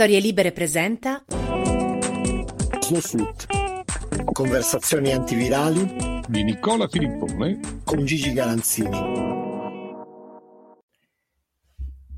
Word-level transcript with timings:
Storie 0.00 0.20
Libere 0.20 0.52
presenta 0.52 1.22
Snowsuit. 2.80 3.46
Conversazioni 4.32 5.12
antivirali 5.12 6.22
di 6.26 6.42
Nicola 6.42 6.88
Filippone 6.88 7.82
con 7.84 8.06
Gigi 8.06 8.32
Galanzini. 8.32 8.96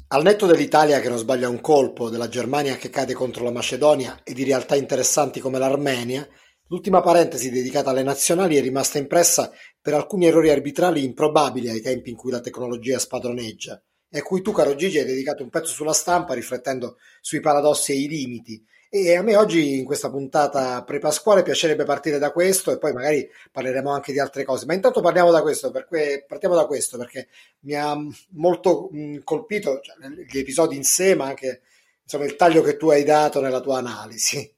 Al 0.06 0.22
netto 0.22 0.46
dell'Italia 0.46 1.00
che 1.00 1.08
non 1.08 1.18
sbaglia 1.18 1.48
un 1.48 1.60
colpo, 1.60 2.08
della 2.08 2.28
Germania 2.28 2.76
che 2.76 2.88
cade 2.88 3.14
contro 3.14 3.42
la 3.42 3.50
Macedonia 3.50 4.20
e 4.22 4.32
di 4.32 4.44
realtà 4.44 4.76
interessanti 4.76 5.40
come 5.40 5.58
l'Armenia, 5.58 6.24
l'ultima 6.68 7.00
parentesi 7.00 7.50
dedicata 7.50 7.90
alle 7.90 8.04
nazionali 8.04 8.54
è 8.54 8.60
rimasta 8.60 8.98
impressa 8.98 9.50
per 9.80 9.94
alcuni 9.94 10.26
errori 10.26 10.50
arbitrali 10.50 11.02
improbabili 11.02 11.68
ai 11.68 11.80
tempi 11.80 12.10
in 12.10 12.16
cui 12.16 12.30
la 12.30 12.40
tecnologia 12.40 13.00
spadroneggia 13.00 13.82
e 14.14 14.18
a 14.18 14.22
cui 14.22 14.42
tu, 14.42 14.52
caro 14.52 14.74
Gigi, 14.74 14.98
hai 14.98 15.06
dedicato 15.06 15.42
un 15.42 15.48
pezzo 15.48 15.72
sulla 15.72 15.94
stampa 15.94 16.34
riflettendo 16.34 16.98
sui 17.22 17.40
paradossi 17.40 17.92
e 17.92 17.94
i 17.96 18.08
limiti. 18.08 18.62
E 18.90 19.16
a 19.16 19.22
me 19.22 19.36
oggi, 19.36 19.78
in 19.78 19.86
questa 19.86 20.10
puntata 20.10 20.84
pre-pasquale, 20.84 21.42
piacerebbe 21.42 21.84
partire 21.84 22.18
da 22.18 22.30
questo 22.30 22.70
e 22.70 22.76
poi 22.76 22.92
magari 22.92 23.26
parleremo 23.50 23.90
anche 23.90 24.12
di 24.12 24.18
altre 24.18 24.44
cose. 24.44 24.66
Ma 24.66 24.74
intanto 24.74 25.00
parliamo 25.00 25.30
da 25.30 25.40
questo, 25.40 25.70
perché, 25.70 26.26
partiamo 26.28 26.54
da 26.54 26.66
questo, 26.66 26.98
perché 26.98 27.28
mi 27.60 27.72
ha 27.72 27.96
molto 28.32 28.90
mh, 28.92 29.20
colpito 29.24 29.80
cioè, 29.80 29.96
gli 30.30 30.36
episodi 30.36 30.76
in 30.76 30.84
sé, 30.84 31.14
ma 31.14 31.24
anche 31.24 31.62
insomma, 32.02 32.26
il 32.26 32.36
taglio 32.36 32.60
che 32.60 32.76
tu 32.76 32.90
hai 32.90 33.04
dato 33.04 33.40
nella 33.40 33.62
tua 33.62 33.78
analisi. 33.78 34.54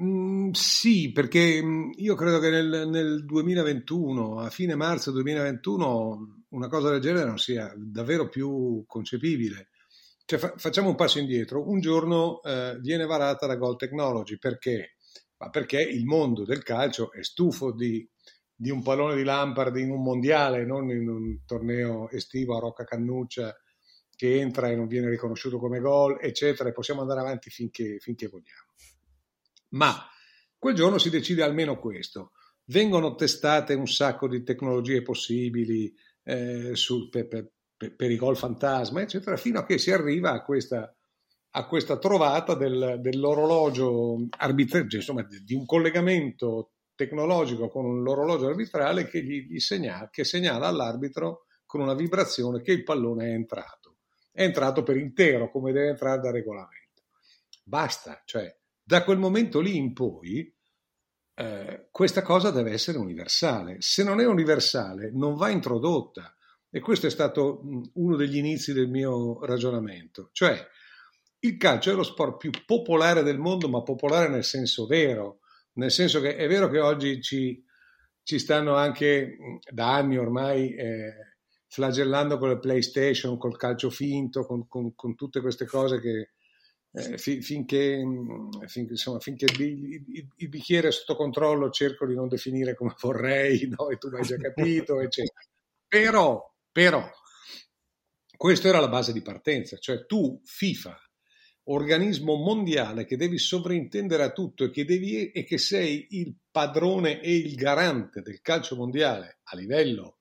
Mm, 0.00 0.52
sì, 0.52 1.10
perché 1.10 1.60
io 1.96 2.14
credo 2.14 2.38
che 2.38 2.48
nel, 2.48 2.88
nel 2.88 3.24
2021, 3.24 4.38
a 4.38 4.50
fine 4.50 4.76
marzo 4.76 5.10
2021, 5.10 6.37
una 6.50 6.68
cosa 6.68 6.90
del 6.90 7.00
genere 7.00 7.26
non 7.26 7.38
sia 7.38 7.72
davvero 7.76 8.28
più 8.28 8.84
concepibile. 8.86 9.68
Cioè, 10.24 10.38
fa- 10.38 10.54
facciamo 10.56 10.88
un 10.88 10.94
passo 10.94 11.18
indietro. 11.18 11.68
Un 11.68 11.80
giorno 11.80 12.42
eh, 12.42 12.78
viene 12.80 13.06
varata 13.06 13.46
la 13.46 13.56
Gold 13.56 13.78
Technology 13.78 14.38
perché? 14.38 14.96
Ma 15.38 15.50
perché 15.50 15.80
il 15.80 16.04
mondo 16.04 16.44
del 16.44 16.62
calcio 16.62 17.12
è 17.12 17.22
stufo 17.22 17.72
di, 17.72 18.06
di 18.54 18.70
un 18.70 18.82
pallone 18.82 19.16
di 19.16 19.22
Lampard 19.22 19.76
in 19.76 19.90
un 19.90 20.02
mondiale, 20.02 20.66
non 20.66 20.90
in 20.90 21.08
un 21.08 21.44
torneo 21.46 22.10
estivo 22.10 22.56
a 22.56 22.60
Rocca 22.60 22.84
Cannuccia 22.84 23.56
che 24.18 24.40
entra 24.40 24.68
e 24.68 24.74
non 24.74 24.88
viene 24.88 25.08
riconosciuto 25.08 25.60
come 25.60 25.78
gol, 25.78 26.18
eccetera, 26.20 26.68
e 26.68 26.72
possiamo 26.72 27.02
andare 27.02 27.20
avanti 27.20 27.50
finché, 27.50 27.98
finché 28.00 28.26
vogliamo. 28.26 28.72
Ma 29.70 29.94
quel 30.58 30.74
giorno 30.74 30.98
si 30.98 31.08
decide 31.08 31.44
almeno 31.44 31.78
questo. 31.78 32.32
Vengono 32.64 33.14
testate 33.14 33.74
un 33.74 33.86
sacco 33.86 34.26
di 34.26 34.42
tecnologie 34.42 35.02
possibili, 35.02 35.94
eh, 36.28 36.76
su, 36.76 37.08
per, 37.08 37.26
per, 37.26 37.50
per, 37.96 38.10
i 38.10 38.16
gol 38.16 38.36
fantasma, 38.36 39.00
eccetera, 39.00 39.38
fino 39.38 39.60
a 39.60 39.64
che 39.64 39.78
si 39.78 39.90
arriva 39.90 40.32
a 40.32 40.42
questa, 40.42 40.94
a 41.52 41.66
questa 41.66 41.96
trovata 41.96 42.54
del, 42.54 42.98
dell'orologio 43.00 44.26
arbitraggio, 44.36 44.96
insomma, 44.96 45.26
di 45.26 45.54
un 45.54 45.64
collegamento 45.64 46.72
tecnologico 46.94 47.70
con 47.70 48.02
l'orologio 48.02 48.48
arbitrale 48.48 49.06
che, 49.06 49.22
gli, 49.22 49.46
gli 49.48 49.58
segnala, 49.58 50.10
che 50.10 50.24
segnala 50.24 50.66
all'arbitro 50.66 51.46
con 51.64 51.80
una 51.80 51.94
vibrazione 51.94 52.60
che 52.60 52.72
il 52.72 52.82
pallone 52.82 53.28
è 53.28 53.32
entrato. 53.32 53.96
È 54.30 54.42
entrato 54.42 54.82
per 54.82 54.98
intero, 54.98 55.50
come 55.50 55.72
deve 55.72 55.88
entrare 55.88 56.20
da 56.20 56.30
regolamento. 56.30 57.04
Basta, 57.64 58.20
cioè, 58.26 58.54
da 58.82 59.02
quel 59.02 59.18
momento 59.18 59.60
lì 59.60 59.76
in 59.76 59.94
poi 59.94 60.54
eh, 61.38 61.86
questa 61.92 62.22
cosa 62.22 62.50
deve 62.50 62.72
essere 62.72 62.98
universale. 62.98 63.76
Se 63.78 64.02
non 64.02 64.20
è 64.20 64.26
universale, 64.26 65.12
non 65.12 65.36
va 65.36 65.50
introdotta. 65.50 66.34
E 66.68 66.80
questo 66.80 67.06
è 67.06 67.10
stato 67.10 67.62
uno 67.94 68.16
degli 68.16 68.36
inizi 68.36 68.72
del 68.72 68.88
mio 68.88 69.44
ragionamento. 69.46 70.30
Cioè, 70.32 70.66
il 71.40 71.56
calcio 71.56 71.92
è 71.92 71.94
lo 71.94 72.02
sport 72.02 72.38
più 72.38 72.50
popolare 72.66 73.22
del 73.22 73.38
mondo, 73.38 73.68
ma 73.68 73.82
popolare 73.82 74.28
nel 74.28 74.42
senso 74.42 74.86
vero. 74.86 75.38
Nel 75.74 75.92
senso 75.92 76.20
che 76.20 76.34
è 76.34 76.48
vero 76.48 76.68
che 76.68 76.80
oggi 76.80 77.22
ci, 77.22 77.64
ci 78.24 78.38
stanno 78.40 78.74
anche 78.74 79.36
da 79.70 79.94
anni 79.94 80.18
ormai 80.18 80.74
eh, 80.74 81.36
flagellando 81.68 82.38
con 82.38 82.48
le 82.48 82.58
PlayStation, 82.58 83.38
col 83.38 83.56
calcio 83.56 83.90
finto, 83.90 84.44
con, 84.44 84.66
con, 84.66 84.92
con 84.96 85.14
tutte 85.14 85.40
queste 85.40 85.66
cose 85.66 86.00
che, 86.00 86.32
eh, 86.98 87.18
finché, 87.18 88.02
finché, 88.66 88.92
insomma, 88.92 89.20
finché 89.20 89.46
il, 89.46 89.60
il, 89.60 90.28
il, 90.36 90.48
bicchiere 90.48 90.88
è 90.88 90.92
sotto 90.92 91.16
controllo 91.16 91.70
cerco 91.70 92.06
di 92.06 92.14
non 92.14 92.28
definire 92.28 92.74
come 92.74 92.94
vorrei, 93.00 93.68
no? 93.68 93.88
e 93.88 93.98
tu 93.98 94.08
l'hai 94.08 94.22
già 94.22 94.36
capito, 94.36 95.00
eccetera. 95.00 95.40
Però, 95.86 96.54
però, 96.70 97.10
questa 98.36 98.68
era 98.68 98.80
la 98.80 98.88
base 98.88 99.12
di 99.12 99.22
partenza, 99.22 99.76
cioè 99.78 100.06
tu, 100.06 100.40
FIFA, 100.44 100.98
organismo 101.64 102.36
mondiale 102.36 103.04
che 103.04 103.16
devi 103.16 103.38
sovrintendere 103.38 104.22
a 104.22 104.32
tutto 104.32 104.64
e 104.64 104.70
che, 104.70 104.84
devi, 104.84 105.30
e 105.30 105.44
che 105.44 105.58
sei 105.58 106.06
il 106.10 106.34
padrone 106.50 107.20
e 107.20 107.34
il 107.34 107.54
garante 107.54 108.22
del 108.22 108.40
calcio 108.40 108.76
mondiale 108.76 109.40
a 109.44 109.56
livello 109.56 110.17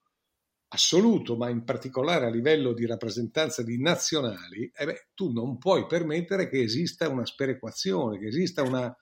assoluto, 0.78 1.36
ma 1.36 1.50
in 1.50 1.64
particolare 1.64 2.28
a 2.28 2.30
livello 2.30 2.72
di 2.72 2.86
rappresentanza 2.86 3.64
di 3.64 3.82
nazionali, 3.82 4.72
eh 4.74 4.86
beh, 4.86 5.08
tu 5.16 5.32
non 5.32 5.58
puoi 5.58 5.88
permettere 5.88 6.48
che 6.48 6.62
esista 6.62 7.10
una 7.10 7.26
sperequazione, 7.26 8.20
che 8.20 8.28
esista 8.28 8.62
una, 8.62 8.96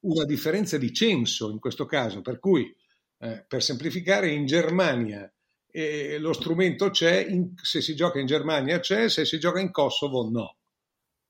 una 0.00 0.24
differenza 0.24 0.78
di 0.78 0.92
censo 0.92 1.50
in 1.50 1.58
questo 1.58 1.84
caso. 1.84 2.22
Per 2.22 2.38
cui, 2.38 2.74
eh, 3.18 3.44
per 3.46 3.62
semplificare, 3.62 4.30
in 4.30 4.46
Germania 4.46 5.30
eh, 5.70 6.18
lo 6.18 6.32
strumento 6.32 6.88
c'è, 6.88 7.26
in, 7.28 7.52
se 7.60 7.82
si 7.82 7.94
gioca 7.94 8.18
in 8.18 8.26
Germania 8.26 8.80
c'è, 8.80 9.10
se 9.10 9.26
si 9.26 9.38
gioca 9.38 9.60
in 9.60 9.70
Kosovo 9.70 10.28
no. 10.30 10.56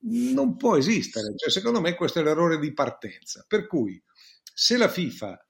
Non 0.01 0.57
può 0.57 0.77
esistere. 0.77 1.35
Cioè, 1.37 1.51
secondo 1.51 1.81
me 1.81 1.95
questo 1.95 2.21
è 2.21 2.23
l'errore 2.23 2.61
di 2.61 2.73
partenza. 2.73 3.45
Per 3.49 3.67
cui, 3.67 4.01
se 4.55 4.77
la 4.77 4.89
FIFA 4.89 5.48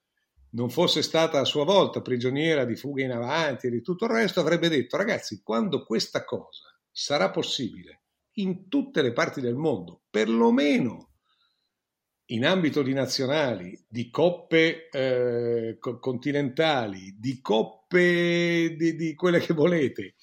non 0.51 0.69
fosse 0.69 1.01
stata 1.01 1.39
a 1.39 1.45
sua 1.45 1.63
volta 1.63 2.01
prigioniera 2.01 2.65
di 2.65 2.75
fughe 2.75 3.03
in 3.03 3.11
avanti 3.11 3.67
e 3.67 3.69
di 3.69 3.81
tutto 3.81 4.05
il 4.05 4.11
resto, 4.11 4.39
avrebbe 4.39 4.69
detto 4.69 4.97
ragazzi, 4.97 5.41
quando 5.43 5.83
questa 5.83 6.23
cosa 6.23 6.73
sarà 6.91 7.29
possibile 7.29 8.03
in 8.33 8.67
tutte 8.67 9.01
le 9.01 9.13
parti 9.13 9.41
del 9.41 9.55
mondo, 9.55 10.03
perlomeno 10.09 11.09
in 12.31 12.45
ambito 12.45 12.81
di 12.81 12.93
nazionali, 12.93 13.77
di 13.87 14.09
coppe 14.09 14.89
eh, 14.89 15.77
continentali, 15.79 17.15
di 17.17 17.41
coppe 17.41 18.75
di, 18.77 18.95
di, 18.95 19.15
quelle 19.15 19.39
che 19.39 19.53
volete 19.53 20.15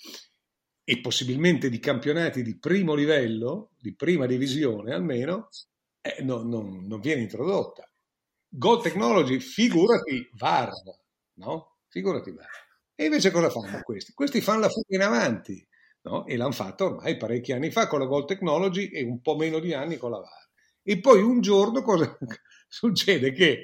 e 0.84 1.00
possibilmente 1.00 1.68
di 1.68 1.80
campionati 1.80 2.42
di 2.42 2.58
primo 2.58 2.94
livello, 2.94 3.72
di 3.78 3.94
prima 3.94 4.26
divisione 4.26 4.94
almeno, 4.94 5.48
eh, 6.00 6.22
no, 6.22 6.42
non, 6.42 6.86
non 6.86 7.00
viene 7.00 7.22
introdotta. 7.22 7.90
Gold 8.58 8.82
Technology, 8.82 9.38
figurati 9.38 10.30
VAR, 10.32 10.70
no? 11.34 11.76
Figurati 11.88 12.30
VAR. 12.30 12.48
E 12.94 13.04
invece 13.04 13.30
cosa 13.30 13.50
fanno 13.50 13.82
questi? 13.82 14.14
Questi 14.14 14.40
fanno 14.40 14.60
la 14.60 14.68
fuga 14.70 14.96
in 14.96 15.02
avanti, 15.02 15.68
no? 16.02 16.24
E 16.24 16.38
l'hanno 16.38 16.52
fatto 16.52 16.86
ormai 16.86 17.18
parecchi 17.18 17.52
anni 17.52 17.70
fa 17.70 17.86
con 17.86 17.98
la 17.98 18.06
Gold 18.06 18.26
Technology 18.26 18.86
e 18.86 19.04
un 19.04 19.20
po' 19.20 19.36
meno 19.36 19.58
di 19.58 19.74
anni 19.74 19.98
con 19.98 20.10
la 20.10 20.20
VAR. 20.20 20.48
E 20.82 21.00
poi 21.00 21.20
un 21.20 21.42
giorno 21.42 21.82
cosa 21.82 22.16
succede? 22.66 23.32
Che 23.32 23.62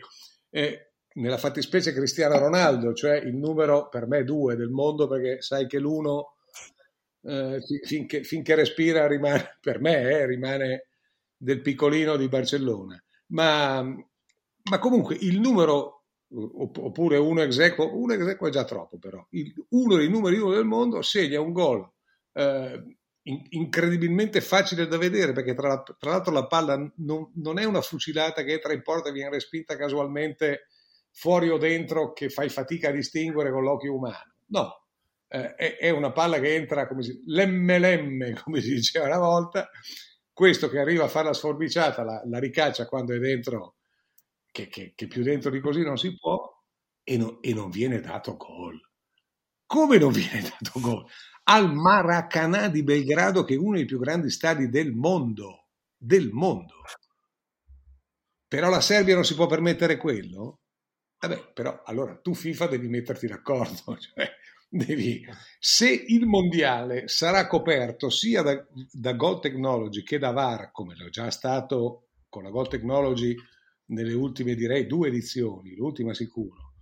eh, 0.51 0.93
nella 1.15 1.39
fattispecie 1.39 1.95
Cristiano 1.95 2.39
Ronaldo, 2.39 2.93
cioè 2.93 3.17
il 3.17 3.35
numero 3.35 3.89
per 3.89 4.07
me 4.07 4.25
due 4.25 4.57
del 4.57 4.69
mondo, 4.69 5.09
perché 5.09 5.41
sai 5.41 5.67
che 5.67 5.79
l'uno 5.79 6.35
eh, 7.23 7.61
finché, 7.87 8.25
finché, 8.25 8.55
respira 8.55 9.07
rimane, 9.07 9.57
per 9.59 9.81
me 9.81 10.03
eh, 10.03 10.27
rimane 10.27 10.89
del 11.35 11.63
piccolino 11.63 12.17
di 12.17 12.29
Barcellona. 12.29 13.03
Ma 13.29 13.83
ma 14.71 14.79
comunque 14.79 15.17
il 15.21 15.41
numero, 15.41 16.05
oppure 16.29 17.17
uno 17.17 17.43
exequo, 17.43 17.97
uno 17.97 18.13
exequo 18.13 18.49
è 18.49 18.51
già 18.51 18.65
troppo 18.65 18.99
però, 18.99 19.25
il, 19.31 19.53
uno 19.71 19.97
dei 19.97 20.09
numeri 20.09 20.39
uno 20.39 20.55
del 20.55 20.65
mondo 20.65 21.03
segna 21.03 21.41
un 21.41 21.53
gol 21.53 21.89
eh, 22.33 22.97
in, 23.25 23.43
incredibilmente 23.51 24.41
facile 24.41 24.87
da 24.87 24.97
vedere 24.97 25.33
perché 25.33 25.55
tra, 25.55 25.83
tra 25.83 26.11
l'altro 26.11 26.33
la 26.33 26.47
palla 26.47 26.77
non, 26.97 27.31
non, 27.35 27.59
è 27.59 27.65
una 27.65 27.81
fucilata 27.81 28.43
che 28.43 28.53
entra 28.53 28.73
in 28.73 28.83
porta 28.83 29.09
e 29.09 29.13
viene 29.13 29.31
respinta 29.31 29.77
casualmente 29.77 30.67
fuori 31.11 31.51
o 31.51 31.59
dentro 31.59 32.13
che 32.13 32.31
fai 32.31 32.49
fatica 32.49 32.89
a 32.89 32.93
distinguere 32.93 33.51
con 33.51 33.63
l'occhio 33.63 33.95
umano. 33.95 34.35
No, 34.47 34.87
eh, 35.29 35.55
è, 35.55 35.77
è, 35.77 35.91
una 35.91 36.11
palla 36.13 36.39
che 36.41 36.55
entra 36.55 36.87
come 36.87 37.03
si, 37.03 37.23
lemme 37.27 37.79
lemme, 37.79 38.33
come 38.43 38.61
si 38.61 38.75
diceva 38.75 39.07
una 39.07 39.19
volta, 39.19 39.69
questo 40.33 40.69
che 40.69 40.79
arriva 40.79 41.05
a 41.05 41.09
fare 41.09 41.27
la 41.27 41.35
sforbiciata 41.35 42.03
la, 42.03 42.23
la 42.25 42.39
ricaccia 42.39 42.87
quando 42.87 43.15
è 43.15 43.19
dentro 43.19 43.77
che, 44.53 44.69
che, 44.69 44.93
che, 44.95 45.07
più 45.09 45.23
dentro 45.25 45.51
di 45.51 45.61
così 45.61 45.83
non 45.83 45.99
si 45.99 46.17
può 46.17 46.49
e, 47.03 47.17
no, 47.17 47.41
e 47.43 47.53
non 47.55 47.71
viene 47.71 48.01
dato 48.01 48.37
gol. 48.37 48.79
Come 49.67 49.99
non 49.99 50.13
viene 50.13 50.43
dato 50.61 50.79
gol? 50.79 51.05
Al 51.45 51.73
Maracanã 51.73 52.69
di 52.69 52.85
Belgrado, 52.85 53.43
che 53.43 53.55
è 53.55 53.59
uno 53.59 53.77
dei 53.77 53.87
più 53.87 53.99
grandi 53.99 54.31
stadi 54.31 54.69
del 54.69 54.93
mondo, 54.93 55.71
del 55.97 56.31
mondo. 56.31 56.75
Però 58.47 58.69
la 58.69 58.83
Serbia 58.83 59.15
non 59.15 59.25
si 59.25 59.35
può 59.35 59.47
permettere 59.47 59.97
quello? 59.97 60.61
Vabbè, 61.19 61.53
però 61.53 61.83
allora 61.85 62.17
tu 62.19 62.35
FIFA 62.35 62.67
devi 62.67 62.89
metterti 62.89 63.27
d'accordo, 63.27 63.97
cioè, 63.97 64.31
devi, 64.69 65.25
se 65.59 65.89
il 65.89 66.27
mondiale 66.27 67.09
sarà 67.09 67.47
coperto 67.47 68.11
sia 68.11 68.43
da, 68.43 68.63
da 68.91 69.13
Gold 69.13 69.41
Technology 69.41 70.03
che 70.03 70.19
da 70.19 70.33
VAR, 70.33 70.71
come 70.73 70.97
lo 70.97 71.09
già 71.09 71.31
stato 71.31 72.09
con 72.29 72.43
la 72.43 72.51
Gold 72.51 72.69
Technology 72.69 73.37
nelle 73.87 74.13
ultime, 74.15 74.55
direi, 74.55 74.87
due 74.87 75.09
edizioni, 75.09 75.75
l'ultima 75.75 76.15
sicuro, 76.15 76.75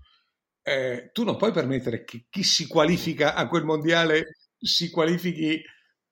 eh, 0.63 1.11
tu 1.13 1.25
non 1.25 1.37
puoi 1.37 1.53
permettere 1.53 2.05
che 2.05 2.27
chi 2.29 2.43
si 2.43 2.67
qualifica 2.67 3.35
a 3.35 3.49
quel 3.49 3.65
mondiale 3.65 4.37
si 4.59 4.91
qualifichi 4.91 5.63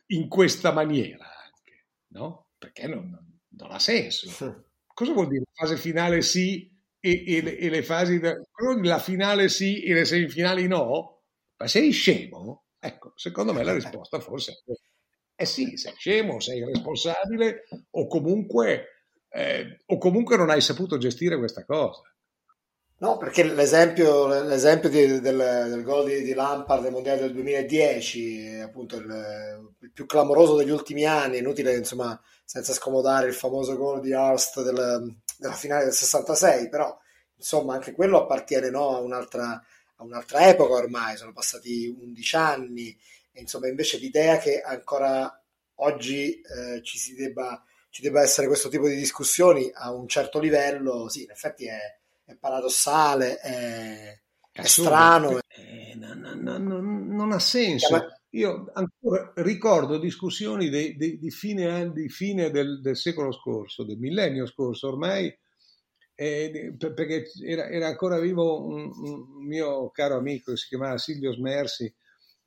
in 0.07 0.29
questa 0.29 0.73
maniera 0.73 1.27
anche, 1.27 1.87
no? 2.09 2.51
Perché 2.59 2.87
non, 2.87 3.17
non 3.51 3.71
ha 3.71 3.79
senso. 3.79 4.65
Cosa 4.87 5.13
vuol 5.13 5.29
dire 5.29 5.45
fase 5.53 5.77
finale 5.77 6.23
sì 6.23 6.69
e, 6.99 7.25
e, 7.27 7.57
e 7.59 7.69
le 7.69 7.83
fasi... 7.83 8.19
Da, 8.19 8.35
la 8.83 8.99
finale 8.99 9.49
sì 9.49 9.83
e 9.83 9.93
le 9.93 10.05
semifinali 10.05 10.67
no? 10.67 11.23
Ma 11.57 11.69
sei 11.69 11.91
scemo? 11.91 12.65
Ecco, 12.81 13.13
secondo 13.17 13.53
me 13.53 13.63
la 13.63 13.75
risposta 13.75 14.19
forse 14.21 14.63
è 15.39 15.43
eh 15.43 15.47
sì, 15.47 15.77
sei 15.77 15.95
scemo, 15.97 16.41
sei 16.41 16.59
irresponsabile 16.59 17.69
o 17.91 18.09
comunque, 18.09 18.98
eh, 19.31 19.81
o 19.87 19.99
comunque 19.99 20.37
non 20.37 20.51
hai 20.51 20.61
saputo 20.61 20.99
gestire 20.99 21.39
questa 21.39 21.65
cosa. 21.65 22.03
No, 23.01 23.17
perché 23.17 23.45
l'esempio, 23.45 24.27
l'esempio 24.43 24.89
di, 24.89 25.21
del, 25.21 25.37
del, 25.71 25.83
gol 25.85 26.07
di, 26.07 26.23
di, 26.23 26.35
Lampard 26.35 26.83
del 26.83 26.91
Mondiale 26.91 27.21
del 27.21 27.33
2010 27.33 28.47
è 28.47 28.59
appunto 28.59 28.97
il, 28.97 29.05
il, 29.79 29.93
più 29.93 30.05
clamoroso 30.05 30.57
degli 30.57 30.71
ultimi 30.71 31.05
anni, 31.05 31.39
inutile 31.39 31.77
insomma, 31.77 32.21
senza 32.45 32.73
scomodare 32.73 33.29
il 33.29 33.35
famoso 33.35 33.77
gol 33.77 34.01
di 34.01 34.13
Horst 34.13 34.65
del, 34.65 35.15
della 35.39 35.55
finale 35.55 35.85
del 35.85 35.93
66, 35.93 36.69
però 36.69 36.99
insomma 37.37 37.75
anche 37.75 37.93
quello 37.93 38.23
appartiene 38.23 38.69
no, 38.69 38.97
a, 38.97 38.99
un'altra, 38.99 39.63
a 39.97 40.03
un'altra 40.03 40.49
epoca 40.49 40.73
ormai, 40.73 41.17
sono 41.17 41.33
passati 41.33 41.87
11 41.87 42.37
anni, 42.37 42.99
e 43.31 43.41
insomma 43.41 43.69
invece 43.69 43.99
l'idea 43.99 44.39
che 44.39 44.61
ancora 44.61 45.41
oggi 45.77 46.41
eh, 46.41 46.83
ci, 46.83 46.99
si 46.99 47.15
debba, 47.15 47.63
ci 47.91 48.03
debba 48.03 48.23
essere 48.23 48.47
questo 48.47 48.69
tipo 48.69 48.89
di 48.89 48.97
discussioni 48.97 49.71
a 49.73 49.93
un 49.93 50.09
certo 50.09 50.39
livello, 50.39 51.09
sì, 51.09 51.25
in 51.25 51.31
effetti 51.31 51.67
è 51.67 51.99
è 52.29 52.37
paradossale, 52.37 53.39
è, 53.39 54.21
è 54.53 54.63
strano. 54.65 55.39
Eh, 55.49 55.95
non, 55.97 56.21
non, 56.43 57.07
non, 57.09 57.33
ha 57.33 57.39
senso. 57.39 57.97
Ma... 57.97 58.07
Io 58.33 58.71
ancora 58.75 59.33
ricordo 59.37 59.99
discussioni 59.99 60.69
di, 60.69 60.95
di, 60.97 61.19
di 61.19 61.31
fine, 61.31 61.91
di 61.93 62.11
fine 62.11 62.51
del, 62.51 62.83
del, 62.83 62.97
secolo 62.97 63.33
scorso, 63.33 63.85
del 63.85 63.97
millennio 63.97 64.45
scorso 64.45 64.89
ormai, 64.89 65.35
eh, 66.15 66.75
perché 66.77 67.25
era, 67.43 67.69
era, 67.71 67.87
ancora 67.87 68.19
vivo 68.19 68.63
un, 68.67 68.91
un, 68.95 69.47
mio 69.47 69.91
caro 69.91 70.17
amico 70.17 70.51
che 70.51 70.59
si 70.59 70.69
chiamava 70.69 70.99
Silvio 70.99 71.33
Smersi 71.33 71.91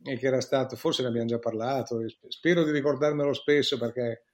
e 0.03 0.17
che 0.19 0.27
era 0.27 0.41
stato, 0.41 0.75
forse 0.75 1.01
ne 1.01 1.07
abbiamo 1.07 1.27
già 1.27 1.39
parlato, 1.39 1.97
spero 2.27 2.63
di 2.63 2.71
ricordarmelo 2.71 3.33
spesso 3.33 3.79
perché 3.79 4.25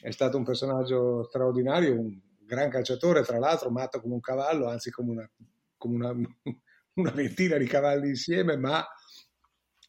è 0.00 0.10
stato 0.10 0.36
un 0.36 0.44
personaggio 0.44 1.24
straordinario, 1.24 1.98
un 1.98 2.18
gran 2.44 2.70
calciatore, 2.70 3.22
tra 3.22 3.38
l'altro 3.38 3.70
matto 3.70 4.00
come 4.00 4.14
un 4.14 4.20
cavallo, 4.20 4.68
anzi 4.68 4.90
come 4.90 5.10
una, 5.10 5.30
come 5.76 5.94
una, 5.94 6.12
una 6.94 7.10
ventina 7.10 7.56
di 7.56 7.66
cavalli 7.66 8.08
insieme, 8.08 8.56
ma 8.56 8.86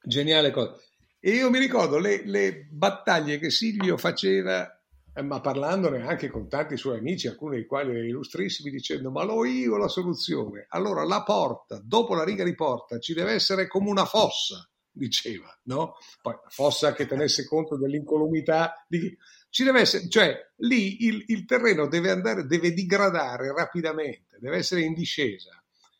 geniale 0.01 0.51
cosa. 0.51 0.75
E 1.19 1.31
io 1.31 1.50
mi 1.50 1.59
ricordo 1.59 1.98
le, 1.98 2.25
le 2.25 2.68
battaglie 2.71 3.39
che 3.39 3.50
Silvio 3.50 3.98
faceva, 3.98 4.80
eh, 5.13 5.21
ma 5.21 5.42
parlandone 5.42 6.07
anche 6.07 6.30
con 6.30 6.48
tanti 6.48 6.77
suoi 6.77 7.00
amici, 7.00 7.27
alcuni 7.27 7.56
dei 7.56 7.65
quali 7.65 7.89
erano 7.89 8.06
illustrissimi, 8.06 8.69
dicendo 8.69 9.12
ma 9.12 9.24
l'ho 9.24 9.44
io 9.44 9.77
la 9.77 9.88
soluzione. 9.88 10.65
Allora 10.69 11.03
la 11.03 11.24
porta, 11.24 11.81
dopo 11.83 12.13
la 12.13 12.24
riga 12.24 12.44
di 12.44 12.56
porta, 12.56 13.00
ci 13.00 13.13
deve 13.13 13.33
essere 13.33 13.68
come 13.68 13.89
una 13.89 14.06
fossa, 14.06 14.69
diceva, 14.92 15.48
no? 15.63 15.95
Poi 16.21 16.36
fossa 16.48 16.94
che 16.94 17.07
tenesse 17.07 17.45
conto 17.45 17.77
dell'incolumità 17.77 18.86
di 18.88 19.15
ci 19.57 19.63
deve 19.63 19.80
essere, 19.80 20.07
cioè 20.07 20.51
lì 20.57 21.07
il, 21.07 21.24
il 21.30 21.45
terreno 21.45 21.88
deve 21.88 22.12
andare, 22.12 22.45
deve 22.45 22.74
digradare 22.74 23.51
rapidamente, 23.51 24.38
deve 24.39 24.57
essere 24.57 24.81
in 24.81 24.94
discesa 24.94 25.50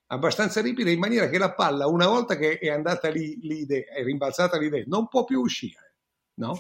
abbastanza 0.10 0.62
ripida 0.62 0.92
in 0.92 1.00
maniera 1.00 1.28
che 1.28 1.40
la 1.40 1.56
palla 1.56 1.88
una 1.88 2.06
volta 2.06 2.38
che 2.38 2.60
è 2.60 2.70
andata 2.70 3.10
lì, 3.10 3.40
lì 3.42 3.66
è 3.66 4.04
rimbalzata 4.04 4.60
lì 4.60 4.70
dentro, 4.70 4.96
non 4.96 5.08
può 5.08 5.24
più 5.24 5.40
uscire, 5.40 5.96
no? 6.36 6.54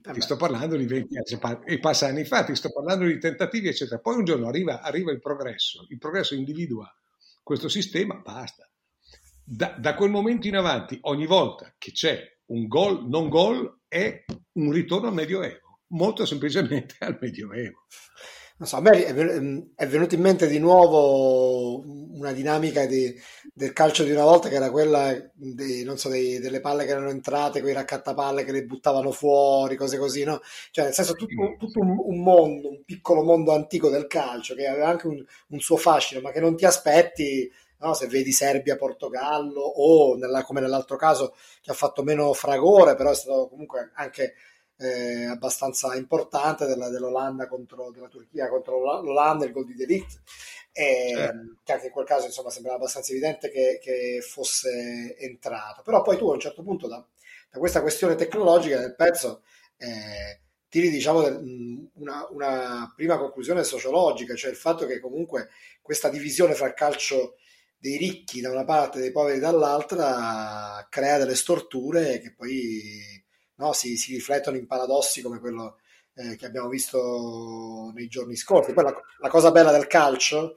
Vabbè. 0.00 0.12
Ti 0.12 0.20
sto 0.20 0.36
parlando 0.36 0.76
di 0.76 0.84
20 0.84 1.16
anni 1.16 1.60
e 1.64 1.78
passa 1.78 2.08
anni 2.08 2.26
fa, 2.26 2.44
ti 2.44 2.54
sto 2.54 2.70
parlando 2.70 3.06
di 3.06 3.18
tentativi, 3.18 3.68
eccetera. 3.68 3.98
Poi 3.98 4.16
un 4.16 4.24
giorno 4.24 4.46
arriva, 4.46 4.82
arriva 4.82 5.10
il 5.10 5.20
progresso, 5.20 5.86
il 5.88 5.96
progresso 5.96 6.34
individua 6.34 6.94
questo 7.42 7.70
sistema, 7.70 8.14
basta. 8.16 8.70
Da, 9.42 9.74
da, 9.78 9.94
quel 9.94 10.10
momento 10.10 10.48
in 10.48 10.56
avanti, 10.56 10.98
ogni 11.04 11.24
volta 11.24 11.74
che 11.78 11.92
c'è 11.92 12.22
un 12.48 12.66
gol, 12.66 13.08
non 13.08 13.30
gol, 13.30 13.84
è 13.88 14.26
un 14.52 14.70
ritorno 14.70 15.08
al 15.08 15.14
Medioevo 15.14 15.67
molto 15.88 16.24
semplicemente 16.24 16.96
al 17.00 17.18
Medioevo. 17.20 17.86
Non 18.58 18.66
so, 18.66 18.76
a 18.76 18.80
me 18.80 19.04
è 19.04 19.86
venuta 19.86 20.16
in 20.16 20.20
mente 20.20 20.48
di 20.48 20.58
nuovo 20.58 21.80
una 21.86 22.32
dinamica 22.32 22.86
di, 22.86 23.14
del 23.54 23.72
calcio 23.72 24.02
di 24.02 24.10
una 24.10 24.24
volta 24.24 24.48
che 24.48 24.56
era 24.56 24.72
quella 24.72 25.14
non 25.84 25.96
so, 25.96 26.08
dei, 26.08 26.40
delle 26.40 26.58
palle 26.60 26.84
che 26.84 26.90
erano 26.90 27.10
entrate, 27.10 27.60
quei 27.60 27.72
raccattapalle 27.72 28.42
che 28.42 28.50
le 28.50 28.64
buttavano 28.64 29.12
fuori, 29.12 29.76
cose 29.76 29.96
così, 29.96 30.24
no? 30.24 30.40
Cioè, 30.72 30.86
nel 30.86 30.92
senso, 30.92 31.12
tutto, 31.12 31.54
tutto 31.56 31.78
un, 31.78 31.96
un, 32.04 32.20
mondo, 32.20 32.70
un 32.70 32.82
piccolo 32.84 33.22
mondo 33.22 33.54
antico 33.54 33.90
del 33.90 34.08
calcio 34.08 34.56
che 34.56 34.66
aveva 34.66 34.88
anche 34.88 35.06
un, 35.06 35.24
un 35.50 35.60
suo 35.60 35.76
fascino, 35.76 36.20
ma 36.20 36.32
che 36.32 36.40
non 36.40 36.56
ti 36.56 36.64
aspetti 36.64 37.48
No, 37.80 37.94
se 37.94 38.08
vedi 38.08 38.32
Serbia-Portogallo 38.32 39.60
o 39.60 40.16
nella, 40.16 40.42
come 40.42 40.60
nell'altro 40.60 40.96
caso 40.96 41.36
che 41.62 41.70
ha 41.70 41.74
fatto 41.74 42.02
meno 42.02 42.32
fragore, 42.32 42.96
però 42.96 43.12
è 43.12 43.14
stato 43.14 43.46
comunque 43.48 43.92
anche 43.94 44.34
eh, 44.78 45.24
abbastanza 45.24 45.94
importante 45.96 46.66
della, 46.66 46.88
dell'Olanda 46.88 47.48
contro 47.48 47.90
della 47.90 48.08
Turchia 48.08 48.48
contro 48.48 48.78
l'Olanda, 49.02 49.44
il 49.44 49.52
gol 49.52 49.66
di 49.66 49.74
Delict, 49.74 50.20
e, 50.72 51.12
certo. 51.14 51.56
che 51.64 51.72
anche 51.72 51.86
in 51.86 51.92
quel 51.92 52.06
caso 52.06 52.26
insomma 52.26 52.50
sembrava 52.50 52.78
abbastanza 52.78 53.10
evidente 53.10 53.50
che, 53.50 53.78
che, 53.82 54.20
fosse 54.22 55.16
entrato. 55.18 55.82
Però 55.82 56.02
poi 56.02 56.16
tu 56.16 56.30
a 56.30 56.34
un 56.34 56.40
certo 56.40 56.62
punto 56.62 56.86
da, 56.86 57.04
da 57.50 57.58
questa 57.58 57.82
questione 57.82 58.14
tecnologica 58.14 58.78
del 58.78 58.94
pezzo 58.94 59.42
eh, 59.76 60.40
tiri 60.68 60.90
diciamo 60.90 61.20
una, 61.94 62.26
una, 62.30 62.92
prima 62.94 63.18
conclusione 63.18 63.64
sociologica, 63.64 64.34
cioè 64.34 64.50
il 64.50 64.56
fatto 64.56 64.86
che 64.86 65.00
comunque 65.00 65.48
questa 65.82 66.08
divisione 66.08 66.54
fra 66.54 66.66
il 66.66 66.74
calcio 66.74 67.36
dei 67.78 67.96
ricchi 67.96 68.40
da 68.40 68.50
una 68.50 68.64
parte 68.64 68.98
e 68.98 69.00
dei 69.00 69.12
poveri 69.12 69.38
dall'altra 69.38 70.86
crea 70.90 71.16
delle 71.16 71.36
storture 71.36 72.20
che 72.20 72.34
poi 72.34 73.17
no? 73.58 73.72
si, 73.72 73.96
si, 73.96 74.14
riflettono 74.14 74.56
in 74.56 74.66
paradossi 74.66 75.22
come 75.22 75.38
quello 75.38 75.78
eh, 76.14 76.36
che 76.36 76.46
abbiamo 76.46 76.68
visto 76.68 77.92
nei 77.94 78.08
giorni 78.08 78.36
scorsi. 78.36 78.72
Poi 78.72 78.84
la, 78.84 78.94
la 79.20 79.28
cosa 79.28 79.50
bella 79.50 79.70
del 79.70 79.86
calcio 79.86 80.56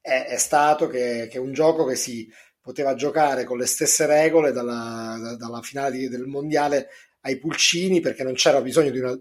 è, 0.00 0.26
è 0.28 0.36
stato 0.36 0.86
che, 0.86 1.28
che, 1.30 1.36
è 1.36 1.40
un 1.40 1.52
gioco 1.52 1.84
che 1.84 1.96
si 1.96 2.30
poteva 2.60 2.94
giocare 2.94 3.44
con 3.44 3.58
le 3.58 3.66
stesse 3.66 4.06
regole 4.06 4.52
dalla, 4.52 5.18
da, 5.20 5.36
dalla 5.36 5.60
finale 5.60 5.96
di, 5.96 6.08
del 6.08 6.26
mondiale 6.26 6.88
ai 7.20 7.38
pulcini 7.38 8.00
perché 8.00 8.22
non 8.22 8.34
c'era 8.34 8.60
bisogno 8.60 8.90
di 8.90 8.98
una, 8.98 9.18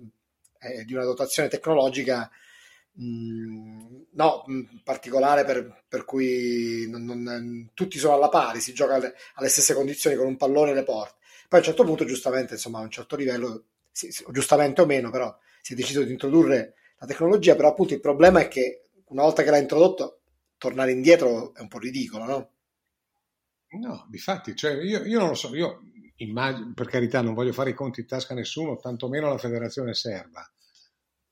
eh, 0.60 0.84
di 0.86 0.94
una 0.94 1.04
dotazione 1.04 1.50
tecnologica 1.50 2.30
mm, 3.02 4.02
no, 4.12 4.44
mh, 4.46 4.62
particolare 4.84 5.44
per, 5.46 5.84
per 5.88 6.06
cui 6.06 6.88
non, 6.90 7.04
non, 7.06 7.72
tutti 7.74 7.98
sono 7.98 8.16
alla 8.16 8.30
pari, 8.30 8.60
si 8.60 8.74
gioca 8.74 8.96
alle, 8.96 9.14
alle, 9.36 9.50
stesse 9.50 9.74
condizioni 9.74 10.16
con 10.16 10.28
un 10.28 10.38
pallone 10.38 10.72
e 10.72 10.74
le 10.74 10.84
porte. 10.84 11.22
Poi 11.54 11.62
a 11.62 11.66
un 11.66 11.70
certo 11.70 11.88
punto, 11.88 12.04
giustamente, 12.04 12.54
insomma, 12.54 12.80
a 12.80 12.82
un 12.82 12.90
certo 12.90 13.16
livello, 13.16 13.66
sì, 13.92 14.12
giustamente 14.32 14.82
o 14.82 14.88
meno, 14.88 15.12
però 15.12 15.38
si 15.62 15.74
è 15.74 15.76
deciso 15.76 16.02
di 16.02 16.12
introdurre 16.12 16.74
la 16.98 17.06
tecnologia, 17.06 17.56
però 17.56 17.68
appunto 17.68 17.94
il 17.94 18.00
problema 18.00 18.40
è 18.40 18.48
che 18.48 18.88
una 19.10 19.22
volta 19.22 19.44
che 19.44 19.52
l'ha 19.52 19.60
introdotto, 19.60 20.22
tornare 20.58 20.94
indietro 20.94 21.54
è 21.54 21.62
un 21.62 21.68
po' 21.68 21.78
ridicolo, 21.78 22.24
no? 22.24 22.52
No, 23.80 24.08
difatti, 24.10 24.56
cioè 24.56 24.82
io, 24.82 25.04
io 25.04 25.20
non 25.20 25.28
lo 25.28 25.34
so, 25.36 25.54
io 25.54 25.82
immagino, 26.16 26.74
per 26.74 26.88
carità 26.88 27.22
non 27.22 27.36
voglio 27.36 27.54
fare 27.54 27.70
i 27.70 27.76
conti 27.76 28.00
in 28.00 28.08
tasca 28.08 28.34
a 28.34 28.36
nessuno, 28.36 28.78
tantomeno 28.78 29.30
la 29.30 29.38
federazione 29.38 29.94
serba, 29.94 30.52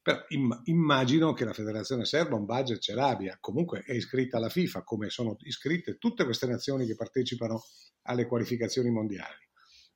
però 0.03 0.19
immagino 0.65 1.33
che 1.33 1.45
la 1.45 1.53
federazione 1.53 2.05
serba 2.05 2.35
un 2.35 2.45
budget 2.45 2.77
ce 2.77 2.93
l'abbia, 2.93 3.39
comunque 3.39 3.81
è 3.83 3.93
iscritta 3.93 4.37
alla 4.37 4.49
FIFA, 4.49 4.83
come 4.83 5.09
sono 5.09 5.35
iscritte 5.39 5.97
tutte 5.97 6.25
queste 6.25 6.45
nazioni 6.45 6.85
che 6.85 6.95
partecipano 6.95 7.63
alle 8.03 8.27
qualificazioni 8.27 8.91
mondiali. 8.91 9.49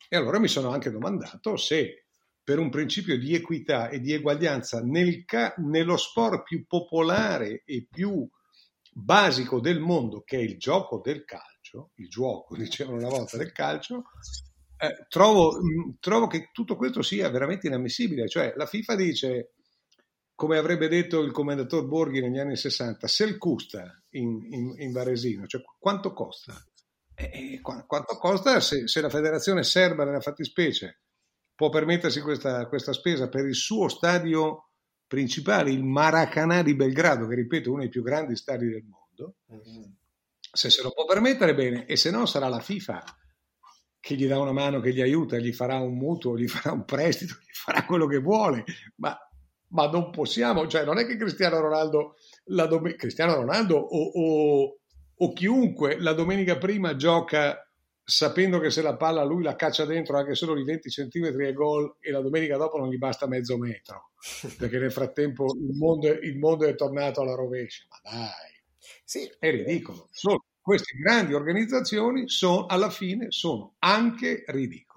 E 0.10 0.16
allora 0.16 0.40
mi 0.40 0.48
sono 0.48 0.70
anche 0.70 0.92
domandato 0.92 1.58
se 1.58 2.06
per 2.44 2.60
un 2.60 2.70
principio 2.70 3.18
di 3.18 3.34
equità 3.34 3.90
e 3.90 4.00
di 4.00 4.14
eguaglianza 4.14 4.82
nel 4.82 5.26
ca- 5.26 5.56
nello 5.58 5.98
sport 5.98 6.44
più 6.44 6.66
popolare 6.68 7.64
e 7.66 7.88
più 7.90 8.30
basico 8.92 9.60
del 9.60 9.80
mondo, 9.80 10.22
che 10.22 10.38
è 10.38 10.42
il 10.42 10.58
gioco 10.58 11.02
del 11.04 11.26
calcio, 11.26 11.92
il 11.96 12.08
gioco, 12.08 12.56
dicevano 12.56 12.98
una 12.98 13.10
volta, 13.10 13.38
del 13.38 13.52
calcio, 13.52 14.04
eh, 14.78 15.06
trovo, 15.10 15.58
mm, 15.58 15.94
trovo, 16.00 16.28
che 16.28 16.50
tutto 16.54 16.76
questo 16.76 17.02
sia 17.02 17.30
veramente 17.30 17.66
inammissibile. 17.68 18.28
Cioè, 18.28 18.54
la 18.56 18.68
FIFA 18.68 18.96
dice, 18.96 19.54
come 20.36 20.58
avrebbe 20.58 20.88
detto 20.88 21.22
il 21.22 21.32
commendator 21.32 21.88
Borghi 21.88 22.22
negli 22.22 22.40
anni 22.40 22.56
60, 22.56 23.08
se 23.08 23.24
il 23.24 23.38
costa 23.38 24.02
in, 24.12 24.48
in, 24.52 24.74
in 24.78 24.92
Varesino, 24.92 25.48
cioè 25.48 25.62
quanto 25.80 26.14
costa? 26.14 26.54
E 27.16 27.62
quanto 27.62 28.18
costa 28.18 28.60
se, 28.60 28.88
se, 28.88 29.00
la 29.00 29.10
federazione 29.10 29.64
serba 29.64 30.04
nella 30.04 30.20
fattispecie 30.20 31.00
può 31.56 31.70
permettersi 31.70 32.20
questa, 32.20 32.68
questa, 32.68 32.92
spesa 32.92 33.30
per 33.30 33.46
il 33.46 33.56
suo 33.56 33.88
stadio 33.88 34.72
principale, 35.08 35.72
il 35.72 35.84
Maracanã 35.84 36.62
di 36.62 36.76
Belgrado, 36.76 37.26
che 37.28 37.36
ripeto 37.36 37.70
è 37.70 37.72
uno 37.72 37.82
dei 37.82 37.90
più 37.90 38.04
grandi 38.04 38.36
stadi 38.36 38.68
del 38.68 38.84
mondo, 38.84 39.36
mm-hmm. 39.54 39.92
se 40.52 40.70
se 40.70 40.82
lo 40.82 40.92
può 40.92 41.06
permettere 41.06 41.56
bene, 41.56 41.86
e 41.86 41.96
se 41.96 42.12
no 42.12 42.26
sarà 42.26 42.50
la 42.50 42.60
FIFA 42.60 43.04
che 44.06 44.16
gli 44.16 44.28
dà 44.28 44.38
una 44.38 44.52
mano, 44.52 44.82
che 44.82 44.94
gli 44.94 45.02
aiuta, 45.02 45.38
gli 45.38 45.54
farà 45.54 45.80
un 45.80 45.98
mutuo, 45.98 46.38
gli 46.38 46.48
farà 46.48 46.76
un 46.76 46.86
prestito, 46.86 47.36
gli 47.40 47.54
farà 47.54 47.86
quello 47.86 48.06
che 48.06 48.20
vuole, 48.20 48.64
ma, 48.98 49.18
ma 49.70 49.90
non 49.90 50.12
possiamo, 50.12 50.68
cioè 50.68 50.84
non 50.84 51.00
è 51.00 51.08
che 51.08 51.16
Cristiano 51.16 51.60
Ronaldo, 51.60 52.16
la 52.50 52.68
dom- 52.68 52.96
Cristiano 52.96 53.34
Ronaldo 53.34 53.78
o, 53.78 54.12
o 54.14 54.80
o 55.18 55.34
chiunque 55.34 56.00
la 56.00 56.14
domenica 56.14 56.58
prima 56.58 56.96
gioca 56.96 57.60
sapendo 58.08 58.60
che 58.60 58.70
se 58.70 58.84
la 58.84 58.96
palla 58.96 59.24
lui 59.24 59.42
la 59.42 59.56
caccia 59.56 59.84
dentro 59.84 60.18
anche 60.18 60.36
solo 60.36 60.54
di 60.54 60.64
20 60.64 60.90
cm 60.90 61.42
e 61.42 61.54
gol 61.54 61.96
e 62.00 62.12
la 62.12 62.22
domenica 62.22 62.56
dopo 62.56 62.78
non 62.78 62.90
gli 62.90 62.98
basta 62.98 63.28
mezzo 63.28 63.58
metro. 63.58 64.12
Perché 64.58 64.78
nel 64.78 64.92
frattempo 64.92 65.46
il 65.56 65.76
mondo, 65.76 66.08
il 66.08 66.38
mondo 66.38 66.66
è 66.66 66.76
tornato 66.76 67.22
alla 67.22 67.34
rovescia. 67.34 67.86
Ma 67.90 68.12
dai. 68.12 68.54
Sì. 69.04 69.30
è 69.40 69.50
ridicolo. 69.50 70.10
Sono, 70.12 70.46
queste 70.62 70.98
grandi 70.98 71.34
organizzazioni 71.34 72.30
sono, 72.30 72.66
alla 72.68 72.90
fine 72.90 73.28
sono 73.30 73.76
anche 73.80 74.44
ridicole. 74.48 74.94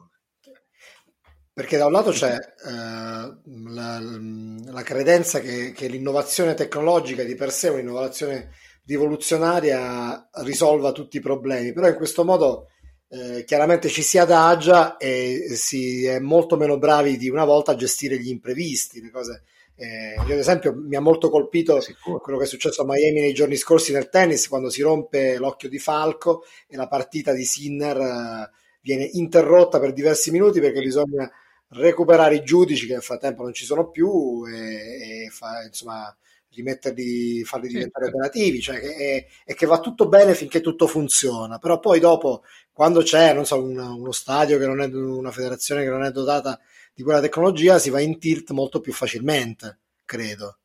Perché 1.53 1.77
da 1.77 1.87
un 1.87 1.93
lato 1.93 2.11
c'è 2.11 2.37
eh, 2.37 2.71
la, 2.71 4.01
la, 4.01 4.83
credenza 4.85 5.41
che, 5.41 5.73
che 5.73 5.89
l'innovazione 5.89 6.55
tecnologica 6.55 7.25
di 7.25 7.35
per 7.35 7.51
sé 7.51 7.69
è 7.69 7.73
un'innovazione 7.73 8.53
rivoluzionaria 8.88 10.30
risolva 10.45 10.92
tutti 10.92 11.18
i 11.18 11.21
problemi, 11.21 11.75
però 11.75 11.88
in 11.88 11.95
questo 11.95 12.25
modo 12.25 12.68
eh, 13.11 13.45
chiaramente 13.45 13.88
ci 13.88 14.02
si 14.02 14.16
adagia 14.16 14.97
e 14.97 15.50
si 15.52 16.07
è 16.07 16.18
molto 16.18 16.57
meno 16.57 16.78
bravi 16.78 17.18
di 17.18 17.28
una 17.28 17.45
volta 17.45 17.73
a 17.73 17.76
gestire 17.76 18.18
gli 18.18 18.30
imprevisti, 18.30 19.02
le 19.02 19.11
cose. 19.11 19.42
Eh, 19.76 20.14
io 20.14 20.33
ad 20.33 20.38
esempio 20.38 20.75
mi 20.75 20.97
ha 20.97 21.00
molto 21.00 21.30
colpito 21.30 21.78
quello 22.21 22.38
che 22.38 22.45
è 22.45 22.49
successo 22.49 22.83
a 22.83 22.85
Miami 22.85 23.21
nei 23.21 23.33
giorni 23.33 23.54
scorsi 23.54 23.92
nel 23.92 24.09
tennis 24.09 24.49
quando 24.49 24.71
si 24.71 24.83
rompe 24.83 25.37
l'occhio 25.37 25.68
di 25.68 25.78
Falco 25.78 26.42
e 26.66 26.76
la 26.76 26.88
partita 26.88 27.33
di 27.33 27.45
Sinner 27.45 27.97
eh, 27.97 28.50
viene 28.80 29.09
interrotta 29.12 29.78
per 29.78 29.92
diversi 29.92 30.33
minuti 30.33 30.59
perché 30.59 30.80
bisogna 30.80 31.30
recuperare 31.68 32.37
i 32.37 32.42
giudici 32.42 32.87
che 32.87 32.95
nel 32.95 33.02
frattempo 33.02 33.45
non 33.45 33.52
ci 33.52 33.64
sono 33.64 33.88
più 33.88 34.45
e, 34.49 35.26
e 35.26 35.28
fa, 35.30 35.62
insomma 35.64 36.12
rimetterli, 36.59 37.43
farli 37.45 37.69
diventare 37.69 38.07
sì. 38.07 38.11
operativi, 38.12 38.61
cioè 38.61 38.81
che 38.81 38.95
è, 38.95 39.27
è, 39.45 39.55
che 39.55 39.67
va 39.67 39.81
tutto 39.81 40.09
bene 40.09 40.35
finché 40.35 40.61
tutto 40.61 40.87
funziona, 40.87 41.59
però 41.59 41.79
poi 41.79 42.00
dopo, 42.00 42.43
quando 42.73 43.03
c'è, 43.03 43.33
non 43.33 43.45
so, 43.45 43.62
una, 43.62 43.93
uno 43.93 44.12
stadio 44.12 44.59
che 44.59 44.67
non 44.67 44.81
è 44.81 44.87
una 44.87 45.31
federazione 45.31 45.83
che 45.83 45.91
non 45.91 46.05
è 46.05 46.11
dotata 46.11 46.61
di 46.95 47.03
quella 47.03 47.21
tecnologia, 47.21 47.79
si 47.79 47.91
va 47.91 48.00
in 48.00 48.19
tilt 48.19 48.50
molto 48.50 48.81
più 48.81 48.93
facilmente, 48.93 49.79
credo. 50.05 50.59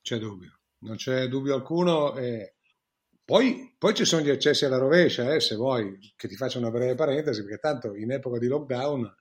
C'è 0.00 0.18
dubbio, 0.18 0.58
non 0.78 0.96
c'è 0.96 1.26
dubbio 1.28 1.54
alcuno. 1.54 2.16
Eh. 2.16 2.54
Poi, 3.24 3.74
poi, 3.76 3.94
ci 3.94 4.04
sono 4.04 4.22
gli 4.22 4.30
accessi 4.30 4.64
alla 4.64 4.78
rovescia, 4.78 5.34
eh, 5.34 5.40
se 5.40 5.56
vuoi, 5.56 5.98
che 6.16 6.28
ti 6.28 6.36
faccio 6.36 6.58
una 6.58 6.70
breve 6.70 6.94
parentesi, 6.94 7.42
perché 7.42 7.58
tanto 7.58 7.94
in 7.94 8.12
epoca 8.12 8.38
di 8.38 8.46
lockdown 8.46 9.14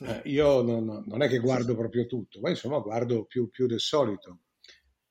eh, 0.00 0.22
io 0.24 0.60
non, 0.60 1.04
non, 1.06 1.22
è 1.22 1.28
che 1.28 1.38
guardo 1.38 1.74
proprio 1.74 2.06
tutto, 2.06 2.40
ma 2.40 2.50
insomma 2.50 2.78
guardo 2.80 3.24
più, 3.24 3.48
più 3.48 3.66
del 3.66 3.80
solito. 3.80 4.40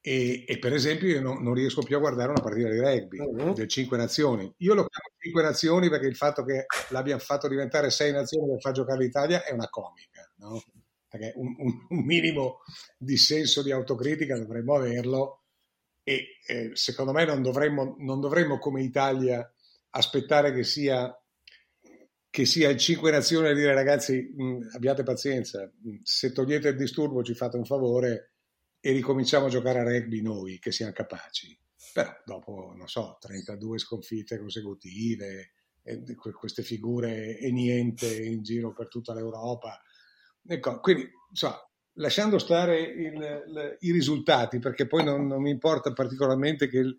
E, 0.08 0.46
e, 0.48 0.60
per 0.60 0.72
esempio 0.72 1.08
io 1.08 1.20
non, 1.20 1.42
non, 1.42 1.56
riesco 1.56 1.82
più 1.82 1.96
a 1.96 2.00
guardare 2.00 2.30
una 2.30 2.40
partita 2.40 2.70
di 2.70 2.78
rugby 2.78 3.18
uh-huh. 3.18 3.54
del 3.54 3.68
Cinque 3.68 3.98
Nazioni. 3.98 4.54
Io 4.58 4.76
lo 4.76 4.86
chiamo 4.86 5.16
Cinque 5.18 5.42
Nazioni 5.42 5.90
perché 5.90 6.06
il 6.06 6.16
fatto 6.16 6.44
che 6.44 6.68
l'abbiano 6.90 7.20
fatto 7.20 7.48
diventare 7.48 7.90
Sei 7.90 8.12
Nazioni 8.12 8.52
per 8.52 8.62
far 8.62 8.74
giocare 8.74 9.04
l'Italia 9.04 9.44
è 9.44 9.52
una 9.52 9.68
comica, 9.68 10.32
no? 10.36 10.62
Perché 11.08 11.34
un, 11.38 11.56
un, 11.58 11.88
un, 11.90 12.06
minimo 12.06 12.60
di 13.00 13.18
senso 13.18 13.64
di 13.64 13.72
autocritica 13.72 14.38
dovremmo 14.38 14.76
averlo 14.76 15.46
e 16.04 16.38
eh, 16.46 16.70
secondo 16.74 17.12
me 17.12 17.26
non 17.26 17.42
dovremmo, 17.42 17.96
non 17.98 18.20
dovremmo 18.20 18.60
come 18.60 18.84
Italia 18.84 19.52
aspettare 19.90 20.54
che 20.54 20.64
sia 20.64 21.12
che 22.30 22.46
sia 22.46 22.70
il 22.70 22.78
Cinque 22.78 23.10
Nazioni 23.10 23.48
a 23.48 23.56
dire 23.56 23.74
ragazzi 23.74 24.22
mh, 24.22 24.68
abbiate 24.74 25.02
pazienza, 25.02 25.68
se 26.04 26.32
togliete 26.32 26.68
il 26.68 26.76
disturbo 26.76 27.24
ci 27.24 27.34
fate 27.34 27.58
un 27.58 27.66
favore 27.66 28.35
e 28.86 28.92
ricominciamo 28.92 29.48
a 29.48 29.50
giocare 29.50 29.80
a 29.80 29.84
rugby 29.84 30.22
noi 30.22 30.60
che 30.60 30.72
siamo 30.72 30.92
capaci. 30.92 31.58
Però 31.92 32.12
dopo, 32.24 32.72
non 32.78 32.88
so, 32.88 33.18
32 33.20 33.80
sconfitte 33.80 34.38
consecutive, 34.38 35.54
queste 36.38 36.62
figure 36.62 37.36
e 37.36 37.52
niente 37.52 38.06
in 38.06 38.44
giro 38.44 38.74
per 38.74 38.88
tutta 38.88 39.16
l'Europa. 39.16 39.82
Ecco, 40.46 40.80
quindi, 40.82 41.10
insomma, 41.32 41.68
lasciando 41.94 42.38
stare 42.38 42.80
il, 42.80 43.16
il, 43.16 43.78
i 43.80 43.92
risultati, 43.92 44.60
perché 44.60 44.86
poi 44.86 45.04
non, 45.04 45.26
non 45.26 45.42
mi 45.42 45.50
importa 45.50 45.92
particolarmente 45.92 46.66
il, 46.66 46.96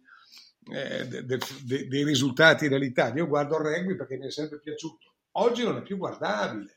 eh, 0.73 1.07
de, 1.07 1.25
de, 1.25 1.87
dei 1.87 2.03
risultati 2.03 2.67
dell'Italia, 2.67 3.23
io 3.23 3.29
guardo 3.29 3.59
il 3.59 3.65
rugby 3.65 3.95
perché 3.95 4.17
mi 4.17 4.27
è 4.27 4.31
sempre 4.33 4.59
piaciuto. 4.59 5.15
Oggi 5.39 5.63
non 5.63 5.77
è 5.77 5.83
più 5.83 5.99
guardabile, 5.99 6.75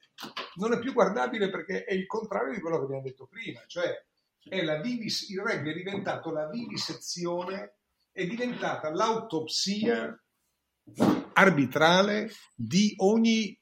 non 0.57 0.71
è 0.73 0.77
più 0.77 0.93
guardabile 0.93 1.49
perché 1.49 1.83
è 1.83 1.95
il 1.95 2.05
contrario 2.05 2.53
di 2.53 2.59
quello 2.59 2.77
che 2.77 2.83
abbiamo 2.83 3.01
detto 3.01 3.25
prima, 3.25 3.63
cioè 3.65 4.05
vivis, 4.81 5.29
il 5.29 5.39
rugby 5.39 5.71
è 5.71 5.75
diventato 5.75 6.31
la 6.31 6.47
vivisezione, 6.47 7.75
è 8.11 8.25
diventata 8.25 8.91
l'autopsia 8.91 10.17
arbitrale 11.33 12.31
di 12.55 12.93
ogni 12.97 13.57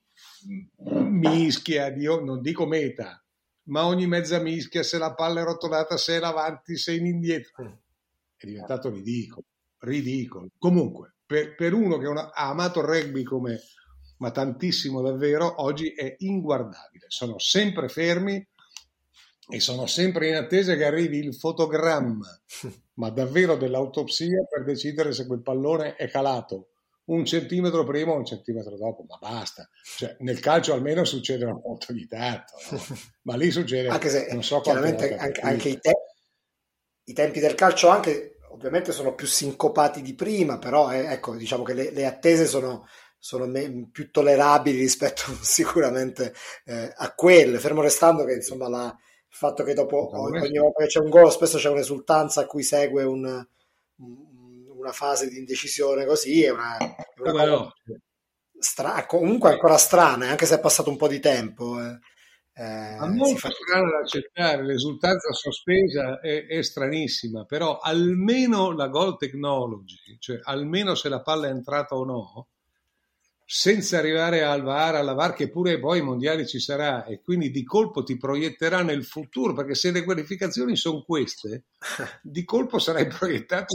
mischia, 0.80 1.90
di, 1.90 2.06
non 2.06 2.42
dico 2.42 2.66
meta, 2.66 3.24
ma 3.68 3.86
ogni 3.86 4.08
mezza 4.08 4.40
mischia, 4.40 4.84
se 4.84 4.98
la 4.98 5.14
palla 5.14 5.42
è 5.42 5.44
rotolata, 5.44 5.98
se 5.98 6.14
è 6.14 6.18
in 6.18 6.24
avanti, 6.24 6.78
se 6.78 6.94
è 6.94 6.96
in 6.96 7.06
indietro. 7.06 7.82
È 8.36 8.46
diventato 8.46 8.90
ridicolo, 8.90 9.46
ridicolo. 9.80 10.50
Comunque, 10.58 11.16
per, 11.26 11.56
per 11.56 11.74
uno 11.74 11.98
che 11.98 12.08
ha 12.08 12.50
amato 12.50 12.80
il 12.80 12.86
rugby 12.86 13.24
come, 13.24 13.60
ma 14.18 14.32
tantissimo 14.32 15.02
davvero, 15.02 15.62
oggi 15.62 15.94
è 15.94 16.16
inguardabile. 16.20 17.06
Sono 17.08 17.40
sempre 17.40 17.90
fermi, 17.90 18.46
e 19.50 19.60
sono 19.60 19.86
sempre 19.86 20.28
in 20.28 20.36
attesa 20.36 20.76
che 20.76 20.86
arrivi 20.86 21.20
il 21.20 21.36
fotogramma, 21.36 22.28
ma 22.96 23.10
davvero 23.10 23.56
dell'autopsia 23.56 24.46
per 24.50 24.64
decidere 24.64 25.14
se 25.14 25.26
quel 25.26 25.42
pallone 25.42 25.96
è 25.96 26.10
calato 26.10 26.70
un 27.08 27.26
centimetro 27.26 27.86
prima 27.86 28.12
o 28.12 28.18
un 28.18 28.26
centimetro 28.26 28.76
dopo, 28.76 29.06
ma 29.08 29.18
basta. 29.18 29.70
Cioè, 29.82 30.18
nel 30.20 30.40
calcio 30.40 30.74
almeno 30.74 31.06
succede 31.06 31.46
una 31.46 31.54
volta 31.62 31.88
ogni 31.92 32.06
tanto, 32.06 32.54
no? 32.72 32.80
ma 33.24 33.36
lì 33.38 33.50
succede... 33.50 33.88
Anche 33.88 34.10
se, 34.10 34.28
non 34.32 34.44
so 34.44 34.60
chiaramente, 34.60 35.16
anche, 35.16 35.40
anche 35.40 35.70
i, 35.70 35.80
te- 35.80 36.04
i, 37.06 37.14
tempi 37.14 37.40
del 37.40 37.56
calcio 37.56 37.88
anche, 37.88 38.40
ovviamente 38.50 38.92
sono 38.92 39.16
più 39.16 39.26
sincopati 39.26 40.02
di 40.02 40.16
prima, 40.16 40.60
però 40.60 40.92
eh, 40.92 41.06
ecco, 41.06 41.38
diciamo 41.38 41.64
che 41.64 41.74
le, 41.74 41.92
le 41.92 42.06
attese 42.06 42.46
sono, 42.46 42.86
sono 43.18 43.50
più 43.90 44.12
tollerabili 44.12 44.78
rispetto 44.78 45.24
sicuramente 45.42 46.34
eh, 46.66 46.92
a 46.94 47.14
quelle, 47.14 47.60
fermo 47.60 47.82
restando 47.82 48.26
che 48.26 48.34
insomma 48.34 48.68
la 48.68 48.98
il 49.38 49.48
fatto 49.48 49.64
che 49.64 49.76
dopo 49.76 50.10
ogni 50.20 50.58
volta 50.58 50.82
che 50.82 50.88
c'è 50.88 51.00
un 51.00 51.10
gol 51.10 51.32
spesso 51.32 51.60
c'è 51.60 51.70
un'esultanza 51.70 52.42
a 52.42 52.46
cui 52.48 52.64
segue 52.64 53.04
un, 53.04 53.46
una 53.98 54.92
fase 54.92 55.30
di 55.30 55.38
indecisione 55.38 56.06
così 56.06 56.44
è 56.44 56.50
una, 56.50 56.78
è 56.78 56.96
una 57.20 57.32
cosa 57.32 57.74
stra- 58.58 59.06
comunque 59.06 59.52
ancora 59.52 59.78
strana 59.78 60.30
anche 60.30 60.48
se 60.48 60.56
è 60.56 60.60
passato 60.60 60.90
un 60.90 60.98
po' 60.98 61.08
di 61.08 61.20
tempo 61.20 61.80
eh. 61.80 62.00
Eh, 62.60 62.98
molto 63.10 63.36
fa... 63.36 63.52
strano 63.52 63.92
da 63.92 64.00
accettare, 64.00 64.64
l'esultanza 64.64 65.32
sospesa 65.32 66.20
è, 66.20 66.48
è, 66.48 66.64
stranissima, 66.64 67.46
però 67.46 67.78
almeno 67.78 68.72
la 68.72 68.88
goal 68.88 69.16
technology, 69.16 70.18
cioè 70.18 70.40
almeno 70.42 70.96
se 70.96 71.08
la 71.08 71.22
palla 71.22 71.50
è 71.50 71.52
entrata 71.52 71.94
o 71.94 72.04
no, 72.04 72.48
senza 73.50 73.98
arrivare 73.98 74.44
al 74.44 74.62
VAR, 74.62 74.96
alla 74.96 75.14
VAR 75.14 75.34
che 75.34 75.50
pure 75.50 75.80
poi 75.80 76.00
i 76.00 76.04
mondiali 76.04 76.46
ci 76.46 76.60
sarà 76.60 77.06
e 77.06 77.22
quindi 77.22 77.50
di 77.50 77.64
colpo 77.64 78.04
ti 78.04 78.18
proietterà 78.18 78.82
nel 78.84 79.06
futuro 79.06 79.54
perché 79.54 79.74
se 79.74 79.92
le 79.92 80.04
qualificazioni 80.04 80.76
sono 80.76 81.02
queste 81.04 81.68
di 82.22 82.44
colpo 82.44 82.78
sarai 82.78 83.08
proiettato 83.08 83.74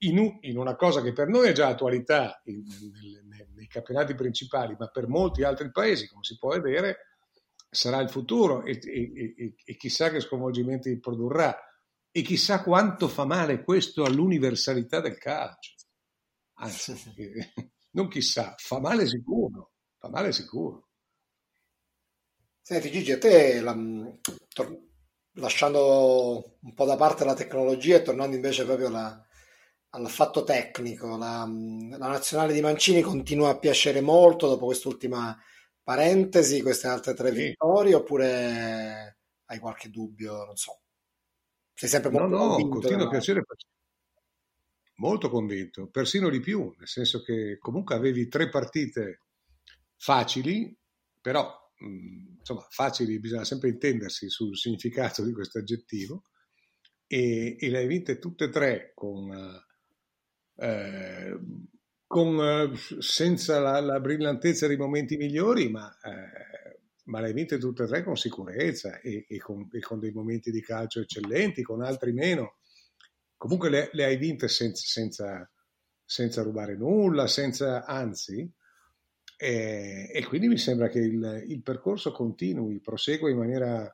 in, 0.00 0.38
in 0.42 0.58
una 0.58 0.76
cosa 0.76 1.00
che 1.00 1.14
per 1.14 1.28
noi 1.28 1.48
è 1.48 1.52
già 1.52 1.68
attualità 1.68 2.42
in, 2.44 2.62
nei, 3.28 3.46
nei 3.54 3.66
campionati 3.66 4.14
principali 4.14 4.76
ma 4.78 4.88
per 4.88 5.08
molti 5.08 5.42
altri 5.42 5.70
paesi 5.70 6.06
come 6.06 6.22
si 6.24 6.36
può 6.36 6.50
vedere 6.50 7.06
sarà 7.74 8.00
il 8.00 8.10
futuro 8.10 8.64
e, 8.64 8.78
e, 8.84 9.34
e, 9.34 9.54
e 9.64 9.76
chissà 9.76 10.10
che 10.10 10.20
sconvolgimenti 10.20 11.00
produrrà. 11.00 11.56
E 12.14 12.20
chissà 12.20 12.62
quanto 12.62 13.08
fa 13.08 13.24
male 13.24 13.64
questo 13.64 14.04
all'universalità 14.04 15.00
del 15.00 15.16
calcio. 15.16 15.72
Anzi 16.58 16.92
non 17.92 18.08
chissà, 18.08 18.54
fa 18.58 18.80
male 18.80 19.06
sicuro, 19.06 19.72
fa 19.98 20.08
male 20.08 20.32
sicuro. 20.32 20.88
Senti 22.60 22.90
Gigi, 22.90 23.12
a 23.12 23.18
te, 23.18 23.60
la, 23.60 23.76
tor- 24.48 24.80
lasciando 25.34 26.58
un 26.60 26.74
po' 26.74 26.84
da 26.84 26.96
parte 26.96 27.24
la 27.24 27.34
tecnologia 27.34 27.96
e 27.96 28.02
tornando 28.02 28.36
invece 28.36 28.64
proprio 28.64 28.86
alla, 28.86 29.26
al 29.90 30.08
fatto 30.08 30.44
tecnico, 30.44 31.16
la, 31.16 31.46
la, 31.46 32.06
nazionale 32.06 32.52
di 32.52 32.60
Mancini 32.60 33.02
continua 33.02 33.50
a 33.50 33.58
piacere 33.58 34.00
molto 34.00 34.48
dopo 34.48 34.66
quest'ultima 34.66 35.36
parentesi, 35.82 36.62
queste 36.62 36.86
altre 36.86 37.14
tre 37.14 37.32
sì. 37.32 37.42
vittorie, 37.48 37.94
oppure 37.94 39.18
hai 39.46 39.58
qualche 39.58 39.90
dubbio? 39.90 40.44
Non 40.44 40.56
so. 40.56 40.80
Sei 41.74 41.88
sempre 41.88 42.10
molto 42.10 42.36
no, 42.36 42.56
no, 42.56 42.68
continua 42.68 43.06
a 43.06 43.08
piacere 43.08 43.42
molto 45.02 45.28
convinto, 45.28 45.88
persino 45.88 46.30
di 46.30 46.38
più, 46.38 46.72
nel 46.78 46.86
senso 46.86 47.22
che 47.22 47.58
comunque 47.58 47.96
avevi 47.96 48.28
tre 48.28 48.48
partite 48.48 49.22
facili, 49.96 50.72
però 51.20 51.52
insomma 52.38 52.64
facili, 52.70 53.18
bisogna 53.18 53.42
sempre 53.42 53.70
intendersi 53.70 54.30
sul 54.30 54.56
significato 54.56 55.24
di 55.24 55.32
questo 55.32 55.58
aggettivo, 55.58 56.22
e, 57.08 57.56
e 57.58 57.68
le 57.68 57.78
hai 57.78 57.86
vinte 57.88 58.20
tutte 58.20 58.44
e 58.44 58.48
tre 58.50 58.92
con, 58.94 59.28
eh, 60.54 61.38
con 62.06 62.72
senza 63.00 63.58
la, 63.58 63.80
la, 63.80 63.98
brillantezza 63.98 64.68
dei 64.68 64.76
momenti 64.76 65.16
migliori, 65.16 65.68
ma, 65.68 65.92
eh, 66.00 66.78
ma 67.06 67.20
le 67.20 67.26
hai 67.26 67.32
vinte 67.32 67.58
tutte 67.58 67.82
e 67.82 67.86
tre 67.88 68.04
con 68.04 68.16
sicurezza 68.16 69.00
e, 69.00 69.26
e, 69.28 69.38
con, 69.38 69.68
e, 69.72 69.80
con, 69.80 69.98
dei 69.98 70.12
momenti 70.12 70.52
di 70.52 70.62
calcio 70.62 71.00
eccellenti, 71.00 71.62
con 71.62 71.82
altri 71.82 72.12
meno. 72.12 72.58
Comunque 73.42 73.70
le, 73.70 73.88
le 73.90 74.04
hai 74.04 74.16
vinte 74.18 74.46
senza, 74.46 74.84
senza, 74.86 75.50
senza, 76.04 76.42
rubare 76.42 76.76
nulla, 76.76 77.26
senza, 77.26 77.84
anzi, 77.84 78.48
eh, 79.36 80.08
e 80.14 80.24
quindi 80.26 80.46
mi 80.46 80.58
sembra 80.58 80.86
che 80.86 81.00
il, 81.00 81.46
il 81.48 81.60
percorso 81.60 82.12
continui, 82.12 82.78
prosegua 82.78 83.30
in 83.30 83.38
maniera 83.38 83.92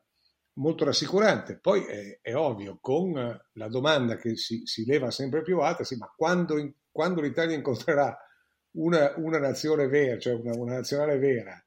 molto 0.57 0.85
rassicurante. 0.85 1.59
Poi 1.59 1.83
è, 1.87 2.19
è, 2.21 2.35
ovvio, 2.35 2.77
con 2.79 3.15
la 3.15 3.69
domanda 3.69 4.17
che 4.17 4.37
si, 4.37 4.67
si 4.67 4.85
leva 4.85 5.11
sempre 5.11 5.41
più 5.41 5.61
alta, 5.61 5.83
sì, 5.83 5.97
ma 5.97 6.13
quando, 6.15 6.75
quando 6.91 7.23
l'Italia 7.23 7.57
incontrerà 7.57 8.15
una, 8.73 9.15
una, 9.17 9.39
nazione 9.39 9.87
vera, 9.87 10.19
cioè 10.19 10.35
una, 10.35 10.55
una, 10.59 10.75
nazionale 10.75 11.17
vera, 11.17 11.59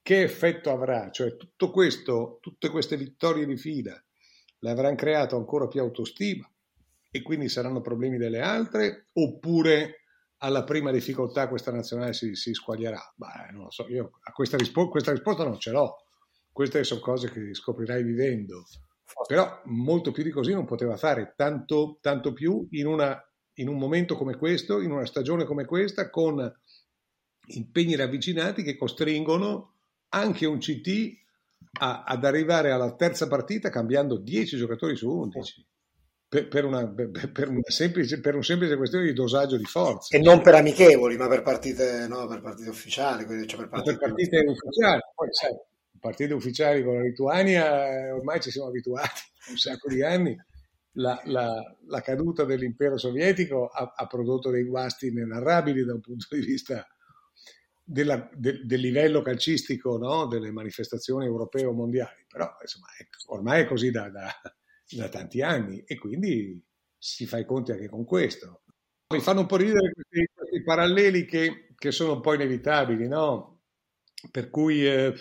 che 0.00 0.22
effetto 0.22 0.70
avrà? 0.70 1.10
Cioè 1.10 1.36
tutto 1.36 1.70
questo, 1.72 2.38
tutte 2.40 2.70
queste 2.70 2.96
vittorie 2.96 3.44
di 3.44 3.58
fila 3.58 4.02
le 4.60 4.70
avranno 4.70 4.96
creato 4.96 5.36
ancora 5.36 5.68
più 5.68 5.82
autostima 5.82 6.50
e 7.18 7.22
quindi 7.22 7.48
saranno 7.48 7.80
problemi 7.80 8.16
delle 8.16 8.40
altre 8.40 9.08
oppure 9.12 10.02
alla 10.38 10.64
prima 10.64 10.90
difficoltà 10.90 11.48
questa 11.48 11.72
nazionale 11.72 12.12
si, 12.12 12.34
si 12.34 12.54
squaglierà? 12.54 13.14
Beh, 13.16 13.52
non 13.52 13.64
lo 13.64 13.70
so, 13.70 13.86
io 13.88 14.18
a 14.22 14.32
questa, 14.32 14.56
rispo- 14.56 14.88
questa 14.88 15.12
risposta 15.12 15.44
non 15.44 15.58
ce 15.58 15.70
l'ho 15.70 15.96
queste 16.58 16.82
sono 16.82 17.00
cose 17.00 17.30
che 17.30 17.54
scoprirai 17.54 18.02
vivendo. 18.02 18.64
Però 19.28 19.62
molto 19.66 20.10
più 20.10 20.24
di 20.24 20.30
così 20.30 20.52
non 20.52 20.64
poteva 20.64 20.96
fare, 20.96 21.34
tanto, 21.36 21.98
tanto 22.00 22.32
più 22.32 22.66
in, 22.72 22.88
una, 22.88 23.16
in 23.54 23.68
un 23.68 23.78
momento 23.78 24.16
come 24.16 24.36
questo, 24.36 24.80
in 24.80 24.90
una 24.90 25.06
stagione 25.06 25.44
come 25.44 25.64
questa, 25.66 26.10
con 26.10 26.52
impegni 27.50 27.94
ravvicinati 27.94 28.64
che 28.64 28.76
costringono 28.76 29.76
anche 30.08 30.46
un 30.46 30.58
CT 30.58 31.16
a, 31.78 32.02
ad 32.02 32.24
arrivare 32.24 32.72
alla 32.72 32.92
terza 32.96 33.28
partita 33.28 33.70
cambiando 33.70 34.18
10 34.18 34.56
giocatori 34.56 34.96
su 34.96 35.08
11. 35.08 35.64
Per, 36.28 36.46
per, 36.46 36.64
una, 36.66 36.86
per, 36.86 37.48
una 37.48 37.60
semplice, 37.64 38.20
per, 38.20 38.34
un 38.34 38.44
semplice 38.44 38.76
questione 38.76 39.06
di 39.06 39.14
dosaggio 39.14 39.56
di 39.56 39.64
forza. 39.64 40.14
E 40.14 40.20
non 40.20 40.42
per 40.42 40.54
amichevoli, 40.56 41.16
ma 41.16 41.26
per 41.26 41.42
partite, 41.42 42.06
no, 42.06 42.26
per 42.26 42.42
partite 42.42 42.68
ufficiali. 42.68 43.24
Cioè 43.46 43.58
per 43.58 43.68
partite, 43.68 43.96
partite 43.96 44.44
ufficiali. 44.46 45.00
Poi, 45.14 45.28
sai, 45.30 45.56
partite 45.98 46.34
ufficiali 46.34 46.84
con 46.84 46.96
la 46.96 47.02
Lituania, 47.02 47.88
eh, 47.88 48.10
ormai 48.10 48.40
ci 48.40 48.50
siamo 48.50 48.68
abituati 48.68 49.20
un 49.50 49.56
sacco 49.56 49.88
di 49.88 50.02
anni. 50.02 50.36
La, 50.92 51.20
la, 51.26 51.76
la 51.86 52.00
caduta 52.00 52.44
dell'impero 52.44 52.96
sovietico 52.96 53.68
ha, 53.68 53.92
ha, 53.94 54.06
prodotto 54.06 54.50
dei 54.50 54.64
guasti 54.64 55.06
inenarrabili 55.08 55.84
da 55.84 55.94
un 55.94 56.00
punto 56.00 56.26
di 56.30 56.40
vista 56.40 56.84
della, 57.84 58.28
de, 58.34 58.62
del 58.64 58.80
livello 58.80 59.22
calcistico 59.22 59.96
no? 59.96 60.26
delle 60.26 60.50
manifestazioni 60.50 61.24
europee 61.24 61.64
o 61.66 61.72
mondiali, 61.72 62.24
però 62.26 62.50
insomma, 62.60 62.86
è, 62.98 63.06
ormai 63.28 63.62
è 63.62 63.66
così 63.66 63.90
da, 63.90 64.10
da, 64.10 64.28
da, 64.90 65.08
tanti 65.08 65.42
anni 65.42 65.82
e 65.86 65.96
quindi 65.98 66.62
si 66.96 67.26
fa 67.26 67.38
i 67.38 67.44
conti 67.44 67.72
anche 67.72 67.88
con 67.88 68.04
questo. 68.04 68.62
Mi 69.12 69.20
fanno 69.20 69.40
un 69.40 69.46
po' 69.46 69.56
ridere 69.56 69.92
questi, 69.92 70.28
questi 70.34 70.62
paralleli 70.62 71.24
che, 71.24 71.68
che, 71.76 71.90
sono 71.92 72.14
un 72.14 72.20
po' 72.20 72.34
inevitabili, 72.34 73.08
no? 73.08 73.58
per 74.30 74.50
cui 74.50 74.86
eh, 74.86 75.14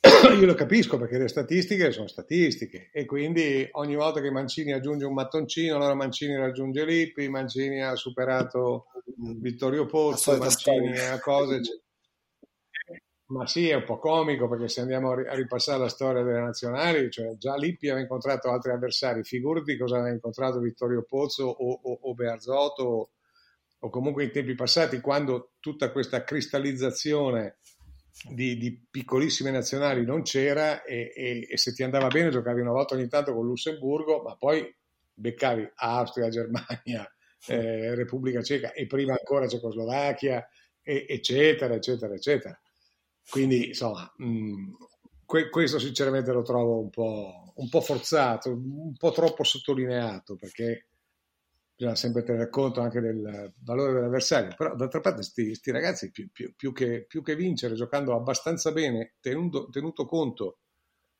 io 0.38 0.46
lo 0.46 0.54
capisco 0.54 0.98
perché 0.98 1.18
le 1.18 1.28
statistiche 1.28 1.90
sono 1.90 2.06
statistiche 2.06 2.90
e 2.92 3.04
quindi 3.04 3.66
ogni 3.72 3.96
volta 3.96 4.20
che 4.20 4.30
Mancini 4.30 4.72
aggiunge 4.72 5.06
un 5.06 5.14
mattoncino, 5.14 5.76
allora 5.76 5.94
Mancini 5.94 6.36
raggiunge 6.36 6.84
Lippi, 6.84 7.28
Mancini 7.28 7.82
ha 7.82 7.94
superato 7.94 8.86
Vittorio 9.16 9.86
Pozzo, 9.86 10.36
Mancini 10.36 10.98
ha 10.98 11.18
cose. 11.18 11.60
Ma 13.30 13.46
sì, 13.46 13.68
è 13.68 13.74
un 13.74 13.84
po' 13.84 13.98
comico 13.98 14.48
perché 14.48 14.68
se 14.68 14.80
andiamo 14.80 15.10
a 15.10 15.34
ripassare 15.34 15.78
la 15.78 15.88
storia 15.90 16.22
delle 16.22 16.40
nazionali, 16.40 17.10
cioè 17.10 17.36
già 17.36 17.56
Lippi 17.56 17.88
aveva 17.88 18.00
incontrato 18.00 18.50
altri 18.50 18.70
avversari, 18.70 19.22
figurati 19.22 19.76
cosa 19.76 19.96
aveva 19.96 20.14
incontrato 20.14 20.60
Vittorio 20.60 21.04
Pozzo 21.06 21.44
o, 21.44 21.80
o, 21.82 21.98
o 22.00 22.14
Bearzotto 22.14 23.10
o, 23.80 23.90
comunque 23.90 24.24
in 24.24 24.30
tempi 24.30 24.54
passati 24.54 25.00
quando 25.00 25.52
tutta 25.60 25.92
questa 25.92 26.24
cristallizzazione 26.24 27.58
di, 28.30 28.56
di, 28.56 28.86
piccolissime 28.90 29.50
nazionali 29.50 30.06
non 30.06 30.22
c'era 30.22 30.82
e, 30.82 31.12
e, 31.14 31.46
e, 31.50 31.56
se 31.58 31.74
ti 31.74 31.82
andava 31.82 32.08
bene 32.08 32.30
giocavi 32.30 32.62
una 32.62 32.72
volta 32.72 32.94
ogni 32.94 33.08
tanto 33.08 33.34
con 33.34 33.44
Lussemburgo, 33.44 34.22
ma 34.22 34.36
poi 34.36 34.74
beccavi 35.12 35.70
Austria, 35.74 36.30
Germania, 36.30 37.06
eh, 37.46 37.94
Repubblica 37.94 38.42
Ceca 38.42 38.72
e 38.72 38.86
prima 38.86 39.12
ancora 39.12 39.46
Cecoslovacchia, 39.46 40.48
e, 40.82 41.04
eccetera, 41.06 41.74
eccetera, 41.74 42.14
eccetera. 42.14 42.58
Quindi 43.30 43.68
insomma, 43.68 44.10
mh, 44.16 44.26
mm, 44.26 44.74
que- 45.24 45.50
questo 45.50 45.78
sinceramente 45.78 46.32
lo 46.32 46.42
trovo 46.42 46.80
un 46.80 46.90
po', 46.90 47.52
un 47.56 47.68
po' 47.68 47.80
forzato, 47.80 48.50
un 48.50 48.96
po' 48.96 49.12
troppo 49.12 49.44
sottolineato 49.44 50.36
perché 50.36 50.86
bisogna 51.76 51.94
sempre 51.94 52.24
tenere 52.24 52.48
conto 52.48 52.80
anche 52.80 53.00
del 53.00 53.52
valore 53.62 53.92
dell'avversario, 53.92 54.54
però 54.56 54.74
d'altra 54.74 55.00
parte 55.00 55.22
questi 55.32 55.70
ragazzi 55.70 56.10
più, 56.10 56.28
più, 56.32 56.52
più, 56.56 56.72
che, 56.72 57.04
più, 57.06 57.22
che, 57.22 57.36
vincere 57.36 57.74
giocando 57.74 58.16
abbastanza 58.16 58.72
bene, 58.72 59.14
tenuto, 59.20 59.68
tenuto 59.68 60.04
conto 60.06 60.58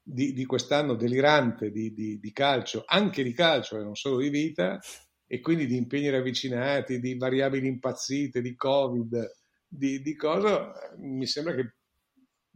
di, 0.02 0.32
di, 0.32 0.44
quest'anno 0.46 0.94
delirante 0.94 1.70
di, 1.70 1.92
di, 1.92 2.18
di, 2.18 2.32
calcio, 2.32 2.82
anche 2.86 3.22
di 3.22 3.32
calcio 3.34 3.78
e 3.78 3.84
non 3.84 3.94
solo 3.94 4.18
di 4.18 4.30
vita, 4.30 4.80
e 5.26 5.40
quindi 5.40 5.66
di 5.66 5.76
impegni 5.76 6.08
ravvicinati, 6.08 6.98
di 6.98 7.16
variabili 7.16 7.68
impazzite, 7.68 8.40
di 8.40 8.56
Covid, 8.56 9.30
di, 9.68 10.00
di 10.00 10.16
cosa, 10.16 10.72
mi 10.96 11.26
sembra 11.26 11.54
che 11.54 11.74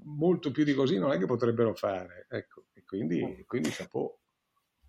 molto 0.04 0.50
più 0.50 0.64
di 0.64 0.74
così 0.74 0.98
non 0.98 1.12
è 1.12 1.18
che 1.18 1.26
potrebbero 1.26 1.74
fare. 1.74 2.26
Ecco, 2.28 2.64
e 2.74 2.84
quindi, 2.84 3.44
quindi 3.46 3.70
chapeau 3.70 4.18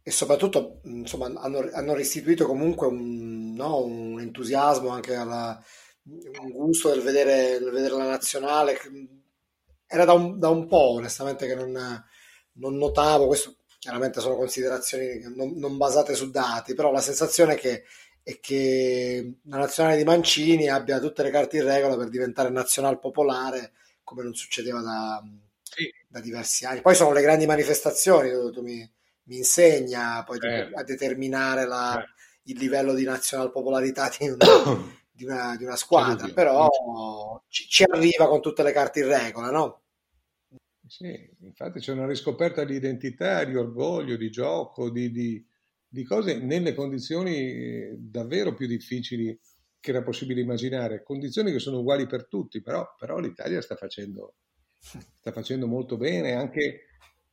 e 0.06 0.12
soprattutto 0.12 0.82
insomma, 0.84 1.32
hanno, 1.40 1.70
hanno 1.72 1.94
restituito 1.94 2.46
comunque 2.46 2.88
un, 2.88 3.54
no, 3.54 3.86
un 3.86 4.20
entusiasmo 4.20 4.90
anche 4.90 5.16
alla, 5.16 5.64
un 6.04 6.52
gusto 6.52 6.90
del 6.90 7.02
vedere, 7.02 7.58
del 7.58 7.72
vedere, 7.72 7.96
la 7.96 8.10
nazionale 8.10 8.78
era 9.88 10.04
da 10.04 10.12
un, 10.12 10.38
da 10.38 10.50
un 10.50 10.68
po' 10.68 10.96
onestamente 10.96 11.48
che 11.48 11.56
non, 11.56 11.72
non, 12.54 12.76
notavo 12.76 13.28
questo 13.28 13.56
chiaramente 13.80 14.20
sono 14.20 14.36
considerazioni 14.36 15.22
non, 15.34 15.54
non, 15.56 15.78
basate 15.78 16.16
su 16.16 16.30
dati 16.30 16.74
però 16.74 16.92
la 16.92 17.00
sensazione 17.00 17.54
è 17.54 17.58
che, 17.58 17.84
è 18.24 18.40
che 18.42 19.38
la 19.46 19.58
nazionale 19.58 19.96
di 19.96 20.04
Mancini 20.04 20.68
abbia 20.68 21.00
tutte 21.00 21.24
le 21.24 21.30
carte 21.30 21.58
in 21.58 21.64
regola 21.64 21.96
per 21.96 22.10
diventare 22.10 22.50
nazionale 22.50 23.00
popolare 23.00 23.72
come 24.14 24.24
non 24.24 24.36
succedeva 24.36 24.82
da, 24.82 25.24
sì. 25.62 25.92
da 26.08 26.22
diversi 26.22 26.66
anni 26.66 26.82
poi 26.82 26.94
sono 26.94 27.12
le 27.12 27.22
grandi 27.22 27.48
manifestazioni 27.48 28.30
tu, 28.30 28.52
tu 28.52 28.62
mi, 28.62 28.88
mi 29.24 29.38
insegna 29.38 30.24
poi 30.24 30.38
eh. 30.40 30.70
a 30.74 30.84
determinare 30.84 31.66
la, 31.66 32.00
eh. 32.00 32.06
il 32.44 32.58
livello 32.58 32.94
di 32.94 33.04
nazional 33.04 33.52
popolarità 33.52 34.12
di 34.18 34.30
una, 34.30 34.38
di 35.12 35.24
una, 35.24 35.56
di 35.58 35.64
una 35.64 35.76
squadra, 35.76 36.28
però 36.30 37.42
ci, 37.48 37.68
ci, 37.68 37.84
arriva 37.84 38.28
con 38.28 38.42
tutte 38.42 38.64
le 38.64 38.72
carte 38.72 39.00
in 39.00 39.08
regola, 39.08 39.50
no? 39.50 39.82
Sì, 40.86 41.30
infatti 41.40 41.80
c'è 41.80 41.92
una 41.94 42.06
riscoperta 42.06 42.64
di 42.66 42.76
identità, 42.76 43.44
di 43.46 43.56
orgoglio, 43.56 44.18
di 44.18 44.30
gioco, 44.30 44.90
di, 44.90 45.12
di, 45.12 45.44
di 45.88 46.04
cose 46.04 46.38
nelle 46.38 46.76
condizioni 46.76 47.36
eh, 47.36 47.96
davvero 47.98 48.54
più 48.54 48.68
difficili 48.68 49.38
che 49.84 49.90
era 49.90 50.02
possibile 50.02 50.40
immaginare, 50.40 51.04
condizioni 51.04 51.52
che 51.52 51.60
sono 51.60 51.80
uguali 51.80 52.08
per 52.08 52.26
tutti, 52.30 52.62
però, 52.62 52.96
però 52.98 53.20
l'Italia 53.20 53.60
sta 53.60 53.76
facendo, 53.76 54.36
sta 54.80 55.34
facendo 55.34 55.68
molto 55.68 55.98
bene, 55.98 56.36
anche 56.36 56.86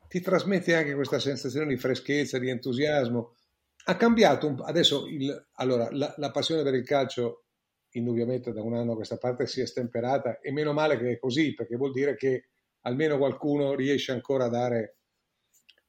ti 0.08 0.20
trasmette 0.20 0.74
anche 0.74 0.96
questa 0.96 1.20
sensazione 1.20 1.68
di 1.68 1.76
freschezza, 1.76 2.40
di 2.40 2.50
entusiasmo. 2.50 3.36
Ha 3.84 3.96
cambiato 3.96 4.48
un, 4.48 4.60
adesso 4.64 5.06
il, 5.06 5.46
allora, 5.52 5.90
la, 5.92 6.12
la, 6.16 6.32
passione 6.32 6.64
per 6.64 6.74
il 6.74 6.82
calcio 6.82 7.44
indubbiamente 7.90 8.52
da 8.52 8.62
un 8.62 8.74
anno 8.74 8.92
a 8.92 8.96
questa 8.96 9.16
parte 9.16 9.46
si 9.46 9.60
è 9.60 9.66
stemperata 9.66 10.40
e 10.40 10.50
meno 10.50 10.72
male 10.72 10.98
che 10.98 11.08
è 11.08 11.18
così 11.20 11.54
perché 11.54 11.76
vuol 11.76 11.92
dire 11.92 12.16
che 12.16 12.48
almeno 12.80 13.16
qualcuno 13.16 13.76
riesce 13.76 14.10
ancora 14.10 14.46
a 14.46 14.48
dare 14.48 14.98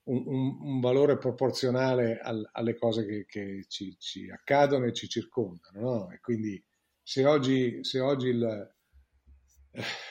un, 0.04 0.24
un, 0.26 0.58
un 0.62 0.80
valore 0.80 1.18
proporzionale 1.18 2.20
al, 2.20 2.48
alle 2.54 2.76
cose 2.76 3.06
che, 3.06 3.26
che 3.26 3.66
ci, 3.68 3.96
ci, 4.00 4.30
accadono 4.30 4.86
e 4.86 4.94
ci 4.94 5.08
circondano. 5.08 5.80
No? 5.80 6.12
E 6.12 6.20
quindi 6.20 6.64
se 7.02 7.26
oggi, 7.26 7.84
se 7.84 8.00
oggi 8.00 8.28
il, 8.30 8.74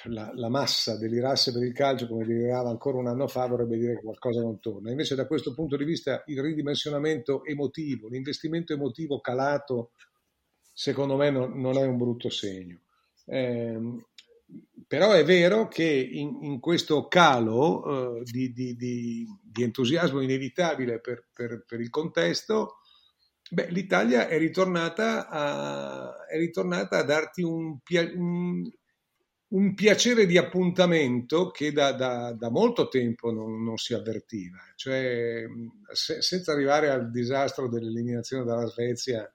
la, 0.04 0.30
la, 0.34 0.48
massa 0.48 0.96
delirasse 0.96 1.52
per 1.52 1.62
il 1.62 1.72
calcio 1.72 2.06
come 2.06 2.24
delirava 2.24 2.70
ancora 2.70 2.98
un 2.98 3.08
anno 3.08 3.26
fa, 3.26 3.46
vorrebbe 3.46 3.76
dire 3.76 3.96
che 3.96 4.02
qualcosa 4.02 4.40
non 4.40 4.60
torna. 4.60 4.90
Invece 4.90 5.14
da 5.14 5.26
questo 5.26 5.52
punto 5.52 5.76
di 5.76 5.84
vista 5.84 6.22
il 6.26 6.40
ridimensionamento 6.40 7.44
emotivo, 7.44 8.08
l'investimento 8.08 8.72
emotivo 8.72 9.20
calato, 9.20 9.92
secondo 10.72 11.16
me 11.16 11.30
non, 11.30 11.60
non 11.60 11.76
è 11.76 11.84
un 11.84 11.96
brutto 11.96 12.30
segno. 12.30 12.80
Eh, 13.26 13.78
però 14.86 15.12
è 15.12 15.24
vero 15.24 15.68
che 15.68 15.84
in, 15.84 16.38
in 16.42 16.60
questo 16.60 17.06
calo 17.06 17.86
uh, 17.86 18.22
di, 18.24 18.52
di, 18.52 18.74
di, 18.74 19.24
di, 19.50 19.62
entusiasmo 19.62 20.20
inevitabile 20.20 21.00
per, 21.00 21.26
per, 21.32 21.64
per 21.66 21.80
il 21.80 21.90
contesto, 21.90 22.78
beh, 23.50 23.68
l'Italia 23.70 24.28
è 24.28 24.38
ritornata, 24.38 25.28
a, 25.28 26.26
è 26.26 26.36
ritornata 26.38 26.98
a 26.98 27.04
darti 27.04 27.42
un, 27.42 27.78
un, 28.14 28.70
un, 29.48 29.74
piacere 29.74 30.26
di 30.26 30.38
appuntamento 30.38 31.50
che 31.50 31.72
da, 31.72 31.92
da, 31.92 32.32
da 32.32 32.50
molto 32.50 32.88
tempo 32.88 33.32
non, 33.32 33.62
non, 33.62 33.76
si 33.76 33.94
avvertiva. 33.94 34.58
Cioè, 34.76 35.44
se, 35.92 36.22
senza 36.22 36.52
arrivare 36.52 36.90
al 36.90 37.10
disastro 37.10 37.68
dell'eliminazione 37.68 38.44
dalla 38.44 38.66
Svezia 38.66 39.30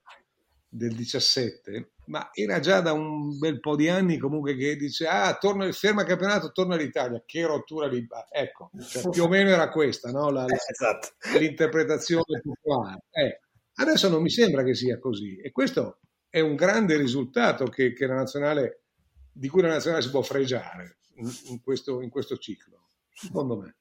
del 0.76 0.94
17, 0.94 1.92
ma 2.08 2.30
era 2.34 2.60
già 2.60 2.82
da 2.82 2.92
un 2.92 3.38
bel 3.38 3.60
po' 3.60 3.76
di 3.76 3.88
anni 3.88 4.18
comunque 4.18 4.56
che 4.56 4.76
dice 4.76 5.08
ah, 5.08 5.36
torna, 5.38 5.72
ferma 5.72 6.02
il 6.02 6.08
campionato, 6.08 6.52
torna 6.52 6.76
all'Italia, 6.76 7.24
che 7.26 7.46
rottura 7.46 7.88
lì, 7.88 8.06
ecco, 8.30 8.72
cioè, 8.82 9.10
più 9.10 9.24
o 9.24 9.28
meno 9.28 9.50
era 9.50 9.70
questa 9.70 10.12
no? 10.12 10.30
la, 10.30 10.46
la, 10.46 10.54
esatto. 10.54 11.14
l'interpretazione 11.40 12.42
popolare. 12.44 13.04
Eh, 13.12 13.40
adesso 13.76 14.10
non 14.10 14.22
mi 14.22 14.30
sembra 14.30 14.64
che 14.64 14.76
sia 14.76 15.00
così 15.00 15.38
e 15.38 15.52
questo 15.52 16.00
è 16.30 16.42
un 16.42 16.56
grande 16.56 16.98
risultato 16.98 17.66
che, 17.66 17.94
che 17.94 18.06
la 18.06 18.16
nazionale, 18.16 18.84
di 19.32 19.48
cui 19.48 19.62
la 19.62 19.70
nazionale 19.70 20.04
si 20.04 20.10
può 20.10 20.22
fregiare 20.22 20.98
in, 21.16 21.32
in, 21.46 21.62
questo, 21.62 22.02
in 22.02 22.10
questo 22.10 22.38
ciclo, 22.38 22.90
secondo 23.14 23.58
me. 23.58 23.76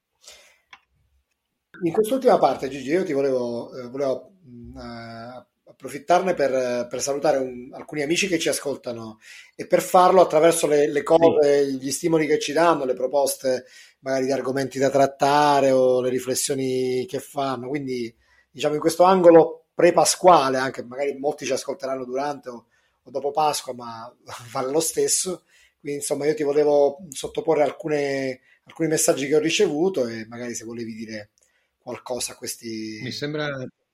In 1.83 1.91
quest'ultima 1.91 2.37
parte, 2.37 2.69
Gigi, 2.69 2.91
io 2.91 3.03
ti 3.03 3.11
volevo, 3.11 3.75
eh, 3.75 3.89
volevo 3.89 4.31
uh, 4.45 5.45
approfittarne 5.67 6.33
per, 6.33 6.87
per 6.87 7.01
salutare 7.01 7.37
un, 7.37 7.69
alcuni 7.73 8.03
amici 8.03 8.27
che 8.27 8.37
ci 8.37 8.49
ascoltano 8.49 9.19
e 9.55 9.65
per 9.65 9.81
farlo 9.81 10.21
attraverso 10.21 10.67
le, 10.67 10.87
le 10.89 11.03
cose, 11.03 11.65
sì. 11.65 11.77
gli 11.77 11.91
stimoli 11.91 12.27
che 12.27 12.39
ci 12.39 12.53
danno, 12.53 12.85
le 12.85 12.93
proposte 12.93 13.65
magari 13.99 14.25
di 14.25 14.31
argomenti 14.31 14.77
da 14.77 14.91
trattare 14.91 15.71
o 15.71 16.01
le 16.01 16.09
riflessioni 16.09 17.05
che 17.07 17.19
fanno. 17.19 17.67
Quindi, 17.67 18.13
diciamo, 18.51 18.75
in 18.75 18.79
questo 18.79 19.03
angolo 19.03 19.65
pre-pasquale, 19.73 20.57
anche 20.57 20.83
magari 20.83 21.17
molti 21.17 21.45
ci 21.45 21.53
ascolteranno 21.53 22.05
durante 22.05 22.49
o, 22.49 22.67
o 23.01 23.09
dopo 23.09 23.31
Pasqua, 23.31 23.73
ma 23.73 24.15
vale 24.51 24.71
lo 24.71 24.79
stesso. 24.79 25.43
Quindi, 25.79 25.99
insomma, 25.99 26.27
io 26.27 26.35
ti 26.35 26.43
volevo 26.43 26.99
sottoporre 27.09 27.63
alcune, 27.63 28.41
alcuni 28.65 28.87
messaggi 28.87 29.27
che 29.27 29.35
ho 29.35 29.39
ricevuto 29.39 30.07
e 30.07 30.27
magari 30.27 30.53
se 30.53 30.63
volevi 30.63 30.93
dire 30.93 31.31
qualcosa 31.79 32.33
a 32.33 32.35
questi... 32.35 32.99
Mi 33.01 33.11
sembra... 33.11 33.49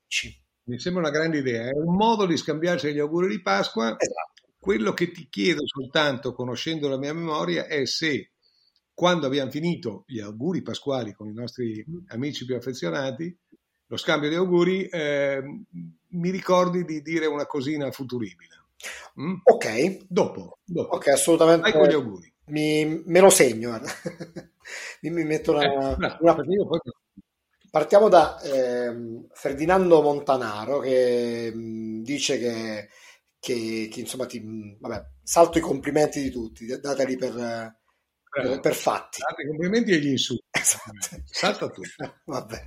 Ci 0.07 0.41
mi 0.63 0.80
sembra 0.80 1.02
una 1.02 1.12
grande 1.12 1.39
idea, 1.39 1.67
è 1.67 1.74
un 1.74 1.95
modo 1.95 2.26
di 2.26 2.38
scambiarci 2.38 2.93
gli 2.93 3.00
auguri 3.00 3.28
di 3.28 3.41
Pasqua. 3.41 3.95
Esatto. 3.97 4.54
Quello 4.60 4.93
che 4.93 5.12
ti 5.12 5.28
chiedo 5.30 5.62
soltanto, 5.65 6.34
conoscendo 6.34 6.88
la 6.88 6.97
mia 6.97 7.13
memoria, 7.13 7.65
è 7.65 7.86
se 7.86 8.32
quando 8.93 9.26
abbiamo 9.26 9.50
finito 9.50 10.04
gli 10.06 10.19
auguri 10.19 10.62
pasquali 10.62 11.13
con 11.13 11.28
i 11.28 11.34
nostri 11.34 11.84
amici 12.10 12.45
più 12.45 12.56
affezionati, 12.56 13.36
lo 13.88 13.97
scambio 13.97 14.30
di 14.30 14.36
auguri, 14.36 14.86
eh, 14.88 15.41
mi 16.10 16.30
ricordi 16.30 16.86
di 16.86 17.02
dire 17.02 17.26
una 17.26 17.45
cosina 17.45 17.91
futuribile. 17.91 18.65
Mm? 19.19 19.39
Ok. 19.43 20.06
Dopo, 20.08 20.60
dopo. 20.63 20.95
Ok, 20.95 21.08
assolutamente. 21.08 21.63
Vai 21.63 21.74
con 21.74 21.88
gli 21.88 21.93
auguri. 21.93 22.34
Mi, 22.45 23.04
me 23.06 23.19
lo 23.19 23.30
segno. 23.30 23.80
mi, 25.02 25.10
mi 25.10 25.24
metto 25.24 25.52
una, 25.52 25.63
eh, 25.63 25.97
una... 25.97 26.17
Poi 26.17 26.80
Partiamo 27.71 28.10
da 28.10 28.38
eh, 28.41 28.93
Ferdinando 29.31 30.01
Montanaro 30.01 30.79
che 30.79 31.49
mh, 31.53 31.60
mm, 31.60 32.03
dice 32.03 32.38
che, 32.38 32.89
che, 33.39 33.88
che, 33.89 33.99
insomma 34.01 34.25
ti, 34.25 34.41
mm, 34.41 34.73
vabbè, 34.77 35.01
salto 35.23 35.57
i 35.57 35.62
complimenti 35.62 36.21
di 36.21 36.29
tutti, 36.29 36.65
dateli 36.65 37.15
per, 37.15 37.34
per, 38.29 38.60
per 38.60 38.75
fatti. 38.75 39.19
Date 39.25 39.43
i 39.43 39.47
complimenti 39.47 39.93
e 39.93 39.99
gli 39.99 40.07
insulti. 40.07 40.43
Esatto. 40.51 41.23
Salta 41.25 41.69
tutto. 41.69 42.19
vabbè. 42.25 42.62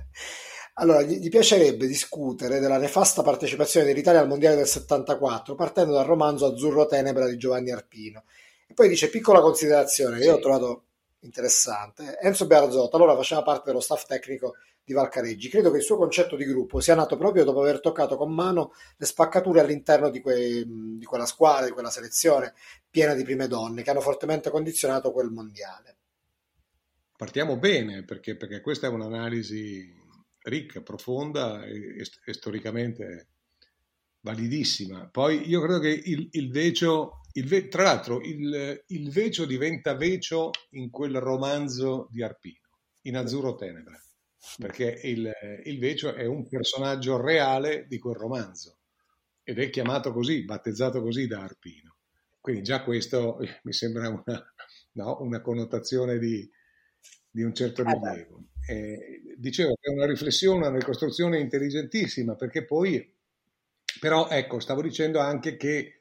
Allora, 0.77 1.03
gli, 1.03 1.29
piacerebbe 1.29 1.85
discutere 1.85 2.59
della 2.59 2.79
nefasta 2.79 3.21
partecipazione 3.21 3.85
dell'Italia 3.85 4.21
al 4.21 4.27
Mondiale 4.27 4.55
del 4.55 4.65
74 4.65 5.53
partendo 5.53 5.93
dal 5.93 6.05
romanzo 6.05 6.47
Azzurro 6.47 6.87
Tenebra 6.87 7.27
di 7.27 7.37
Giovanni 7.37 7.71
Arpino. 7.71 8.23
E 8.67 8.73
poi 8.73 8.89
dice, 8.89 9.11
piccola 9.11 9.39
considerazione, 9.39 10.19
sì. 10.19 10.25
io 10.25 10.33
ho 10.33 10.39
trovato 10.39 10.85
interessante, 11.25 12.17
Enzo 12.19 12.47
Bearzotto 12.47 12.95
allora 12.95 13.15
faceva 13.15 13.43
parte 13.43 13.63
dello 13.65 13.79
staff 13.79 14.05
tecnico 14.05 14.55
di 14.83 14.93
Valcareggi. 14.93 15.49
Credo 15.49 15.71
che 15.71 15.77
il 15.77 15.83
suo 15.83 15.97
concetto 15.97 16.35
di 16.35 16.45
gruppo 16.45 16.79
sia 16.79 16.95
nato 16.95 17.17
proprio 17.17 17.43
dopo 17.43 17.61
aver 17.61 17.81
toccato 17.81 18.15
con 18.15 18.31
mano 18.31 18.73
le 18.97 19.05
spaccature 19.05 19.59
all'interno 19.59 20.09
di, 20.09 20.21
que, 20.21 20.63
di 20.65 21.05
quella 21.05 21.25
squadra, 21.25 21.65
di 21.65 21.71
quella 21.71 21.89
selezione 21.89 22.53
piena 22.89 23.15
di 23.15 23.23
prime 23.23 23.47
donne 23.47 23.81
che 23.81 23.89
hanno 23.89 24.01
fortemente 24.01 24.49
condizionato 24.51 25.11
quel 25.11 25.31
mondiale. 25.31 25.97
Partiamo 27.17 27.57
bene 27.57 28.03
perché, 28.03 28.35
perché 28.35 28.61
questa 28.61 28.87
è 28.87 28.89
un'analisi 28.89 30.03
ricca, 30.43 30.81
profonda 30.81 31.63
e, 31.65 31.95
e, 32.25 32.33
storicamente 32.33 33.27
validissima. 34.19 35.07
Poi 35.11 35.47
io 35.47 35.61
credo 35.61 35.79
che 35.79 35.89
il, 35.89 36.27
il 36.31 36.51
vecio, 36.51 37.21
il 37.37 37.67
tra 37.67 37.83
l'altro 37.83 38.21
il, 38.21 38.83
il 38.87 39.11
vecio 39.11 39.45
diventa 39.45 39.95
vecio 39.95 40.51
in 40.71 40.89
quel 40.89 41.19
romanzo 41.19 42.07
di 42.11 42.23
Arpino, 42.23 42.79
in 43.03 43.17
Azzurro 43.17 43.55
Tenebra 43.55 43.99
perché 44.57 44.99
il, 45.03 45.31
il 45.63 45.79
Vecio 45.79 46.13
è 46.13 46.25
un 46.25 46.47
personaggio 46.47 47.21
reale 47.21 47.85
di 47.87 47.97
quel 47.97 48.15
romanzo 48.15 48.79
ed 49.43 49.59
è 49.59 49.69
chiamato 49.69 50.11
così, 50.11 50.43
battezzato 50.43 51.01
così 51.01 51.27
da 51.27 51.41
Arpino. 51.41 51.97
Quindi 52.39 52.63
già 52.63 52.83
questo 52.83 53.37
mi 53.63 53.73
sembra 53.73 54.09
una, 54.09 54.53
no, 54.93 55.17
una 55.21 55.41
connotazione 55.41 56.17
di, 56.17 56.49
di, 57.29 57.43
un 57.43 57.53
certo 57.53 57.83
rilievo. 57.83 58.45
Eh, 58.67 59.21
dicevo 59.37 59.75
che 59.79 59.91
è 59.91 59.93
una 59.93 60.05
riflessione, 60.05 60.67
una 60.67 60.77
ricostruzione 60.77 61.39
intelligentissima, 61.39 62.35
perché 62.35 62.65
poi, 62.65 63.13
però 63.99 64.29
ecco, 64.29 64.59
stavo 64.59 64.81
dicendo 64.81 65.19
anche 65.19 65.57
che 65.57 65.94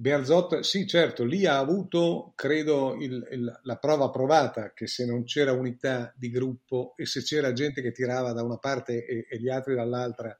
Bearzot, 0.00 0.60
sì 0.60 0.86
certo, 0.86 1.24
lì 1.24 1.44
ha 1.44 1.58
avuto, 1.58 2.32
credo, 2.36 2.94
il, 3.00 3.26
il, 3.32 3.60
la 3.64 3.76
prova 3.78 4.10
provata 4.10 4.72
che 4.72 4.86
se 4.86 5.04
non 5.04 5.24
c'era 5.24 5.50
unità 5.50 6.14
di 6.16 6.30
gruppo 6.30 6.92
e 6.96 7.04
se 7.04 7.20
c'era 7.20 7.52
gente 7.52 7.82
che 7.82 7.90
tirava 7.90 8.30
da 8.32 8.44
una 8.44 8.58
parte 8.58 9.04
e, 9.04 9.26
e 9.28 9.40
gli 9.40 9.48
altri 9.48 9.74
dall'altra 9.74 10.38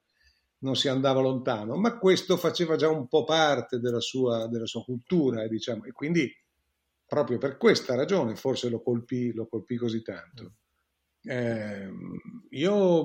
non 0.59 0.77
si 0.77 0.87
andava 0.87 1.21
lontano, 1.21 1.75
ma 1.75 1.99
questo 1.99 2.37
faceva 2.37 2.77
già 2.77 2.89
un 2.89 3.09
po' 3.09 3.25
parte 3.25 3.81
della 3.81 3.99
sua, 3.99 4.47
della 4.47 4.67
sua 4.67 4.85
cultura, 4.85 5.43
eh, 5.43 5.49
diciamo, 5.49 5.87
e 5.87 5.91
quindi 5.91 6.33
proprio 7.05 7.39
per 7.39 7.57
questa 7.57 7.97
ragione 7.97 8.37
forse 8.37 8.69
lo 8.69 8.81
colpì, 8.81 9.33
lo 9.33 9.49
colpì 9.49 9.75
così 9.75 10.03
tanto. 10.03 10.53
Eh, 11.21 11.89
io 12.51 13.05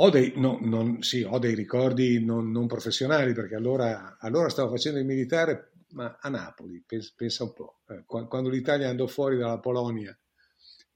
ho 0.00 0.10
dei, 0.10 0.32
no, 0.36 0.58
non, 0.60 1.02
sì, 1.02 1.22
ho 1.22 1.38
dei 1.38 1.54
ricordi 1.54 2.24
non, 2.24 2.50
non 2.50 2.66
professionali 2.66 3.32
perché 3.32 3.56
allora, 3.56 4.16
allora, 4.20 4.48
stavo 4.48 4.70
facendo 4.70 4.98
il 4.98 5.04
militare 5.04 5.72
ma 5.90 6.18
a 6.20 6.28
Napoli, 6.28 6.84
pensa, 6.86 7.44
un 7.44 7.52
po'. 7.52 7.80
Eh, 7.88 8.04
quando 8.04 8.48
l'Italia 8.48 8.88
andò 8.88 9.06
fuori 9.06 9.36
dalla 9.36 9.58
Polonia 9.58 10.16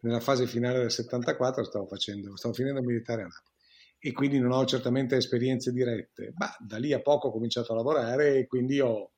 nella 0.00 0.20
fase 0.20 0.46
finale 0.46 0.80
del 0.80 0.90
74 0.90 1.64
stavo, 1.64 1.86
facendo, 1.86 2.36
stavo 2.36 2.54
finendo 2.54 2.80
il 2.80 2.86
militare 2.86 3.22
a 3.22 3.26
Napoli 3.26 3.50
e 3.98 4.12
quindi 4.12 4.38
non 4.38 4.52
ho 4.52 4.64
certamente 4.64 5.16
esperienze 5.16 5.72
dirette, 5.72 6.32
ma 6.36 6.54
da 6.58 6.76
lì 6.76 6.92
a 6.92 7.00
poco 7.00 7.28
ho 7.28 7.32
cominciato 7.32 7.72
a 7.72 7.76
lavorare 7.76 8.38
e 8.38 8.46
quindi 8.46 8.80
ho, 8.80 9.12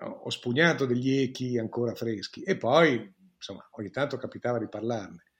ho 0.00 0.30
spugnato 0.30 0.84
degli 0.86 1.18
echi 1.18 1.58
ancora 1.58 1.94
freschi 1.94 2.42
e 2.42 2.56
poi 2.56 3.10
insomma 3.34 3.66
ogni 3.72 3.90
tanto 3.90 4.18
capitava 4.18 4.58
di 4.58 4.68
parlarne 4.68 5.31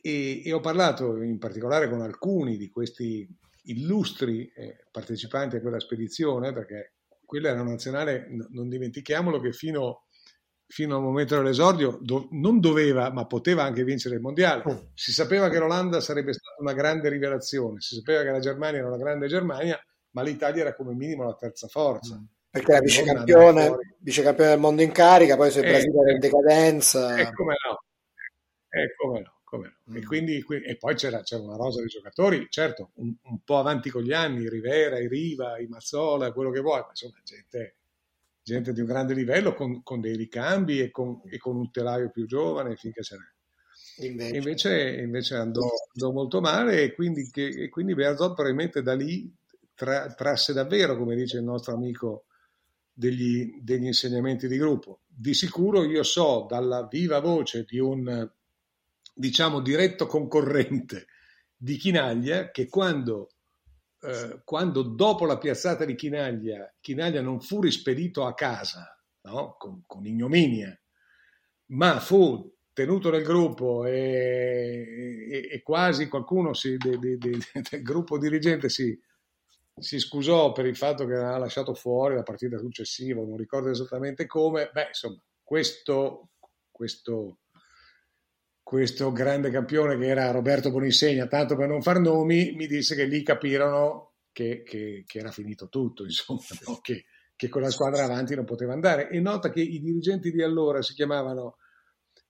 e, 0.00 0.42
e, 0.44 0.52
ho 0.52 0.60
parlato 0.60 1.22
in 1.22 1.38
particolare 1.38 1.88
con 1.88 2.00
alcuni 2.00 2.56
di 2.56 2.70
questi 2.70 3.28
illustri 3.64 4.50
eh, 4.54 4.84
partecipanti 4.90 5.56
a 5.56 5.60
quella 5.60 5.80
spedizione, 5.80 6.52
perché 6.52 6.94
quella 7.24 7.50
era 7.50 7.60
una 7.60 7.72
nazionale, 7.72 8.26
non 8.50 8.68
dimentichiamolo 8.68 9.40
che 9.40 9.52
fino, 9.52 10.06
fino 10.66 10.96
al 10.96 11.02
momento 11.02 11.36
dell'esordio 11.36 11.98
do, 12.00 12.28
non 12.30 12.60
doveva, 12.60 13.10
ma 13.10 13.26
poteva 13.26 13.64
anche 13.64 13.84
vincere 13.84 14.14
il 14.14 14.20
mondiale. 14.20 14.62
Mm. 14.66 14.76
Si 14.94 15.12
sapeva 15.12 15.50
che 15.50 15.58
l'Olanda 15.58 16.00
sarebbe 16.00 16.32
stata 16.32 16.56
una 16.60 16.72
grande 16.72 17.08
rivelazione, 17.08 17.80
si 17.80 17.96
sapeva 17.96 18.22
che 18.22 18.30
la 18.30 18.38
Germania 18.38 18.78
era 18.78 18.88
una 18.88 18.96
grande 18.96 19.26
Germania, 19.26 19.78
ma 20.12 20.22
l'Italia 20.22 20.62
era 20.62 20.74
come 20.74 20.94
minimo 20.94 21.24
la 21.24 21.34
terza 21.34 21.68
forza. 21.68 22.16
Mm. 22.16 22.24
Perché 22.50 22.72
era 22.72 22.80
vicecampione, 22.80 23.76
vicecampione 23.98 24.50
del 24.50 24.58
mondo 24.58 24.80
in 24.80 24.90
carica, 24.90 25.36
poi 25.36 25.50
se 25.50 25.60
il 25.60 25.66
Brasile 25.66 26.00
era 26.00 26.12
in 26.12 26.18
decadenza. 26.18 27.16
E 27.16 27.32
come 27.34 27.54
no, 27.68 27.82
e 28.70 28.94
come 28.96 29.20
no. 29.20 29.37
No. 29.56 29.94
E, 29.94 30.00
mm. 30.00 30.04
quindi, 30.04 30.44
e, 30.64 30.76
poi 30.76 30.94
c'era, 30.94 31.22
c'era, 31.22 31.42
una 31.42 31.56
rosa 31.56 31.80
di 31.80 31.88
giocatori, 31.88 32.46
certo, 32.50 32.90
un, 32.96 33.14
un, 33.22 33.42
po' 33.44 33.58
avanti 33.58 33.90
con 33.90 34.02
gli 34.02 34.12
anni, 34.12 34.48
Rivera, 34.48 34.98
i 34.98 35.08
Riva, 35.08 35.58
i 35.58 35.66
Mazzola, 35.66 36.32
quello 36.32 36.50
che 36.50 36.60
vuoi, 36.60 36.80
ma 36.80 36.88
insomma, 36.90 37.18
gente, 37.24 37.76
gente 38.42 38.72
di 38.72 38.80
un 38.80 38.86
grande 38.86 39.14
livello 39.14 39.54
con, 39.54 39.82
con 39.82 40.00
dei 40.00 40.16
ricambi 40.16 40.80
e 40.80 40.90
con, 40.90 41.20
e 41.24 41.38
con, 41.38 41.56
un 41.56 41.70
telaio 41.70 42.10
più 42.10 42.26
giovane 42.26 42.76
finché 42.76 43.02
ce 43.02 43.16
n'è. 43.16 44.06
Invece, 44.06 44.36
invece, 44.36 45.00
invece 45.00 45.34
andò, 45.34 45.66
andò, 45.94 46.12
molto 46.12 46.40
male 46.40 46.82
e 46.82 46.94
quindi, 46.94 47.28
che, 47.30 47.46
e 47.46 47.68
quindi 47.68 47.94
Bearzot 47.94 48.34
probabilmente 48.34 48.80
da 48.80 48.94
lì 48.94 49.32
tra, 49.74 50.12
trasse 50.14 50.52
davvero, 50.52 50.96
come 50.96 51.16
dice 51.16 51.38
il 51.38 51.44
nostro 51.44 51.74
amico, 51.74 52.26
degli, 52.98 53.60
degli 53.62 53.86
insegnamenti 53.86 54.48
di 54.48 54.56
gruppo. 54.56 55.02
Di 55.06 55.32
sicuro 55.32 55.84
io 55.84 56.02
so 56.02 56.46
dalla 56.48 56.88
viva 56.88 57.20
voce 57.20 57.64
di 57.64 57.78
un 57.78 58.28
diciamo, 59.18 59.60
diretto 59.60 60.06
concorrente 60.06 61.06
di 61.56 61.76
Chinaglia 61.76 62.50
che 62.52 62.68
quando, 62.68 63.30
eh, 64.00 64.42
quando 64.44 64.82
dopo 64.82 65.26
la 65.26 65.38
piazzata 65.38 65.84
di 65.84 65.96
Chinaglia, 65.96 66.72
Chinaglia 66.80 67.20
non 67.20 67.40
fu 67.40 67.60
rispedito 67.60 68.24
a 68.24 68.34
casa 68.34 68.96
no? 69.22 69.56
con, 69.58 69.82
con, 69.86 70.06
ignominia, 70.06 70.80
ma 71.72 71.98
fu 71.98 72.54
tenuto 72.72 73.10
nel 73.10 73.24
gruppo 73.24 73.84
e, 73.84 75.26
e, 75.28 75.48
e 75.50 75.62
quasi 75.62 76.06
qualcuno 76.06 76.54
si, 76.54 76.76
de, 76.76 76.96
de, 76.98 77.18
de, 77.18 77.38
del 77.70 77.82
gruppo 77.82 78.18
dirigente 78.18 78.68
si, 78.68 78.96
si 79.76 79.98
scusò 79.98 80.52
per 80.52 80.66
il 80.66 80.76
fatto 80.76 81.04
che 81.06 81.14
aveva 81.14 81.38
lasciato 81.38 81.74
fuori 81.74 82.14
la 82.14 82.22
partita 82.22 82.56
successiva, 82.58 83.20
non 83.20 83.36
ricordo 83.36 83.68
esattamente 83.68 84.26
come, 84.26 84.70
beh 84.72 84.86
insomma 84.88 85.20
questo, 85.42 86.30
questo 86.70 87.38
questo 88.68 89.12
grande 89.12 89.48
campione 89.48 89.96
che 89.96 90.08
era 90.08 90.30
Roberto 90.30 90.70
Boninsegna, 90.70 91.26
tanto 91.26 91.56
per 91.56 91.68
non 91.68 91.80
far 91.80 92.00
nomi, 92.00 92.52
mi 92.52 92.66
disse 92.66 92.94
che 92.94 93.06
lì 93.06 93.22
capirono 93.22 94.16
che, 94.30 94.62
che, 94.62 95.04
che 95.06 95.18
era 95.20 95.30
finito 95.30 95.70
tutto, 95.70 96.04
insomma, 96.04 96.42
no? 96.66 96.78
che, 96.82 97.06
che, 97.34 97.48
con 97.48 97.62
la 97.62 97.70
squadra 97.70 98.04
avanti 98.04 98.34
non 98.34 98.44
poteva 98.44 98.74
andare. 98.74 99.08
E 99.08 99.20
nota 99.20 99.48
che 99.48 99.62
i 99.62 99.80
dirigenti 99.80 100.30
di 100.30 100.42
allora 100.42 100.82
si 100.82 100.92
chiamavano 100.92 101.56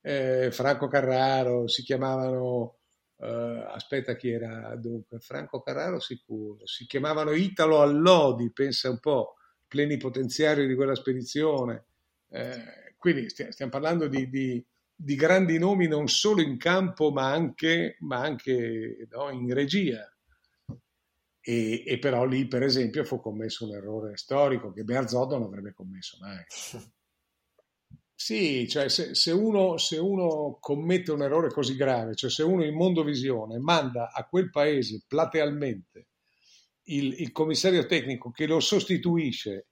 eh, 0.01 0.53
Franco 0.53 0.87
Carraro, 0.87 1.67
si 1.67 1.83
chiamavano, 1.83 2.77
eh, 3.19 3.65
aspetta 3.73 4.15
chi 4.15 4.31
era 4.31 4.77
dunque, 4.77 5.19
Franco 5.19 5.61
Carraro 5.61 5.99
sicuro, 5.99 6.65
si 6.69 6.87
chiamavano 6.87 7.33
Italo 7.33 7.81
Allodi, 7.81 8.53
pensa 8.53 8.89
un 8.89 9.01
po', 9.01 9.35
plenipotenziario 9.67 10.69
di 10.69 10.77
quella 10.77 10.95
spedizione. 10.95 11.87
Eh, 12.29 12.95
quindi 12.97 13.29
stiamo 13.29 13.73
parlando 13.73 14.07
di, 14.07 14.29
di 14.31 14.65
di 15.01 15.15
grandi 15.15 15.59
nomi 15.59 15.87
non 15.87 16.09
solo 16.09 16.41
in 16.41 16.57
campo 16.57 17.13
ma 17.13 17.31
anche, 17.31 17.97
ma 18.01 18.19
anche 18.19 19.07
no, 19.11 19.31
in 19.31 19.55
regia. 19.55 20.13
E, 21.41 21.85
e, 21.87 21.99
però 21.99 22.25
lì, 22.25 22.49
per 22.49 22.65
esempio, 22.65 23.05
fu 23.05 23.21
commesso 23.21 23.65
un 23.65 23.77
errore 23.77 24.17
storico 24.17 24.73
che 24.73 24.83
Bearzot 24.83 25.31
non 25.31 25.45
avrebbe 25.45 25.73
commesso 25.73 26.19
mai. 26.21 26.45
Sì, 28.21 28.67
cioè 28.69 28.89
se, 28.89 29.15
se, 29.15 29.31
uno, 29.31 29.79
se, 29.79 29.97
uno, 29.97 30.59
commette 30.59 31.13
un 31.13 31.23
errore 31.23 31.53
così 31.53 31.77
grave, 31.77 32.17
cioè 32.17 32.29
se 32.29 32.43
uno 32.43 32.65
in 32.65 32.75
mondovisione 32.75 33.61
manda 33.61 34.11
a 34.13 34.27
quel 34.27 34.51
paese 34.51 35.05
platealmente 35.07 36.09
il, 36.87 37.21
il 37.21 37.31
commissario 37.31 37.87
tecnico 37.87 38.33
che 38.33 38.49
lo 38.49 38.59
sostituisce, 38.59 39.69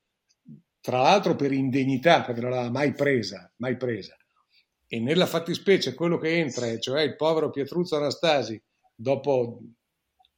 tra 0.81 1.01
l'altro 1.01 1.35
per 1.35 1.51
indegnità, 1.51 2.23
perché 2.23 2.41
non 2.41 2.51
l'aveva 2.51 2.71
mai 2.71 2.93
presa, 2.93 3.53
mai 3.57 3.77
presa, 3.77 4.17
e 4.89 5.01
nella 5.01 5.27
fattispecie 5.27 5.95
quello 5.95 6.19
che 6.19 6.39
entra, 6.39 6.79
cioè 6.79 7.03
il 7.03 7.17
povero 7.17 7.51
Pietruzzo 7.51 7.97
Anastasi, 7.97 8.61
dopo 8.95 9.61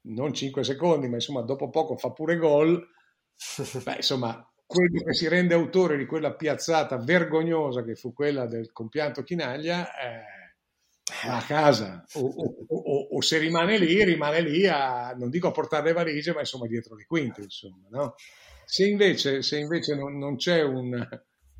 non 0.03 0.33
5 0.33 0.65
secondi, 0.65 1.09
ma 1.09 1.17
insomma 1.17 1.43
dopo 1.43 1.69
poco 1.69 1.97
fa 1.97 2.11
pure 2.11 2.37
gol, 2.37 2.87
beh, 3.85 3.97
insomma 3.97 4.43
quello 4.65 5.03
che 5.03 5.15
si 5.15 5.29
rende 5.29 5.55
autore 5.55 5.97
di 5.97 6.05
quella 6.05 6.35
piazzata 6.35 6.99
vergognosa 6.99 7.83
che 7.83 7.95
fu 7.95 8.13
quella 8.13 8.47
del 8.47 8.71
compianto 8.71 9.23
Chinaglia 9.23 9.89
eh, 9.99 11.27
va 11.27 11.39
a 11.39 11.43
casa 11.43 12.05
o, 12.15 12.21
o, 12.21 12.67
o, 12.69 13.09
o, 13.13 13.21
se 13.23 13.39
rimane 13.39 13.79
lì, 13.79 14.05
rimane 14.05 14.41
lì 14.41 14.67
a, 14.67 15.15
non 15.15 15.31
dico 15.31 15.49
a 15.49 15.53
portare 15.53 15.87
le 15.87 15.93
valigie, 15.93 16.33
ma 16.33 16.41
insomma 16.41 16.67
dietro 16.67 16.95
le 16.95 17.07
quinte, 17.07 17.43
insomma, 17.43 17.87
no? 17.91 18.15
Se 18.65 18.87
invece, 18.87 19.41
se 19.43 19.59
invece 19.59 19.95
non, 19.95 20.19
non 20.19 20.37
c'è 20.37 20.63
un, 20.63 21.07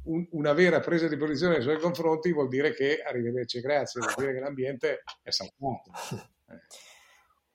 un, 0.09 0.27
una 0.33 0.53
vera 0.53 0.81
presa 0.81 1.09
di 1.09 1.17
posizione 1.17 1.55
nei 1.55 1.63
suoi 1.63 1.79
confronti 1.79 2.33
vuol 2.33 2.49
dire 2.49 2.75
che 2.75 3.03
arrivederci 3.05 3.61
grazie, 3.61 4.01
vuol 4.01 4.15
dire 4.17 4.35
che 4.35 4.41
l'ambiente 4.41 5.03
è 5.23 5.31
salvato. 5.31 5.91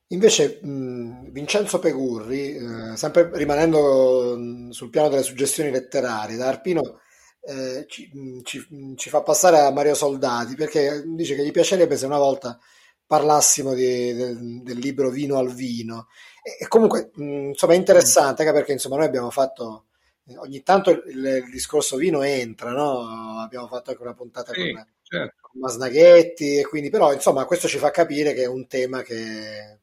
Invece 0.08 0.60
mh, 0.62 1.32
Vincenzo 1.32 1.80
Pegurri, 1.80 2.56
eh, 2.56 2.98
sempre 2.98 3.32
rimanendo 3.34 4.38
mh, 4.38 4.70
sul 4.70 4.90
piano 4.90 5.10
delle 5.10 5.24
suggestioni 5.24 5.72
letterarie, 5.72 6.38
da 6.38 6.48
Arpino 6.48 7.00
eh, 7.42 7.86
ci, 7.88 8.10
ci, 8.44 8.66
ci, 8.96 9.10
fa 9.10 9.22
passare 9.22 9.60
a 9.60 9.72
Mario 9.72 9.96
Soldati 9.96 10.56
perché 10.56 11.04
dice 11.06 11.36
che 11.36 11.44
gli 11.44 11.52
piacerebbe 11.52 11.98
se 11.98 12.06
una 12.06 12.18
volta 12.18 12.58
parlassimo 13.06 13.74
di, 13.74 14.14
del, 14.14 14.62
del, 14.64 14.78
libro 14.78 15.10
Vino 15.10 15.38
al 15.38 15.52
vino. 15.52 16.08
E, 16.44 16.64
e 16.64 16.68
comunque, 16.68 17.10
mh, 17.14 17.48
insomma, 17.50 17.74
è 17.74 17.78
interessante 17.78 18.44
anche 18.44 18.54
perché 18.54 18.72
insomma, 18.74 18.98
noi 18.98 19.06
abbiamo 19.06 19.32
fatto 19.32 19.86
ogni 20.38 20.64
tanto 20.64 20.92
il, 20.92 21.26
il, 21.26 21.50
discorso 21.50 21.98
vino 21.98 22.22
entra, 22.22 22.72
no? 22.72 23.40
Abbiamo 23.40 23.68
fatto 23.68 23.92
anche 23.92 24.02
una 24.02 24.14
puntata 24.14 24.54
sì, 24.54 24.72
con, 24.72 24.88
certo. 25.02 25.36
con 25.42 25.60
Masnaghetti, 25.60 26.58
e 26.60 26.66
quindi, 26.66 26.90
però, 26.90 27.14
insomma, 27.14 27.46
questo 27.46 27.68
ci 27.68 27.78
fa 27.78 27.92
capire 27.92 28.34
che 28.34 28.44
è 28.44 28.48
un 28.48 28.68
tema 28.68 29.02
che 29.02 29.80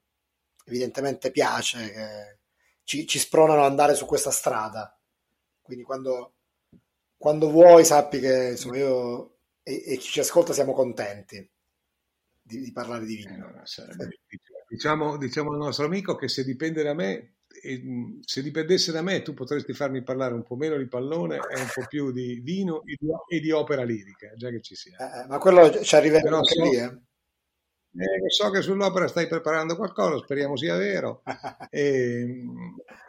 evidentemente 0.64 1.30
piace, 1.30 1.90
che 1.90 2.38
ci, 2.84 3.06
ci 3.06 3.18
spronano 3.18 3.60
ad 3.60 3.70
andare 3.70 3.94
su 3.94 4.06
questa 4.06 4.30
strada. 4.30 4.96
Quindi 5.60 5.84
quando, 5.84 6.34
quando 7.16 7.50
vuoi 7.50 7.84
sappi 7.84 8.18
che 8.18 8.48
insomma, 8.50 8.76
io 8.78 9.36
e, 9.62 9.84
e, 9.86 9.96
chi 9.96 10.08
ci 10.08 10.20
ascolta 10.20 10.52
siamo 10.52 10.72
contenti 10.72 11.48
di, 12.42 12.60
di 12.60 12.72
parlare 12.72 13.04
di 13.04 13.16
vino. 13.16 13.62
Eh, 13.62 14.18
diciamo, 14.68 15.16
diciamo 15.16 15.52
al 15.52 15.58
nostro 15.58 15.84
amico 15.84 16.16
che 16.16 16.28
se 16.28 16.44
dipende 16.44 16.82
da 16.82 16.94
me 16.94 17.34
se 18.24 18.42
dipendesse 18.42 18.92
da 18.92 19.02
me 19.02 19.22
tu 19.22 19.34
potresti 19.34 19.72
farmi 19.72 20.02
parlare 20.02 20.34
un 20.34 20.42
po' 20.42 20.56
meno 20.56 20.76
di 20.76 20.88
pallone 20.88 21.36
e 21.36 21.60
un 21.60 21.68
po' 21.72 21.86
più 21.86 22.10
di 22.10 22.40
vino 22.42 22.82
e 22.84 22.96
di, 22.98 23.08
e 23.28 23.40
di 23.40 23.50
opera 23.50 23.82
lirica, 23.82 24.32
già 24.34 24.50
che 24.50 24.60
ci 24.60 24.74
sia. 24.74 24.96
Eh, 24.96 25.26
ma 25.26 25.38
quello 25.38 25.82
ci 25.82 25.94
arriverà 25.94 26.36
anche 26.36 26.54
so, 26.54 26.62
lì, 26.62 26.76
eh? 26.76 26.98
Eh, 27.92 28.30
so 28.30 28.50
che 28.50 28.62
sull'opera 28.62 29.08
stai 29.08 29.26
preparando 29.26 29.76
qualcosa, 29.76 30.18
speriamo 30.18 30.56
sia 30.56 30.76
vero. 30.76 31.22
e, 31.70 32.44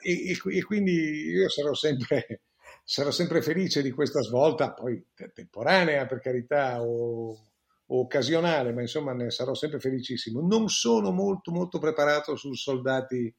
e, 0.01 0.37
e, 0.43 0.63
quindi 0.63 1.29
io 1.29 1.49
sarò 1.49 1.73
sempre, 1.73 2.41
sarò 2.83 3.11
sempre 3.11 3.41
felice 3.41 3.81
di 3.81 3.91
questa 3.91 4.21
svolta, 4.21 4.73
poi 4.73 5.05
temporanea 5.33 6.07
per 6.07 6.19
carità 6.19 6.81
o, 6.81 7.29
o 7.29 7.99
occasionale, 7.99 8.73
ma 8.73 8.81
insomma 8.81 9.13
ne 9.13 9.29
sarò 9.29 9.53
sempre 9.53 9.79
felicissimo. 9.79 10.41
Non 10.41 10.67
sono 10.67 11.11
molto 11.11 11.51
molto 11.51 11.77
preparato 11.77 12.35
sul 12.35 12.57
soldati 12.57 13.33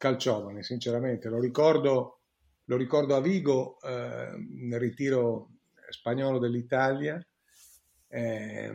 calciovane, 0.00 0.62
sinceramente. 0.62 1.28
Lo 1.28 1.38
ricordo, 1.38 2.22
lo 2.64 2.76
ricordo 2.78 3.14
a 3.14 3.20
Vigo 3.20 3.78
eh, 3.82 4.30
nel 4.56 4.80
ritiro 4.80 5.50
spagnolo 5.90 6.38
dell'Italia, 6.38 7.22
eh, 8.08 8.72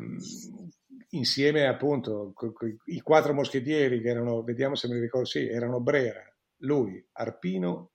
insieme 1.10 1.68
appunto 1.68 2.32
i 2.86 3.02
quattro 3.02 3.34
moschettieri 3.34 4.02
che 4.02 4.10
erano, 4.10 4.44
vediamo 4.44 4.76
se 4.76 4.88
mi 4.88 5.00
ricordo, 5.00 5.26
sì, 5.26 5.48
erano 5.48 5.82
Brera, 5.82 6.22
lui, 6.58 7.04
Arpino 7.14 7.94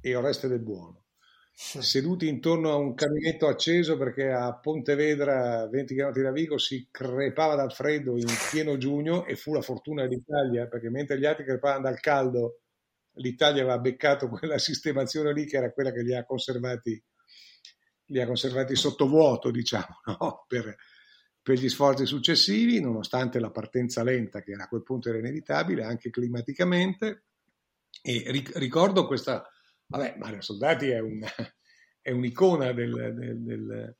e 0.00 0.14
Oreste 0.14 0.48
del 0.48 0.62
Buono 0.62 1.05
seduti 1.58 2.28
intorno 2.28 2.70
a 2.70 2.76
un 2.76 2.94
caminetto 2.94 3.46
acceso 3.46 3.96
perché 3.96 4.30
a 4.30 4.54
Pontevedra, 4.58 5.66
20 5.66 5.94
km 5.94 6.22
da 6.22 6.30
Vigo, 6.30 6.58
si 6.58 6.88
crepava 6.90 7.54
dal 7.54 7.72
freddo 7.72 8.18
in 8.18 8.26
pieno 8.50 8.76
giugno 8.76 9.24
e 9.24 9.36
fu 9.36 9.54
la 9.54 9.62
fortuna 9.62 10.02
dell'Italia 10.02 10.66
perché 10.66 10.90
mentre 10.90 11.18
gli 11.18 11.24
altri 11.24 11.46
crepavano 11.46 11.84
dal 11.84 11.98
caldo, 11.98 12.60
l'Italia 13.14 13.62
aveva 13.62 13.78
beccato 13.78 14.28
quella 14.28 14.58
sistemazione 14.58 15.32
lì 15.32 15.46
che 15.46 15.56
era 15.56 15.72
quella 15.72 15.92
che 15.92 16.02
li 16.02 16.14
ha 16.14 16.26
conservati, 16.26 17.02
li 18.08 18.20
ha 18.20 18.26
conservati 18.26 18.76
sottovuoto, 18.76 19.50
diciamo, 19.50 20.00
no? 20.20 20.44
per, 20.46 20.76
per 21.40 21.58
gli 21.58 21.70
sforzi 21.70 22.04
successivi, 22.04 22.80
nonostante 22.80 23.40
la 23.40 23.50
partenza 23.50 24.02
lenta 24.02 24.42
che 24.42 24.52
a 24.52 24.68
quel 24.68 24.82
punto 24.82 25.08
era 25.08 25.16
inevitabile, 25.16 25.84
anche 25.84 26.10
climaticamente. 26.10 27.24
E 28.02 28.44
ricordo 28.56 29.06
questa 29.06 29.48
Vabbè, 29.86 30.16
Mario 30.18 30.40
Soldati 30.40 30.88
è, 30.88 30.98
un, 30.98 31.20
è 32.00 32.10
un'icona 32.10 32.72
del, 32.72 33.14
del, 33.14 33.42
del, 33.42 33.96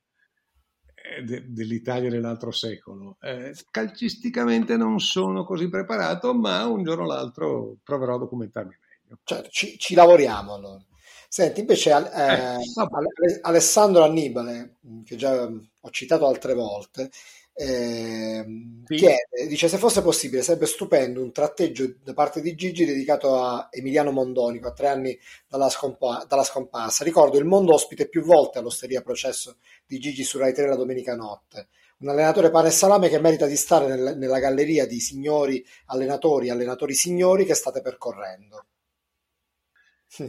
eh, 0.94 1.22
de, 1.22 1.44
dell'Italia 1.46 2.10
dell'altro 2.10 2.50
secolo. 2.50 3.16
Eh, 3.20 3.54
calcisticamente 3.70 4.76
non 4.76 4.98
sono 5.00 5.44
così 5.44 5.68
preparato, 5.68 6.34
ma 6.34 6.66
un 6.66 6.82
giorno 6.82 7.04
o 7.04 7.06
l'altro 7.06 7.76
proverò 7.82 8.16
a 8.16 8.18
documentarmi 8.18 8.76
meglio. 9.06 9.20
Certo, 9.22 9.48
ci, 9.50 9.78
ci 9.78 9.94
lavoriamo 9.94 10.54
allora. 10.54 10.84
Senti, 11.28 11.60
invece 11.60 11.90
eh, 11.90 12.56
eh, 12.56 13.40
Alessandro 13.42 14.04
Annibale, 14.04 14.76
che 15.04 15.16
già 15.16 15.44
ho 15.44 15.90
citato 15.90 16.26
altre 16.26 16.54
volte, 16.54 17.10
eh, 17.58 18.44
sì. 18.84 18.96
chiede, 18.96 19.48
dice 19.48 19.68
se 19.68 19.78
fosse 19.78 20.02
possibile 20.02 20.42
sarebbe 20.42 20.66
stupendo 20.66 21.22
un 21.22 21.32
tratteggio 21.32 21.90
da 22.02 22.12
parte 22.12 22.42
di 22.42 22.54
Gigi 22.54 22.84
dedicato 22.84 23.42
a 23.42 23.68
Emiliano 23.70 24.10
Mondonico 24.10 24.68
a 24.68 24.72
tre 24.74 24.88
anni 24.88 25.18
dalla, 25.48 25.70
scompa- 25.70 26.26
dalla 26.28 26.44
scomparsa. 26.44 27.02
Ricordo 27.02 27.38
il 27.38 27.46
mondo 27.46 27.72
ospite 27.72 28.08
più 28.08 28.22
volte 28.22 28.58
all'osteria 28.58 29.00
processo 29.00 29.56
di 29.86 29.98
Gigi 29.98 30.22
su 30.22 30.36
Rai 30.36 30.52
3 30.52 30.66
la 30.66 30.76
domenica 30.76 31.16
notte. 31.16 31.68
Un 32.00 32.10
allenatore 32.10 32.50
pane 32.50 32.68
e 32.68 32.72
salame 32.72 33.08
che 33.08 33.18
merita 33.18 33.46
di 33.46 33.56
stare 33.56 33.86
nel, 33.86 34.18
nella 34.18 34.38
galleria 34.38 34.86
di 34.86 35.00
signori 35.00 35.64
allenatori, 35.86 36.50
allenatori 36.50 36.92
signori 36.92 37.46
che 37.46 37.54
state 37.54 37.80
percorrendo. 37.80 38.66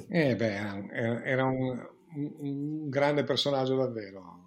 Eh 0.10 0.36
beh, 0.36 0.56
era 1.26 1.44
un, 1.44 1.78
un 2.16 2.90
grande 2.90 3.26
personaggio 3.26 3.76
davvero 3.76 4.47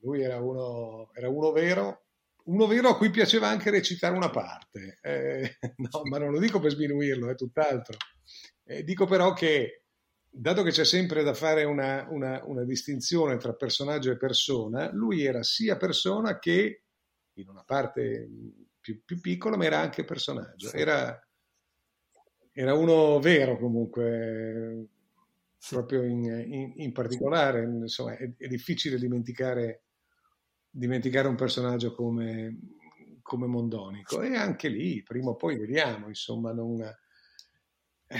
lui 0.00 0.22
era 0.22 0.40
uno, 0.40 1.10
era 1.14 1.28
uno 1.28 1.52
vero, 1.52 2.04
uno 2.44 2.66
vero 2.66 2.88
a 2.88 2.96
cui 2.96 3.10
piaceva 3.10 3.48
anche 3.48 3.70
recitare 3.70 4.16
una 4.16 4.30
parte, 4.30 4.98
eh, 5.02 5.58
no, 5.76 6.02
ma 6.04 6.18
non 6.18 6.30
lo 6.32 6.38
dico 6.38 6.60
per 6.60 6.72
sminuirlo, 6.72 7.30
è 7.30 7.34
tutt'altro. 7.34 7.96
Eh, 8.64 8.84
dico 8.84 9.06
però 9.06 9.32
che, 9.32 9.84
dato 10.28 10.62
che 10.62 10.70
c'è 10.70 10.84
sempre 10.84 11.22
da 11.22 11.34
fare 11.34 11.64
una, 11.64 12.06
una, 12.10 12.42
una, 12.44 12.64
distinzione 12.64 13.36
tra 13.36 13.52
personaggio 13.54 14.10
e 14.10 14.16
persona, 14.16 14.90
lui 14.92 15.24
era 15.24 15.42
sia 15.42 15.76
persona 15.76 16.38
che, 16.38 16.84
in 17.34 17.48
una 17.48 17.64
parte 17.64 18.28
più, 18.80 19.02
più 19.04 19.20
piccola, 19.20 19.56
ma 19.56 19.64
era 19.64 19.80
anche 19.80 20.04
personaggio. 20.04 20.72
Era, 20.72 21.20
era 22.52 22.74
uno 22.74 23.18
vero 23.18 23.58
comunque, 23.58 24.86
proprio 25.68 26.02
in, 26.04 26.24
in, 26.24 26.72
in 26.76 26.92
particolare, 26.92 27.64
insomma, 27.64 28.16
è, 28.16 28.30
è 28.36 28.46
difficile 28.46 28.98
dimenticare 28.98 29.82
dimenticare 30.70 31.28
un 31.28 31.34
personaggio 31.34 31.94
come, 31.94 32.58
come 33.22 33.46
Mondonico. 33.46 34.22
E 34.22 34.36
anche 34.36 34.68
lì, 34.68 35.02
prima 35.02 35.30
o 35.30 35.36
poi 35.36 35.58
vediamo, 35.58 36.08
insomma, 36.08 36.52
non... 36.52 36.80
Eh, 36.82 38.18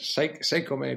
sai, 0.00 0.36
sai 0.40 0.64
com'è? 0.64 0.96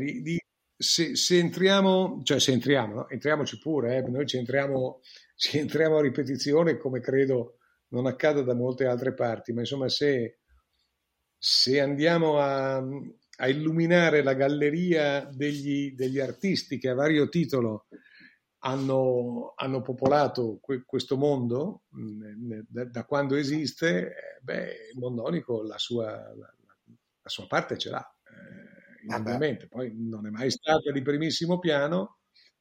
Se, 0.75 1.15
se, 1.15 1.37
entriamo, 1.37 2.21
cioè 2.23 2.39
se 2.39 2.51
entriamo, 2.51 2.93
no? 2.93 3.09
entriamoci 3.09 3.59
pure, 3.59 3.97
eh? 3.97 4.01
noi 4.09 4.25
ci 4.25 4.37
entriamo, 4.37 5.01
ci 5.35 5.59
entriamo 5.59 5.97
a 5.97 6.01
ripetizione 6.01 6.77
come 6.77 7.01
credo 7.01 7.57
non 7.89 8.07
accada 8.07 8.41
da 8.41 8.55
molte 8.55 8.85
altre 8.85 9.13
parti, 9.13 9.53
ma 9.53 9.59
insomma 9.59 9.89
se, 9.89 10.39
se 11.37 11.79
andiamo 11.79 12.39
a, 12.39 12.77
a, 12.77 13.47
illuminare 13.47 14.23
la 14.23 14.33
galleria 14.33 15.29
degli, 15.31 15.93
degli 15.93 16.19
artisti 16.19 16.79
che 16.79 16.89
a 16.89 16.95
vario 16.95 17.29
titolo 17.29 17.87
hanno, 18.63 19.53
hanno 19.55 19.81
popolato 19.81 20.59
que- 20.61 20.83
questo 20.85 21.17
mondo 21.17 21.83
mh, 21.89 22.59
da, 22.67 22.85
da, 22.85 23.05
quando 23.05 23.35
esiste, 23.35 24.09
eh, 24.09 24.39
beh, 24.41 24.91
Mondonico 24.95 25.63
la 25.63 25.77
sua, 25.77 26.11
la, 26.11 26.53
la 27.21 27.29
sua 27.29 27.47
parte 27.47 27.77
ce 27.77 27.89
l'ha, 27.89 28.15
eh, 28.23 29.15
ovviamente. 29.15 29.67
Poi 29.67 29.93
non 29.95 30.27
è 30.27 30.29
mai 30.29 30.51
stata 30.51 30.91
di 30.91 31.01
primissimo 31.01 31.57
piano, 31.59 32.19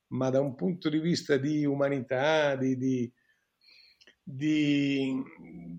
ma 0.09 0.31
da 0.31 0.41
un 0.41 0.55
punto 0.55 0.89
di 0.89 0.99
vista 0.99 1.37
di 1.37 1.65
umanità, 1.67 2.57
di, 2.57 2.77
di, 2.77 3.13
di, 4.23 5.23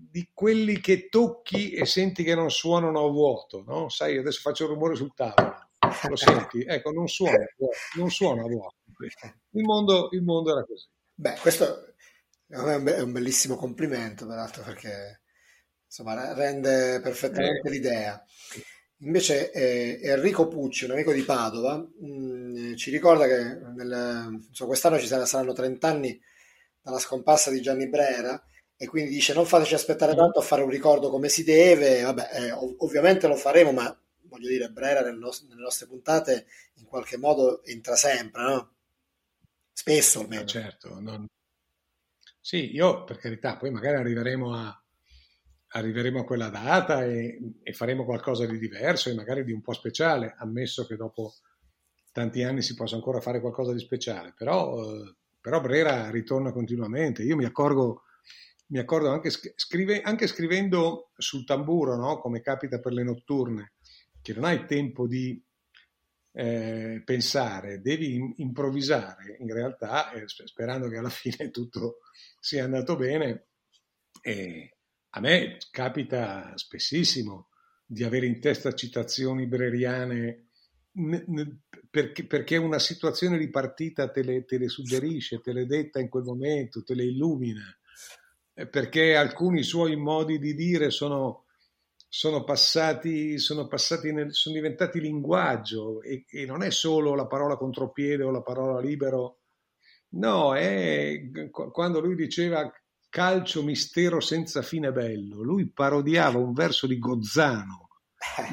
di 0.08 0.30
quelli 0.32 0.78
che 0.78 1.08
tocchi 1.08 1.72
e 1.72 1.84
senti 1.84 2.22
che 2.22 2.34
non 2.36 2.50
suonano 2.50 3.04
a 3.04 3.10
vuoto, 3.10 3.64
no? 3.66 3.88
Sai, 3.88 4.18
adesso 4.18 4.40
faccio 4.40 4.64
il 4.64 4.70
rumore 4.70 4.94
sul 4.94 5.14
tavolo, 5.14 5.68
lo 6.08 6.16
senti? 6.16 6.62
Ecco, 6.62 6.92
non 6.92 7.08
suona, 7.08 7.44
non 7.96 8.08
suona 8.10 8.42
a 8.42 8.46
vuoto 8.46 8.76
il 9.52 9.64
mondo, 9.64 10.08
il 10.12 10.22
mondo 10.22 10.52
era 10.52 10.64
così. 10.64 10.86
Beh, 11.14 11.36
questo 11.40 11.94
è 12.48 12.56
un 13.00 13.12
bellissimo 13.12 13.56
complimento, 13.56 14.26
peraltro, 14.26 14.62
perché 14.62 15.22
insomma, 15.86 16.32
rende 16.34 17.00
perfettamente 17.00 17.68
eh. 17.68 17.70
l'idea. 17.70 18.24
Invece 18.98 19.50
eh, 19.50 20.00
Enrico 20.02 20.46
Pucci, 20.48 20.84
un 20.84 20.92
amico 20.92 21.12
di 21.12 21.22
Padova, 21.22 21.76
mh, 21.76 22.06
mm, 22.06 22.74
ci 22.74 22.90
ricorda 22.90 23.26
che 23.26 23.42
nel, 23.74 24.38
insomma, 24.48 24.68
quest'anno 24.70 24.98
ci 24.98 25.06
saranno 25.06 25.52
30 25.52 25.88
anni 25.88 26.20
dalla 26.80 26.98
scomparsa 26.98 27.50
di 27.50 27.60
Gianni 27.60 27.88
Brera 27.88 28.40
e 28.76 28.86
quindi 28.86 29.10
dice 29.10 29.32
non 29.32 29.46
fateci 29.46 29.74
aspettare 29.74 30.14
tanto 30.14 30.40
a 30.40 30.42
fare 30.42 30.62
un 30.62 30.68
ricordo 30.68 31.10
come 31.10 31.28
si 31.28 31.44
deve, 31.44 32.02
vabbè, 32.02 32.30
eh, 32.32 32.52
ov- 32.52 32.74
ovviamente 32.78 33.26
lo 33.26 33.36
faremo, 33.36 33.72
ma 33.72 33.96
voglio 34.22 34.48
dire, 34.48 34.70
Brera 34.70 35.02
nel 35.02 35.18
nos- 35.18 35.46
nelle 35.48 35.62
nostre 35.62 35.86
puntate 35.86 36.46
in 36.76 36.86
qualche 36.86 37.16
modo 37.16 37.62
entra 37.64 37.96
sempre, 37.96 38.42
no? 38.42 38.74
Spesso 39.72 40.20
almeno. 40.20 40.42
Eh, 40.42 40.46
certo, 40.46 41.00
non... 41.00 41.26
sì, 42.40 42.74
io 42.74 43.04
per 43.04 43.16
carità, 43.16 43.56
poi 43.56 43.70
magari 43.70 43.96
arriveremo 43.96 44.54
a, 44.54 44.82
arriveremo 45.68 46.20
a 46.20 46.24
quella 46.24 46.48
data 46.48 47.04
e, 47.04 47.38
e, 47.62 47.72
faremo 47.72 48.04
qualcosa 48.04 48.46
di 48.46 48.58
diverso 48.58 49.08
e 49.08 49.14
magari 49.14 49.44
di 49.44 49.52
un 49.52 49.62
po' 49.62 49.72
speciale, 49.72 50.34
ammesso 50.36 50.86
che 50.86 50.96
dopo 50.96 51.34
tanti 52.12 52.42
anni 52.42 52.62
si 52.62 52.74
possa 52.74 52.94
ancora 52.94 53.20
fare 53.20 53.40
qualcosa 53.40 53.72
di 53.72 53.78
speciale, 53.78 54.34
però, 54.36 54.82
eh, 54.82 55.14
però 55.40 55.60
Brera 55.60 56.10
ritorna 56.10 56.52
continuamente. 56.52 57.22
Io 57.22 57.36
mi 57.36 57.46
accorgo, 57.46 58.02
mi 58.68 58.78
accorgo 58.78 59.08
anche, 59.08 59.30
scrive, 59.30 60.02
anche 60.02 60.26
scrivendo 60.26 61.10
sul 61.16 61.44
tamburo, 61.44 61.96
no? 61.96 62.18
come 62.18 62.42
capita 62.42 62.78
per 62.78 62.92
le 62.92 63.02
notturne, 63.02 63.72
che 64.20 64.34
non 64.34 64.44
hai 64.44 64.66
tempo 64.66 65.06
di 65.06 65.42
eh, 66.32 67.02
pensare, 67.04 67.80
devi 67.80 68.34
improvvisare 68.36 69.36
in 69.40 69.52
realtà, 69.52 70.12
eh, 70.12 70.24
sperando 70.26 70.88
che 70.88 70.96
alla 70.96 71.08
fine 71.10 71.50
tutto 71.50 71.98
sia 72.40 72.64
andato 72.64 72.96
bene. 72.96 73.46
E 74.20 74.76
a 75.10 75.20
me 75.20 75.58
capita 75.70 76.52
spessissimo 76.56 77.48
di 77.84 78.04
avere 78.04 78.26
in 78.26 78.40
testa 78.40 78.72
citazioni 78.72 79.46
breriane 79.46 80.46
perché, 81.90 82.24
perché, 82.26 82.56
una 82.56 82.78
situazione 82.78 83.38
di 83.38 83.48
partita 83.48 84.10
te 84.10 84.22
le, 84.22 84.44
te 84.44 84.58
le, 84.58 84.68
suggerisce, 84.68 85.40
te 85.40 85.52
le 85.52 85.66
detta 85.66 86.00
in 86.00 86.08
quel 86.10 86.24
momento, 86.24 86.82
te 86.82 86.94
le 86.94 87.04
illumina, 87.04 87.64
perché 88.70 89.16
alcuni 89.16 89.62
suoi 89.62 89.96
modi 89.96 90.38
di 90.38 90.54
dire 90.54 90.90
sono 90.90 91.46
sono 92.14 92.44
passati, 92.44 93.38
sono, 93.38 93.66
passati 93.66 94.12
nel, 94.12 94.34
sono 94.34 94.56
diventati 94.56 95.00
linguaggio 95.00 96.02
e, 96.02 96.26
e, 96.28 96.44
non 96.44 96.62
è 96.62 96.70
solo 96.70 97.14
la 97.14 97.26
parola 97.26 97.56
contropiede 97.56 98.22
o 98.22 98.30
la 98.30 98.42
parola 98.42 98.78
libero, 98.80 99.38
no, 100.10 100.54
è 100.54 101.30
quando 101.50 102.00
lui 102.00 102.14
diceva 102.14 102.70
calcio 103.08 103.62
mistero 103.62 104.20
senza 104.20 104.60
fine 104.60 104.92
bello, 104.92 105.40
lui 105.40 105.70
parodiava 105.70 106.36
un 106.36 106.52
verso 106.52 106.86
di 106.86 106.98
Gozzano, 106.98 107.88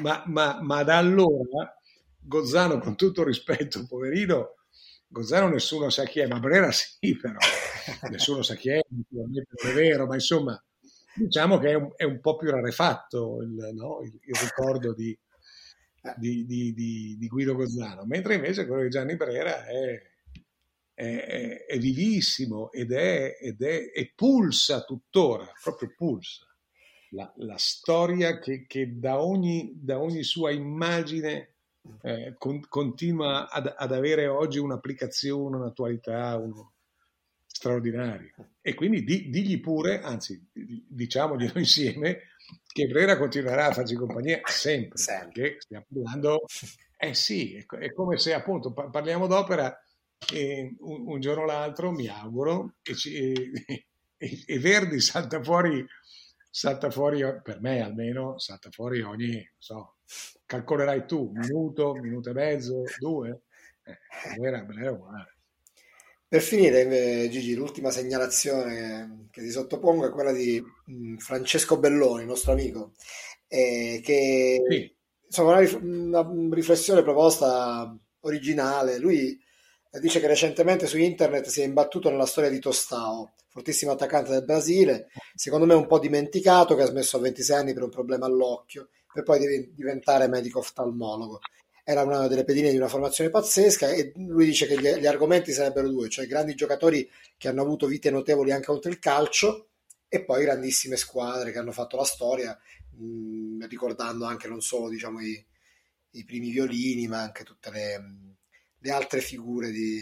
ma, 0.00 0.22
ma, 0.24 0.62
ma 0.62 0.82
da 0.82 0.96
allora 0.96 1.76
Gozzano, 2.18 2.78
con 2.78 2.96
tutto 2.96 3.24
rispetto, 3.24 3.86
poverino, 3.86 4.54
Gozzano 5.06 5.50
nessuno 5.50 5.90
sa 5.90 6.04
chi 6.04 6.20
è, 6.20 6.26
ma 6.26 6.40
Brera 6.40 6.72
sì, 6.72 7.14
però. 7.14 7.36
Nessuno 8.08 8.40
sa 8.40 8.54
chi 8.54 8.70
è, 8.70 8.80
naturalmente 8.88 9.52
non 9.62 9.72
è 9.72 9.74
vero, 9.74 10.06
ma 10.06 10.14
insomma 10.14 10.64
diciamo 11.14 11.58
che 11.58 11.70
è 11.70 11.74
un, 11.74 11.90
è 11.96 12.04
un 12.04 12.20
po' 12.20 12.36
più 12.36 12.50
rarefatto 12.50 13.42
il, 13.42 13.70
no? 13.74 14.00
il, 14.02 14.18
il 14.22 14.34
ricordo 14.40 14.94
di, 14.94 15.16
di, 16.16 16.46
di, 16.46 17.16
di, 17.18 17.28
Guido 17.28 17.54
Gozzano, 17.54 18.04
mentre 18.04 18.34
invece 18.34 18.66
quello 18.66 18.82
di 18.82 18.88
Gianni 18.88 19.16
Brera 19.16 19.66
è, 19.66 20.02
è, 20.94 21.64
è 21.66 21.78
vivissimo 21.78 22.70
ed 22.72 22.92
è, 22.92 23.36
ed 23.40 23.62
è, 23.62 24.12
pulsa 24.14 24.82
tuttora, 24.82 25.50
proprio 25.62 25.92
pulsa. 25.96 26.46
La, 27.12 27.30
la 27.38 27.56
storia 27.58 28.38
che, 28.38 28.66
che 28.66 28.98
da, 28.98 29.20
ogni, 29.20 29.72
da, 29.74 30.00
ogni, 30.00 30.22
sua 30.22 30.52
immagine 30.52 31.54
eh, 32.02 32.34
con, 32.38 32.60
continua 32.68 33.50
ad, 33.50 33.74
ad, 33.76 33.92
avere 33.92 34.28
oggi 34.28 34.58
un'applicazione, 34.58 35.56
un'attualità, 35.56 36.36
uno, 36.36 36.74
straordinario. 37.60 38.32
E 38.62 38.72
quindi 38.74 39.04
di, 39.04 39.28
digli 39.28 39.60
pure, 39.60 40.00
anzi 40.00 40.48
diciamoglielo 40.50 41.58
insieme, 41.60 42.22
che 42.66 42.86
Brera 42.86 43.18
continuerà 43.18 43.66
a 43.66 43.72
farci 43.72 43.94
compagnia 43.94 44.40
sempre, 44.44 44.96
sempre. 44.96 45.42
perché 45.42 45.60
stiamo 45.60 45.84
parlando, 45.92 46.44
eh 46.96 47.12
sì, 47.14 47.54
è, 47.54 47.92
come 47.92 48.16
se 48.16 48.32
appunto 48.32 48.72
parliamo 48.72 49.26
d'opera 49.26 49.78
e 50.32 50.74
un, 50.78 51.08
un 51.08 51.20
giorno 51.20 51.42
o 51.42 51.46
l'altro, 51.46 51.90
mi 51.92 52.08
auguro, 52.08 52.76
e, 52.82 52.94
ci, 52.94 53.52
e, 54.16 54.44
e, 54.46 54.58
Verdi 54.58 54.98
salta 55.00 55.42
fuori, 55.42 55.84
salta 56.50 56.90
fuori, 56.90 57.20
per 57.42 57.60
me 57.60 57.82
almeno, 57.82 58.38
salta 58.38 58.70
fuori 58.70 59.02
ogni, 59.02 59.34
non 59.34 59.44
so, 59.58 59.96
calcolerai 60.46 61.04
tu, 61.06 61.30
minuto, 61.34 61.92
minuto 61.92 62.30
e 62.30 62.32
mezzo, 62.32 62.84
due, 62.98 63.42
eh, 63.84 63.98
Brera, 64.38 64.62
Brera 64.62 64.92
uguale. 64.92 65.39
Per 66.30 66.42
finire, 66.42 67.28
Gigi, 67.28 67.56
l'ultima 67.56 67.90
segnalazione 67.90 69.26
che 69.32 69.40
ti 69.42 69.50
sottopongo 69.50 70.06
è 70.06 70.10
quella 70.10 70.30
di 70.30 70.62
mm, 70.88 71.16
Francesco 71.16 71.76
Belloni, 71.76 72.24
nostro 72.24 72.52
amico, 72.52 72.92
eh, 73.48 74.00
che 74.00 74.62
sì. 74.68 74.96
insomma 75.26 75.58
una, 75.80 76.30
riflessione 76.52 77.02
proposta 77.02 77.92
originale. 78.20 78.98
Lui 78.98 79.36
dice 80.00 80.20
che 80.20 80.28
recentemente 80.28 80.86
su 80.86 80.98
internet 80.98 81.48
si 81.48 81.62
è 81.62 81.64
imbattuto 81.64 82.10
nella 82.10 82.26
storia 82.26 82.48
di 82.48 82.60
Tostao, 82.60 83.32
fortissimo 83.48 83.90
attaccante 83.90 84.30
del 84.30 84.44
Brasile, 84.44 85.08
secondo 85.34 85.66
me 85.66 85.74
un 85.74 85.88
po' 85.88 85.98
dimenticato, 85.98 86.76
che 86.76 86.82
ha 86.82 86.86
smesso 86.86 87.16
a 87.16 87.22
26 87.22 87.56
anni 87.56 87.74
per 87.74 87.82
un 87.82 87.90
problema 87.90 88.26
all'occhio, 88.26 88.90
per 89.12 89.24
poi 89.24 89.72
diventare 89.74 90.28
medico 90.28 90.60
oftalmologo. 90.60 91.40
Era 91.90 92.02
una 92.02 92.28
delle 92.28 92.44
pedine 92.44 92.70
di 92.70 92.76
una 92.76 92.88
formazione 92.88 93.30
pazzesca 93.30 93.90
e 93.90 94.12
lui 94.16 94.44
dice 94.44 94.66
che 94.66 94.78
gli, 94.78 94.88
gli 95.00 95.06
argomenti 95.06 95.52
sarebbero 95.52 95.88
due, 95.88 96.08
cioè 96.08 96.26
grandi 96.26 96.54
giocatori 96.54 97.08
che 97.36 97.48
hanno 97.48 97.62
avuto 97.62 97.86
vite 97.86 98.10
notevoli 98.10 98.52
anche 98.52 98.70
oltre 98.70 98.90
il 98.90 98.98
calcio 98.98 99.70
e 100.08 100.24
poi 100.24 100.42
grandissime 100.44 100.96
squadre 100.96 101.52
che 101.52 101.58
hanno 101.58 101.72
fatto 101.72 101.96
la 101.96 102.04
storia, 102.04 102.56
mh, 102.96 103.66
ricordando 103.66 104.24
anche 104.24 104.48
non 104.48 104.60
solo 104.60 104.88
diciamo, 104.88 105.20
i, 105.20 105.44
i 106.12 106.24
primi 106.24 106.50
violini, 106.50 107.08
ma 107.08 107.22
anche 107.22 107.44
tutte 107.44 107.70
le 107.70 108.28
le 108.80 108.90
altre 108.90 109.20
figure 109.20 109.70
di, 109.70 109.98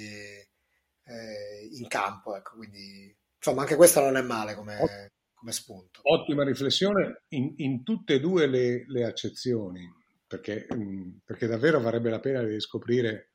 eh, 1.04 1.68
in 1.72 1.86
campo. 1.88 2.36
Ecco, 2.36 2.56
quindi, 2.56 3.14
insomma, 3.36 3.62
anche 3.62 3.76
questo 3.76 4.00
non 4.00 4.16
è 4.16 4.22
male 4.22 4.54
come, 4.54 5.12
come 5.34 5.52
spunto. 5.52 6.00
Ottima 6.02 6.44
riflessione 6.44 7.22
in, 7.28 7.54
in 7.56 7.82
tutte 7.82 8.14
e 8.14 8.20
due 8.20 8.46
le, 8.46 8.84
le 8.86 9.04
accezioni, 9.04 9.80
perché, 10.28 10.68
mm, 10.72 11.10
perché, 11.24 11.46
davvero 11.46 11.80
varrebbe 11.80 12.10
la 12.10 12.20
pena 12.20 12.42
di 12.42 12.60
scoprire 12.60 13.32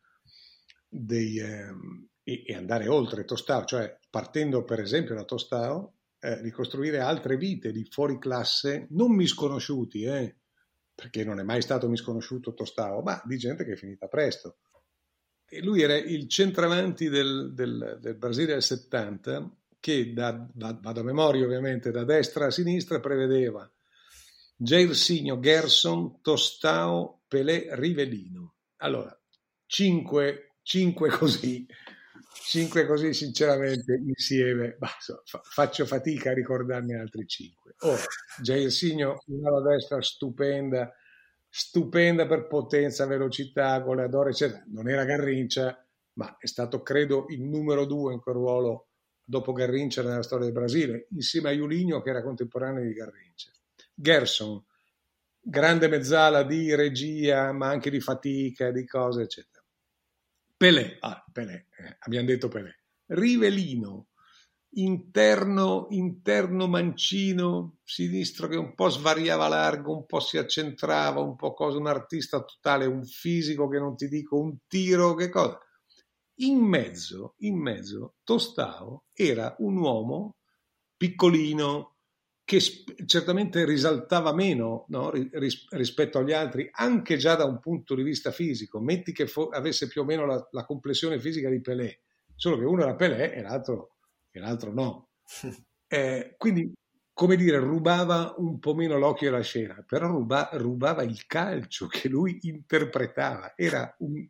dei, 0.88 1.39
eh, 1.39 1.74
e, 2.24 2.54
andare 2.56 2.88
oltre 2.88 3.26
Tostao, 3.26 3.66
cioè 3.66 3.98
partendo 4.10 4.64
per 4.64 4.80
esempio 4.80 5.16
da 5.16 5.26
Tostao, 5.26 5.96
eh, 6.20 6.39
ricostruire 6.41 7.00
altre 7.00 7.36
vite 7.36 7.72
di 7.72 7.84
fuori 7.89 8.20
classe, 8.20 8.88
non 8.91 9.14
misconosciuti, 9.14 10.04
eh, 10.04 10.38
perché 10.94 11.26
non 11.26 11.39
è 11.39 11.44
mai 11.44 11.62
stato 11.64 11.89
misconosciuto 11.89 12.54
Tostao, 12.54 13.02
ma 13.02 13.22
di 13.26 13.38
gente 13.38 13.66
che 13.66 13.74
è 13.74 13.76
finita 13.76 14.08
presto. 14.08 14.60
E 15.46 15.62
lui 15.62 15.82
era 15.82 15.96
il 15.96 16.28
centravanti 16.30 17.10
del, 17.10 17.54
del, 17.54 17.98
del 18.00 18.16
Brasile 18.16 18.54
del 18.54 18.64
70 18.64 19.56
che, 19.80 20.14
da, 20.14 20.48
da, 20.54 20.78
vado 20.80 21.00
a 21.02 21.04
memoria 21.04 21.44
ovviamente, 21.44 21.91
da 21.91 22.06
destra 22.06 22.46
a 22.46 22.52
sinistra 22.52 23.00
prevedeva 23.00 23.70
Jairzinho, 24.64 25.39
Gerson, 25.39 26.22
Tostao, 26.22 27.24
Pelé, 27.28 27.68
Rivellino. 27.72 28.55
Allora, 28.78 29.14
cinque, 29.66 30.53
cinque 30.61 31.09
così, 31.09 31.66
cinque 32.45 32.86
così 32.86 33.14
sinceramente 33.14 34.01
insieme, 34.07 34.78
bah, 34.80 34.95
fa, 35.26 35.41
faccio 35.43 35.86
fatica 35.86 36.30
a 36.30 36.34
ricordarne 36.34 36.97
altri 36.97 37.28
cinque. 37.28 37.76
Ora, 37.80 38.01
Jairzinho, 38.41 39.24
una 39.26 39.59
destra 39.59 40.01
stupenda, 40.01 40.89
stupenda 41.49 42.26
per 42.26 42.47
potenza, 42.47 43.05
velocità, 43.05 43.78
goleador, 43.80 44.30
eccetera. 44.30 44.64
Non 44.68 44.88
era 44.88 45.03
Garrincia, 45.03 45.78
ma 46.14 46.38
è 46.39 46.47
stato, 46.47 46.82
credo, 46.82 47.26
il 47.28 47.41
numero 47.41 47.84
due 47.84 48.14
in 48.14 48.22
quel 48.22 48.36
ruolo 48.36 48.88
dopo 49.26 49.51
Garrincia 49.51 50.01
nella 50.03 50.24
storia 50.24 50.45
del 50.45 50.53
Brasile, 50.53 51.07
insieme 51.09 51.49
a 51.49 51.53
Julinho 51.53 52.01
che 52.01 52.11
era 52.11 52.24
contemporaneo 52.24 52.82
di 52.82 52.93
Garrincia. 52.93 53.51
Gerson, 53.94 54.64
grande 55.39 55.88
mezzala 55.88 56.44
di 56.44 56.74
regia, 56.74 57.52
ma 57.52 57.68
anche 57.68 57.89
di 57.89 58.00
fatica, 58.00 58.72
di 58.72 58.86
cose, 58.86 59.24
eccetera. 59.24 59.64
Pelé, 60.56 60.98
ah, 61.02 61.24
Pelé, 61.32 61.68
eh, 61.78 61.98
abbiamo 62.00 62.28
detto 62.28 62.48
Pelé. 62.48 62.84
Rivelino, 63.08 64.08
interno, 64.76 65.88
interno 65.89 66.68
mancino, 66.68 67.78
sinistro 67.84 68.48
che 68.48 68.56
un 68.56 68.74
po' 68.74 68.89
svariava 68.89 69.48
largo, 69.48 69.96
un 69.96 70.06
po' 70.06 70.20
si 70.20 70.38
accentrava, 70.38 71.20
un 71.20 71.36
po' 71.36 71.54
cosa, 71.54 71.78
un 71.78 71.88
artista 71.88 72.44
totale, 72.44 72.86
un 72.86 73.04
fisico 73.04 73.68
che 73.68 73.78
non 73.78 73.96
ti 73.96 74.08
dico, 74.08 74.39
un 74.39 74.58
tiro, 74.68 75.16
che 75.16 75.30
cosa. 75.30 75.60
In 76.38 76.60
mezzo, 76.60 77.36
in 77.39 77.60
mezzo, 77.60 78.16
Tostao 78.24 79.06
era 79.14 79.56
un 79.60 79.78
uomo 79.78 80.38
piccolino 80.96 81.93
che 82.46 82.60
certamente 83.06 83.66
risaltava 83.66 84.34
meno 84.34 84.86
no? 84.89 85.12
Ris- 85.12 85.68
rispetto 85.70 86.20
agli 86.20 86.34
altri, 86.34 86.70
anche 86.72 87.18
già 87.18 87.36
da 87.36 87.46
un 87.46 87.60
punto 87.60 87.96
di 87.96 88.04
vista 88.04 88.32
fisico. 88.32 88.82
Metti 88.82 89.14
che 89.14 89.28
fo- 89.28 89.50
avesse 89.50 89.88
più 89.88 90.02
o 90.02 90.06
meno 90.06 90.26
la, 90.26 90.48
la 90.52 90.66
complessione 90.66 91.20
fisica 91.20 91.50
di 91.50 91.62
Pelé, 91.62 92.02
solo 92.36 92.58
che 92.58 92.66
uno 92.66 92.82
era 92.84 92.96
Pelé 92.96 93.34
e 93.34 93.41
l'altro 93.41 93.96
e 94.32 94.39
l'altro 94.39 94.74
no. 94.74 95.10
Eh, 95.94 96.34
quindi, 96.39 96.74
come 97.14 97.36
dire, 97.36 97.60
rubava 97.60 98.34
un 98.38 98.58
po' 98.58 98.74
meno 98.74 98.98
l'occhio 98.98 99.28
e 99.28 99.32
la 99.32 99.41
scena, 99.41 99.86
però 99.88 100.08
ruba, 100.08 100.50
rubava 100.54 101.04
il 101.04 101.28
calcio 101.28 101.86
che 101.86 102.10
lui 102.10 102.39
interpretava. 102.41 103.54
Era 103.56 103.96
un, 104.00 104.28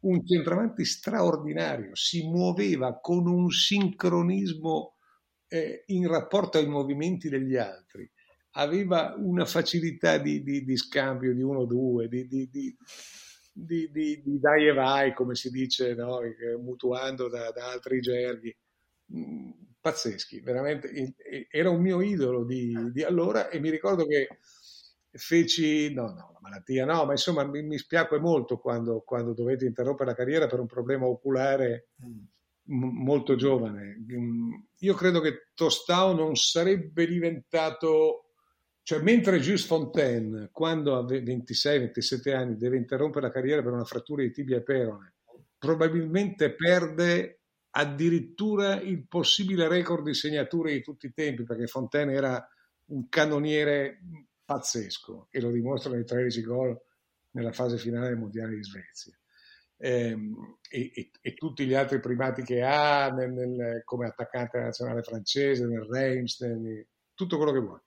un 0.00 0.26
centravanti 0.26 0.84
straordinario, 0.84 1.94
si 1.94 2.28
muoveva 2.28 3.00
con 3.00 3.26
un 3.26 3.48
sincronismo 3.48 4.95
eh, 5.48 5.84
in 5.86 6.06
rapporto 6.08 6.58
ai 6.58 6.66
movimenti 6.66 7.28
degli 7.28 7.56
altri, 7.56 8.10
aveva 8.52 9.14
una 9.18 9.44
facilità 9.44 10.18
di, 10.18 10.42
di, 10.42 10.64
di 10.64 10.76
scambio 10.76 11.34
di 11.34 11.42
uno-due, 11.42 12.08
di, 12.08 12.26
di, 12.26 12.48
di, 12.50 13.90
di, 13.90 14.38
dai 14.40 14.68
e 14.68 14.72
vai, 14.72 15.14
come 15.14 15.34
si 15.34 15.50
dice, 15.50 15.94
no? 15.94 16.20
mutuando 16.62 17.28
da, 17.28 17.50
da 17.50 17.70
altri 17.70 18.00
gerghi 18.00 18.56
pazzeschi, 19.80 20.40
veramente. 20.40 20.90
Era 21.50 21.70
un 21.70 21.80
mio 21.80 22.00
idolo 22.00 22.44
di, 22.44 22.74
allora 23.06 23.48
e 23.48 23.60
mi 23.60 23.70
ricordo 23.70 24.04
che 24.04 24.28
feci, 25.12 25.92
no, 25.94 26.08
no, 26.08 26.30
la 26.32 26.38
malattia 26.40 26.84
no, 26.84 27.04
ma 27.04 27.12
insomma 27.12 27.44
mi, 27.44 27.62
mi 27.62 27.78
spiacque 27.78 28.18
molto 28.18 28.58
quando, 28.58 29.02
quando 29.02 29.32
dovetti 29.32 29.64
interrompere 29.64 30.10
la 30.10 30.16
carriera 30.16 30.46
per 30.46 30.60
un 30.60 30.66
problema 30.66 31.06
oculare 31.06 31.90
molto 32.66 33.34
giovane. 33.36 34.04
Io 34.78 34.94
credo 34.94 35.20
che 35.20 35.50
Tostao 35.54 36.14
non 36.14 36.36
sarebbe 36.36 37.06
diventato, 37.06 38.32
cioè 38.82 39.00
mentre 39.00 39.40
Jules 39.40 39.64
Fontaine, 39.64 40.48
quando 40.52 40.96
a 40.96 41.04
26-27 41.04 42.34
anni 42.34 42.56
deve 42.56 42.76
interrompere 42.76 43.26
la 43.26 43.32
carriera 43.32 43.62
per 43.62 43.72
una 43.72 43.84
frattura 43.84 44.22
di 44.22 44.30
tibia 44.30 44.58
e 44.58 44.62
perone, 44.62 45.14
probabilmente 45.58 46.54
perde 46.54 47.40
addirittura 47.70 48.80
il 48.80 49.06
possibile 49.06 49.68
record 49.68 50.04
di 50.04 50.14
segnature 50.14 50.72
di 50.72 50.82
tutti 50.82 51.06
i 51.06 51.12
tempi, 51.12 51.44
perché 51.44 51.66
Fontaine 51.66 52.12
era 52.12 52.48
un 52.86 53.08
cannoniere 53.08 54.00
pazzesco 54.44 55.28
e 55.30 55.40
lo 55.40 55.50
dimostrano 55.50 55.98
i 55.98 56.04
13 56.04 56.42
gol 56.42 56.80
nella 57.32 57.52
fase 57.52 57.76
finale 57.76 58.14
Mondiale 58.14 58.54
di 58.54 58.62
Svezia. 58.62 59.18
Ehm, 59.78 60.58
e, 60.68 60.90
e, 60.94 61.10
e, 61.20 61.34
tutti 61.34 61.66
gli 61.66 61.74
altri 61.74 62.00
primati 62.00 62.42
che 62.42 62.62
ha 62.62 63.10
nel, 63.10 63.30
nel, 63.30 63.82
come 63.84 64.06
attaccante 64.06 64.58
nazionale 64.58 65.02
francese, 65.02 65.66
nel 65.66 65.86
Reims, 65.88 66.40
nel, 66.40 66.86
tutto 67.14 67.36
quello 67.36 67.52
che 67.52 67.60
vuoi. 67.60 67.80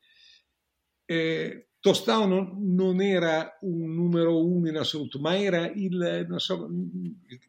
E, 1.05 1.69
Tostao 1.81 2.25
non, 2.25 2.57
non, 2.75 3.01
era 3.01 3.57
un 3.61 3.95
numero 3.95 4.45
uno 4.45 4.67
in 4.67 4.75
assoluto, 4.75 5.17
ma 5.19 5.37
era 5.37 5.65
il, 5.65 6.25
non 6.27 6.39
so, 6.39 6.67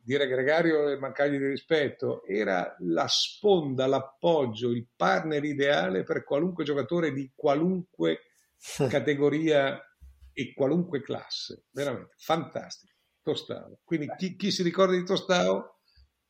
dire 0.04 0.28
gregario 0.28 0.88
e 0.88 0.98
mancargli 0.98 1.36
di 1.36 1.48
rispetto, 1.48 2.24
era 2.24 2.76
la 2.78 3.08
sponda, 3.08 3.86
l'appoggio, 3.86 4.70
il 4.70 4.86
partner 4.94 5.42
ideale 5.42 6.04
per 6.04 6.22
qualunque 6.22 6.62
giocatore 6.62 7.12
di 7.12 7.32
qualunque 7.34 8.20
categoria 8.88 9.82
e 10.32 10.54
qualunque 10.54 11.02
classe. 11.02 11.64
Veramente 11.72 12.14
fantastico. 12.18 12.89
Tostao. 13.22 13.80
Quindi 13.84 14.08
chi, 14.16 14.36
chi 14.36 14.50
si 14.50 14.62
ricorda 14.62 14.94
di 14.94 15.04
Tostao 15.04 15.78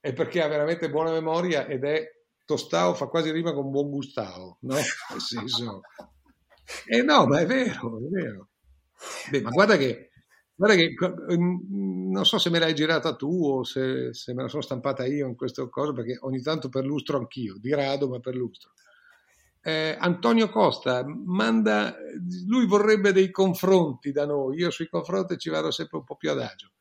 è 0.01 0.13
perché 0.13 0.43
ha 0.43 0.49
veramente 0.49 0.91
buona 0.91 1.13
memoria 1.13 1.67
ed 1.67 1.85
è 1.85 2.05
Tostao 2.45 2.95
fa 2.95 3.07
quasi 3.07 3.31
rima 3.31 3.53
con 3.53 3.71
buon 3.71 3.91
Gustavo, 3.91 4.59
no? 4.63 4.75
Nel 5.11 5.21
senso, 5.21 5.83
eh 6.87 7.03
no, 7.03 7.27
ma 7.27 7.41
è 7.41 7.47
vero, 7.47 7.99
è 7.99 8.09
vero. 8.09 8.49
Beh, 9.31 9.43
ma 9.43 9.51
guarda 9.51 9.77
che, 9.77 10.11
guarda 10.55 10.77
che, 10.77 10.95
mm, 11.37 12.11
non 12.11 12.25
so 12.25 12.39
se 12.39 12.51
me 12.51 12.59
l'hai 12.59 12.75
girata 12.75 13.17
tu 13.17 13.45
o 13.45 13.65
se, 13.65 14.13
se, 14.13 14.35
me 14.35 14.43
la 14.43 14.49
sono 14.49 14.63
stampata 14.63 15.07
io 15.07 15.27
in 15.27 15.37
questo 15.37 15.69
cosa, 15.69 15.93
perché 15.93 16.19
ogni 16.21 16.43
tanto 16.43 16.69
per 16.69 16.85
lustro 16.85 17.19
anch'io, 17.19 17.57
di 17.59 17.73
rado, 17.73 18.09
ma 18.09 18.21
per 18.21 18.35
lustro. 18.35 18.73
Eh, 19.63 19.95
Antonio 19.99 20.49
Costa 20.49 21.05
manda, 21.07 21.95
lui 22.47 22.67
vorrebbe 22.67 23.13
dei 23.13 23.31
confronti 23.31 24.11
da 24.11 24.25
noi, 24.25 24.59
io 24.59 24.71
sui 24.71 24.89
confronti 24.89 25.37
ci 25.37 25.51
vado 25.51 25.71
sempre 25.71 25.99
un 25.99 26.05
po' 26.05 26.17
più 26.17 26.31
adagio, 26.31 26.73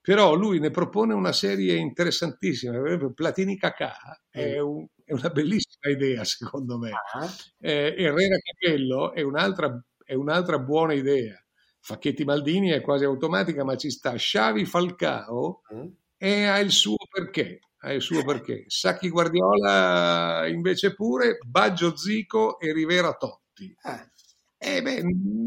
però 0.00 0.34
lui 0.34 0.58
ne 0.58 0.70
propone 0.70 1.14
una 1.14 1.32
serie 1.32 1.74
interessantissima, 1.74 2.72
per 2.72 2.86
esempio 2.86 3.12
Platini 3.12 3.56
Cacà 3.56 3.94
è 4.30 4.58
un, 4.58 4.86
è 5.04 5.12
una 5.12 5.28
bellissima 5.30 5.92
idea, 5.92 6.24
secondo 6.24 6.78
me. 6.78 6.90
Ah. 6.90 7.30
Eh, 7.58 7.94
Herrera 7.96 8.36
Capello 8.38 9.12
è 9.12 9.22
un'altra, 9.22 9.80
è 10.04 10.14
un'altra 10.14 10.58
buona 10.58 10.94
idea. 10.94 11.36
Facchetti 11.80 12.24
Maldini 12.24 12.70
è 12.70 12.80
quasi 12.80 13.04
automatica, 13.04 13.64
ma 13.64 13.76
ci 13.76 13.90
sta 13.90 14.14
Xavi 14.14 14.64
Falcao 14.64 15.62
mm. 15.74 15.86
e 16.16 16.44
ha 16.44 16.58
il 16.58 16.70
suo 16.70 16.96
perché. 17.10 17.60
Ha 17.78 17.92
il 17.92 18.00
suo 18.00 18.24
perché. 18.24 18.64
Sacchi 18.68 19.08
Guardiola 19.08 20.46
invece 20.46 20.94
pure, 20.94 21.38
Baggio 21.44 21.96
Zico 21.96 22.60
e 22.60 22.72
Rivera 22.72 23.12
Totti. 23.14 23.74
Ah. 23.82 24.08
Eh 24.56 24.80
beh, 24.80 25.02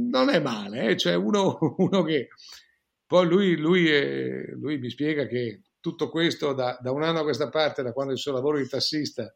non 0.10 0.30
è 0.30 0.42
male, 0.42 0.90
eh? 0.90 0.98
cioè 0.98 1.16
uno, 1.16 1.58
uno 1.78 2.04
che... 2.04 2.28
Poi 3.08 3.28
lui, 3.28 3.56
lui, 3.56 3.90
è, 3.90 4.48
lui 4.54 4.78
mi 4.80 4.90
spiega 4.90 5.28
che 5.28 5.62
tutto 5.80 6.10
questo 6.10 6.54
da, 6.54 6.78
da, 6.82 6.92
un 6.92 7.04
anno 7.04 7.20
a 7.20 7.24
questa 7.24 7.50
parte, 7.50 7.84
da 7.84 7.92
quando 7.92 8.14
il 8.14 8.18
suo 8.18 8.32
lavoro 8.32 8.58
di 8.58 8.68
tassista 8.68 9.32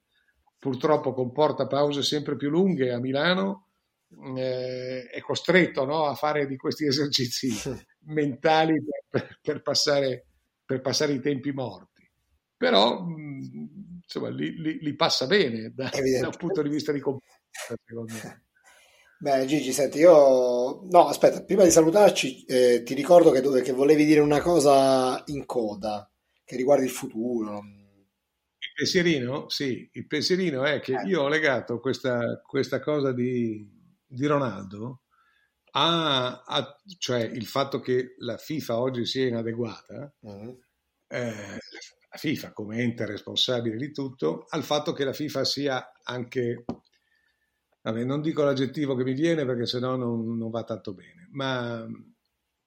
purtroppo 0.58 1.14
comporta 1.14 1.68
pause 1.68 2.02
sempre 2.02 2.36
più 2.36 2.50
lunghe 2.50 2.92
a 2.92 3.00
Milano, 3.00 3.68
eh, 4.36 5.08
è 5.08 5.20
costretto 5.22 5.86
no, 5.86 6.06
a 6.06 6.16
fare 6.16 6.48
di 6.48 6.58
questi 6.58 6.86
esercizi 6.88 7.50
mentali 8.06 8.84
per, 9.08 9.40
per, 9.42 9.62
passare, 9.62 10.26
per, 10.66 10.82
passare, 10.82 11.14
i 11.14 11.22
tempi 11.22 11.52
morti. 11.52 11.88
Però 12.58 13.06
insomma, 13.08 14.30
li, 14.30 14.60
li, 14.60 14.80
li 14.82 14.96
passa 14.96 15.28
bene 15.28 15.72
da, 15.74 15.90
da, 15.90 16.28
un 16.28 16.38
punto 16.38 16.62
di 16.62 16.70
vista 16.70 16.92
di 16.92 17.00
comportamento, 17.00 17.82
secondo 17.86 18.14
me. 18.14 18.44
Beh, 19.22 19.46
Gigi, 19.46 19.74
senti, 19.74 20.00
io... 20.00 20.82
No, 20.90 21.08
aspetta, 21.08 21.44
prima 21.44 21.64
di 21.64 21.72
salutarci, 21.72 22.46
eh, 22.46 22.84
ti 22.84 22.94
ricordo 22.94 23.32
che, 23.32 23.42
che, 23.62 23.74
volevi 23.74 24.06
dire 24.06 24.22
una 24.22 24.40
cosa 24.42 25.22
in 25.28 25.46
coda, 25.46 26.10
che 26.46 26.56
riguarda 26.56 26.86
il 26.86 26.90
futuro. 26.90 27.60
Il 27.60 28.72
pensierino? 28.74 29.50
Sì, 29.50 29.90
il 29.92 30.08
pensierino 30.08 30.64
è 30.64 30.80
che 30.80 30.94
eh. 30.94 31.08
io 31.08 31.24
ho 31.24 31.28
legato 31.28 31.82
questa, 31.82 32.42
questa 32.46 32.80
cosa 32.80 33.12
di, 33.12 33.68
di 34.08 34.26
Ronaldo 34.26 35.02
a, 35.72 36.44
a, 36.46 36.78
cioè 36.98 37.22
il 37.22 37.46
fatto 37.46 37.80
che 37.80 38.16
la 38.20 38.38
FIFA 38.38 38.80
oggi 38.80 39.06
sia 39.06 39.28
inadeguata, 39.28 40.14
mm. 40.26 40.50
eh, 41.08 41.58
la 42.10 42.18
FIFA 42.18 42.54
come 42.54 42.80
ente 42.80 43.06
responsabile 43.06 43.76
di 43.76 43.92
tutto, 43.92 44.46
al 44.50 44.64
fatto 44.64 44.94
che 44.94 45.04
la 45.04 45.14
FIFA 45.14 45.44
sia 45.44 45.92
anche 46.04 46.64
Vabbè, 47.92 48.04
non 48.04 48.22
dico 48.22 48.44
l'aggettivo 48.44 48.96
che 48.96 49.04
mi 49.04 49.14
viene 49.14 49.46
perché 49.46 49.66
sennò 49.66 49.96
non, 49.96 50.38
non 50.38 50.50
va 50.52 50.64
tanto 50.64 50.94
bene, 50.94 51.28
ma 51.32 51.88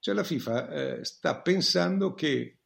cioè 0.01 0.15
la 0.15 0.25
FIFA 0.25 0.69
eh, 0.69 1.05
sta 1.05 1.41
pensando 1.41 2.13
che 2.13 2.59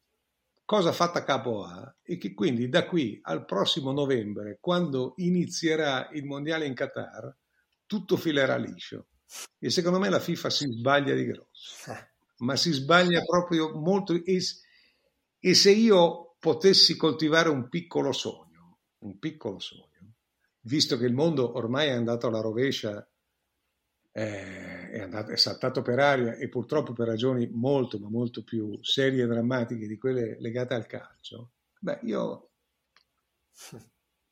cosa 0.65 0.91
fatta 0.91 1.23
capo 1.23 1.63
a 1.63 1.95
e 2.01 2.17
che 2.17 2.33
quindi 2.33 2.67
da 2.67 2.87
qui 2.87 3.19
al 3.21 3.45
prossimo 3.45 3.91
novembre, 3.91 4.57
quando 4.59 5.13
inizierà 5.17 6.09
il 6.13 6.25
mondiale 6.25 6.65
in 6.65 6.73
Qatar, 6.73 7.31
tutto 7.85 8.17
filerà 8.17 8.57
liscio. 8.57 9.09
E 9.59 9.69
secondo 9.69 9.99
me 9.99 10.09
la 10.09 10.19
FIFA 10.19 10.49
si 10.49 10.67
sbaglia 10.71 11.13
di 11.13 11.25
grosso, 11.25 11.75
ma 12.39 12.55
si 12.55 12.71
sbaglia 12.71 13.21
proprio 13.21 13.77
molto. 13.77 14.13
E, 14.13 14.41
e 15.39 15.53
se 15.53 15.71
io 15.71 16.35
potessi 16.39 16.97
coltivare 16.97 17.49
un 17.49 17.69
piccolo 17.69 18.11
sogno, 18.11 18.79
un 19.03 19.19
piccolo 19.19 19.59
sogno, 19.59 19.86
visto 20.67 20.97
che 20.97 21.05
il 21.05 21.13
mondo 21.13 21.57
ormai 21.57 21.87
è 21.87 21.91
andato 21.91 22.27
alla 22.27 22.41
rovescia, 22.41 23.05
eh, 24.11 24.89
è, 24.89 24.99
andato, 24.99 25.31
è 25.31 25.37
saltato 25.37 25.81
per 25.81 25.99
aria 25.99 26.35
e 26.35 26.49
purtroppo 26.49 26.93
per 26.93 27.07
ragioni 27.07 27.49
molto, 27.51 27.99
ma 27.99 28.09
molto 28.09 28.43
più 28.43 28.77
serie 28.81 29.23
e 29.23 29.27
drammatiche 29.27 29.87
di 29.87 29.97
quelle 29.97 30.37
legate 30.39 30.73
al 30.73 30.85
calcio, 30.85 31.51
beh, 31.79 31.99
io 32.03 32.49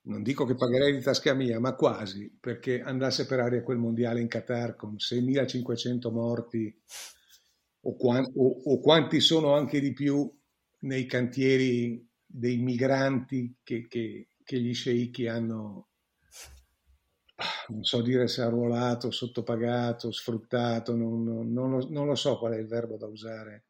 non 0.04 0.22
dico 0.22 0.46
che 0.46 0.56
pagherei 0.56 0.94
di 0.94 1.02
tasca 1.02 1.34
mia, 1.34 1.60
ma 1.60 1.74
quasi, 1.74 2.36
perché 2.40 2.82
andasse 2.82 3.26
per 3.26 3.40
aria 3.40 3.64
quel 3.64 3.78
mondiale 3.78 4.22
in 4.22 4.28
Qatar 4.28 4.76
con 4.76 4.96
6.500 4.96 6.12
morti 6.12 6.82
o, 7.82 7.96
quanti, 7.96 8.32
o, 8.36 8.62
o 8.66 8.80
quanti 8.80 9.20
sono 9.20 9.54
anche 9.54 9.80
di 9.80 9.94
più 9.94 10.32
nei 10.80 11.06
cantieri 11.06 12.08
dei 12.26 12.58
migranti 12.58 13.58
che, 13.64 13.88
che, 13.88 14.30
che 14.44 14.60
gli 14.60 14.74
sceicchi 14.74 15.28
hanno, 15.28 15.90
non 17.68 17.84
so 17.84 18.02
dire 18.02 18.28
se 18.28 18.42
arruolato, 18.42 19.12
sottopagato, 19.12 20.12
sfruttato, 20.12 20.96
non, 20.96 21.24
non, 21.52 21.72
lo, 21.72 21.88
non, 21.90 22.06
lo, 22.06 22.16
so 22.16 22.38
qual 22.38 22.54
è 22.54 22.58
il 22.58 22.68
verbo 22.68 22.98
da 22.98 23.08
usare 23.08 23.66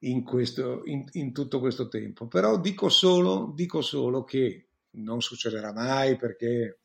in, 0.00 0.24
questo, 0.24 0.82
in, 0.84 1.04
in 1.12 1.32
tutto 1.32 1.60
questo 1.60 1.88
tempo, 1.88 2.26
però 2.26 2.58
dico 2.58 2.88
solo, 2.88 3.52
dico 3.54 3.80
solo 3.80 4.24
che 4.24 4.70
non 4.90 5.20
succederà 5.20 5.72
mai 5.72 6.16
perché, 6.16 6.80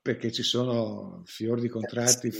perché 0.00 0.32
ci 0.32 0.42
sono 0.42 1.22
fior 1.24 1.60
di 1.60 1.68
contratti 1.68 2.30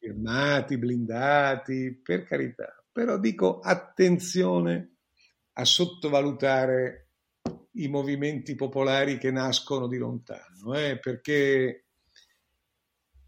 firmati, 0.00 0.78
blindati, 0.78 2.00
per 2.02 2.24
carità, 2.24 2.84
però 2.90 3.18
dico 3.18 3.60
attenzione 3.60 4.96
a 5.52 5.64
sottovalutare 5.64 7.03
i 7.74 7.88
movimenti 7.88 8.54
popolari 8.54 9.18
che 9.18 9.30
nascono 9.30 9.88
di 9.88 9.96
lontano, 9.96 10.74
eh, 10.74 10.98
perché, 10.98 11.86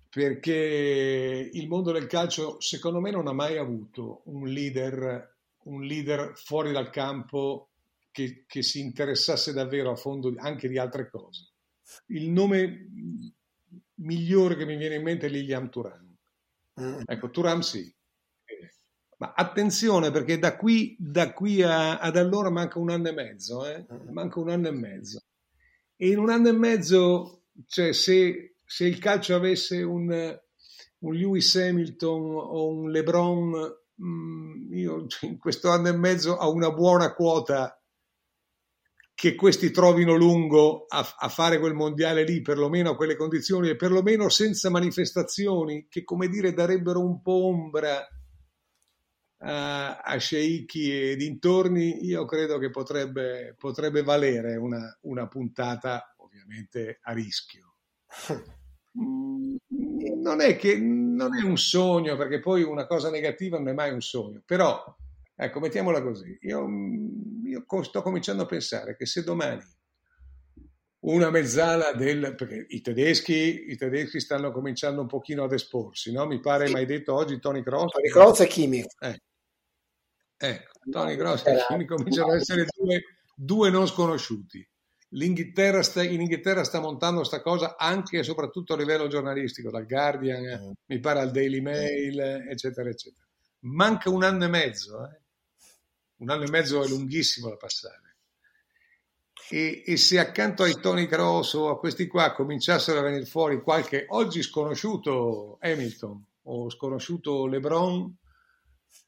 perché 0.09 1.51
il 1.53 1.69
mondo 1.69 1.93
del 1.93 2.07
calcio 2.07 2.61
secondo 2.61 3.01
me 3.01 3.11
non 3.11 3.27
ha 3.27 3.33
mai 3.33 3.57
avuto 3.59 4.23
un 4.27 4.47
leader, 4.47 5.37
un 5.65 5.83
leader 5.83 6.33
fuori 6.37 6.73
dal 6.73 6.91
campo 6.91 7.71
che, 8.11 8.45
che, 8.47 8.63
si 8.63 8.81
interessasse 8.81 9.53
davvero 9.53 9.91
a 9.91 9.97
fondo 9.97 10.33
anche 10.37 10.69
di 10.69 10.79
altre 10.79 11.11
cose. 11.11 11.51
Il 12.07 12.31
nome 12.31 12.89
migliore 13.97 14.57
che 14.57 14.65
mi 14.65 14.77
viene 14.77 14.97
in 14.97 15.03
mente 15.03 15.27
è 15.27 15.29
Lilian 15.29 15.71
Turan. 15.71 16.17
Mm. 16.81 17.01
Ecco, 17.05 17.31
Turan 17.31 17.63
sì, 17.63 17.95
ma 19.19 19.33
attenzione 19.35 20.11
perché 20.11 20.39
da 20.39 20.57
qui, 20.57 20.95
da 20.99 21.33
qui 21.33 21.63
a, 21.63 21.99
ad 21.99 22.17
allora 22.17 22.51
manca 22.51 22.79
un 22.79 22.91
anno 22.91 23.09
e 23.09 23.13
mezzo, 23.13 23.67
eh? 23.67 23.87
Mm. 23.91 24.13
manca 24.13 24.41
un 24.41 24.51
anno 24.51 24.69
e 24.69 24.73
mezzo. 24.73 25.23
E 25.97 26.09
in 26.09 26.19
un 26.19 26.29
anno 26.29 26.49
e 26.49 26.53
mezzo, 26.53 27.45
cioè 27.67 27.93
se, 27.93 28.57
se 28.65 28.85
il 28.85 28.99
calcio 28.99 29.35
avesse 29.35 29.83
un, 29.83 30.39
un, 30.99 31.15
Lewis 31.15 31.57
Hamilton 31.57 32.35
o 32.35 32.69
un 32.69 32.91
LeBron, 32.91 33.77
mh, 33.95 34.07
mm, 34.07 34.73
io 34.75 35.07
in 35.23 35.39
questo 35.39 35.71
anno 35.71 35.89
e 35.89 35.97
mezzo 35.97 36.33
ho 36.33 36.53
una 36.53 36.71
buona 36.71 37.15
quota 37.15 37.81
che 39.15 39.35
questi 39.35 39.71
trovino 39.71 40.15
lungo 40.15 40.85
a, 40.89 41.15
a, 41.19 41.29
fare 41.31 41.59
quel 41.59 41.73
mondiale 41.73 42.23
lì, 42.23 42.43
perlomeno 42.43 42.91
a 42.91 42.97
quelle 42.97 43.17
condizioni 43.17 43.71
e 43.71 43.77
perlomeno 43.77 44.29
senza 44.29 44.69
manifestazioni 44.69 45.87
che, 45.89 46.05
come 46.05 46.29
dire, 46.29 46.53
darebbero 46.53 47.03
un 47.03 47.23
po' 47.23 47.47
ombra 47.47 48.07
a, 49.39 49.99
a 49.99 50.17
sceicchi 50.17 51.11
e 51.11 51.17
dintorni, 51.17 52.05
io 52.05 52.25
credo 52.25 52.59
che 52.59 52.71
potrebbe, 52.71 53.55
potrebbe 53.59 54.03
valere 54.03 54.57
una, 54.57 54.97
una 55.03 55.29
puntata 55.29 56.15
ovviamente 56.19 56.99
a 57.03 57.13
rischio. 57.13 57.75
Non 58.99 60.41
è 60.41 60.57
che 60.57 60.77
non 60.79 61.37
è 61.37 61.43
un 61.43 61.57
sogno, 61.57 62.17
perché 62.17 62.41
poi 62.41 62.63
una 62.63 62.87
cosa 62.87 63.11
negativa 63.11 63.59
non 63.59 63.69
è 63.69 63.73
mai 63.73 63.93
un 63.93 64.01
sogno, 64.01 64.43
però 64.45 64.83
ecco, 65.35 65.61
mettiamola 65.61 66.03
così. 66.03 66.37
Io, 66.43 66.67
io 67.45 67.83
sto 67.83 68.03
cominciando 68.03 68.43
a 68.43 68.47
pensare 68.47 68.97
che 68.97 69.07
se 69.07 69.23
domani 69.23 69.63
una 71.07 71.31
mezzala 71.31 71.93
del 71.93 72.35
perché 72.35 72.67
i 72.69 72.81
tedeschi, 72.81 73.71
i 73.71 73.77
tedeschi 73.77 74.21
stanno 74.21 74.53
cominciando 74.53 75.01
un 75.01 75.07
pochino 75.07 75.45
ad 75.45 75.53
esporsi, 75.53 76.13
no? 76.13 76.27
Mi 76.27 76.41
pare, 76.41 76.67
sì. 76.67 76.73
mai 76.73 76.87
detto 76.87 77.15
oggi 77.15 77.39
Tony 77.39 77.63
Cross. 77.63 77.93
Tony 77.93 78.09
Cross 78.09 78.41
e 78.41 78.47
Kimi. 78.47 78.85
Eh, 79.01 79.21
Ecco, 80.39 80.73
Tony 80.91 81.17
Gross 81.17 81.47
e 81.47 81.65
Kimi 81.67 81.87
cominciano 81.87 82.33
ad 82.33 82.39
essere 82.39 82.67
due, 82.77 83.03
due 83.35 83.71
non 83.71 83.87
sconosciuti. 83.87 84.67
L'Inghilterra 85.11 85.83
sta, 85.83 86.03
in 86.03 86.21
Inghilterra 86.21 86.65
sta 86.65 86.81
montando 86.81 87.19
questa 87.19 87.41
cosa 87.41 87.77
anche 87.77 88.19
e 88.19 88.23
soprattutto 88.23 88.75
a 88.75 88.77
livello 88.77 89.07
giornalistico, 89.07 89.71
dal 89.71 89.87
Guardian, 89.87 90.43
mm. 90.43 90.71
mi 90.87 91.01
pare 91.01 91.21
al 91.21 91.31
Daily 91.31 91.61
Mail, 91.61 92.19
eccetera, 92.51 92.91
eccetera. 92.91 93.25
Manca 93.61 94.11
un 94.11 94.25
anno 94.25 94.45
e 94.45 94.49
mezzo, 94.49 95.07
eh? 95.07 95.21
un 96.17 96.31
anno 96.31 96.45
e 96.45 96.51
mezzo 96.51 96.85
è 96.85 96.89
lunghissimo 96.89 97.49
da 97.49 97.57
passare. 97.57 98.06
E, 99.49 99.83
e, 99.87 99.97
se 99.97 100.19
accanto 100.19 100.65
ai 100.65 100.79
Tony 100.81 101.07
Cross 101.07 101.55
o 101.55 101.69
a 101.69 101.79
questi 101.79 102.07
qua 102.07 102.33
cominciassero 102.33 102.99
a 102.99 103.03
venire 103.03 103.27
fuori 103.27 103.63
qualche 103.63 104.07
oggi 104.09 104.43
sconosciuto 104.43 105.59
Hamilton 105.61 106.25
o 106.45 106.71
sconosciuto 106.71 107.47
LeBron, 107.47 108.17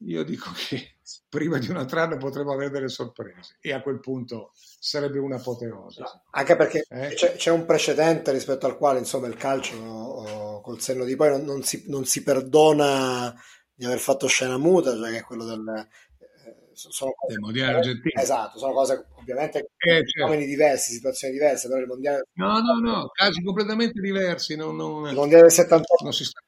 io 0.00 0.22
dico 0.22 0.50
che 0.54 0.96
prima 1.28 1.58
di 1.58 1.68
un 1.70 1.76
altro 1.76 2.00
anno 2.00 2.16
potremo 2.16 2.52
avere 2.52 2.70
delle 2.70 2.88
sorprese 2.88 3.56
e 3.60 3.72
a 3.72 3.82
quel 3.82 4.00
punto 4.00 4.52
sarebbe 4.54 5.18
un'apoteosi. 5.18 6.00
No, 6.00 6.22
anche 6.30 6.56
perché 6.56 6.84
eh? 6.88 7.14
c'è, 7.14 7.34
c'è, 7.36 7.50
un 7.50 7.64
precedente 7.64 8.30
rispetto 8.30 8.66
al 8.66 8.76
quale 8.76 8.98
insomma 8.98 9.26
il 9.26 9.36
calcio 9.36 9.76
oh, 9.76 10.60
col 10.60 10.80
senno 10.80 11.04
di 11.04 11.16
poi 11.16 11.30
non, 11.30 11.44
non, 11.44 11.62
si, 11.62 11.84
non, 11.88 12.04
si, 12.04 12.22
perdona 12.22 13.34
di 13.74 13.84
aver 13.84 13.98
fatto 13.98 14.26
scena 14.26 14.58
muta, 14.58 14.94
cioè 14.96 15.10
che 15.10 15.18
è 15.18 15.24
quello 15.24 15.44
del... 15.44 15.88
Eh, 16.86 16.92
sono 16.92 17.12
cose, 17.12 17.32
del 17.32 17.40
mondiale 17.40 17.76
argentino. 17.78 18.20
Esatto, 18.20 18.58
sono 18.58 18.72
cose 18.72 19.06
ovviamente 19.14 19.70
eh, 19.78 20.04
certo. 20.06 20.34
diversi, 20.36 20.92
situazioni 20.92 21.32
diverse, 21.32 21.68
però 21.68 21.80
il 21.80 21.88
mondiale... 21.88 22.26
No, 22.34 22.60
no, 22.60 22.78
no, 22.78 23.08
casi 23.12 23.42
completamente 23.42 24.00
diversi. 24.00 24.54
Non, 24.54 24.76
non, 24.76 25.08
il 25.08 25.14
mondiale 25.14 25.42
del 25.42 25.52
78 25.52 26.04
non 26.04 26.12
si 26.12 26.24
sta 26.24 26.40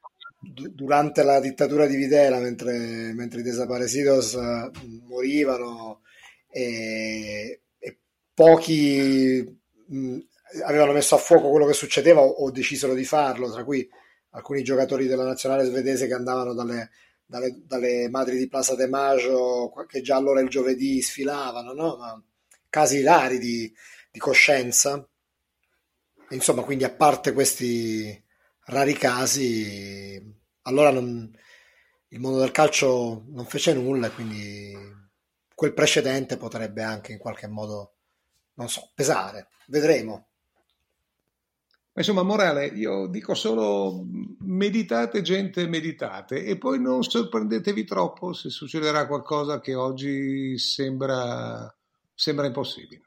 durante 0.43 1.21
la 1.23 1.39
dittatura 1.39 1.85
di 1.85 1.95
Videla, 1.95 2.39
mentre, 2.39 3.13
mentre 3.13 3.41
i 3.41 3.43
desaparecidos 3.43 4.33
uh, 4.33 4.71
morivano 5.07 6.01
e, 6.49 7.61
e 7.77 7.99
pochi 8.33 9.59
mh, 9.87 10.17
avevano 10.65 10.93
messo 10.93 11.13
a 11.13 11.19
fuoco 11.19 11.49
quello 11.49 11.67
che 11.67 11.73
succedeva 11.73 12.21
o, 12.21 12.27
o, 12.27 12.51
decisero 12.51 12.95
di 12.95 13.03
farlo, 13.03 13.51
tra 13.51 13.63
cui 13.63 13.87
alcuni 14.31 14.63
giocatori 14.63 15.05
della 15.05 15.25
nazionale 15.25 15.65
svedese 15.65 16.07
che 16.07 16.13
andavano 16.15 16.53
dalle, 16.53 16.89
dalle, 17.31 17.61
dalle, 17.65 18.09
madri 18.09 18.37
di 18.37 18.49
Plaza 18.49 18.75
de 18.75 18.87
Maggio 18.87 19.71
che 19.87 20.01
già 20.01 20.17
allora 20.17 20.41
il 20.41 20.49
giovedì 20.49 21.01
sfilavano, 21.01 21.71
no? 21.71 21.95
Ma 21.95 22.21
casi 22.69 23.01
rari 23.01 23.39
di, 23.39 23.73
di 24.11 24.19
coscienza. 24.19 25.07
Insomma, 26.31 26.63
quindi 26.63 26.83
a 26.83 26.93
parte 26.93 27.31
questi 27.31 28.21
rari 28.65 28.93
casi, 28.93 30.21
allora 30.63 30.91
non, 30.91 31.31
il 32.09 32.19
mondo 32.19 32.39
del 32.39 32.51
calcio 32.51 33.23
non 33.29 33.45
fece 33.45 33.73
nulla 33.73 34.07
e 34.07 34.11
quindi 34.11 34.77
quel 35.55 35.73
precedente 35.73 36.35
potrebbe 36.35 36.83
anche 36.83 37.13
in 37.13 37.17
qualche 37.17 37.47
modo, 37.47 37.95
non 38.55 38.67
so, 38.67 38.91
pesare. 38.93 39.47
Vedremo. 39.67 40.30
Insomma, 41.93 42.23
morale, 42.23 42.67
io 42.67 43.07
dico 43.07 43.33
solo 43.33 44.05
meditate 44.39 45.21
gente, 45.21 45.67
meditate 45.67 46.45
e 46.45 46.57
poi 46.57 46.79
non 46.79 47.03
sorprendetevi 47.03 47.83
troppo 47.83 48.31
se 48.31 48.49
succederà 48.49 49.05
qualcosa 49.07 49.59
che 49.59 49.75
oggi 49.75 50.57
sembra, 50.57 51.73
sembra 52.13 52.45
impossibile. 52.45 53.01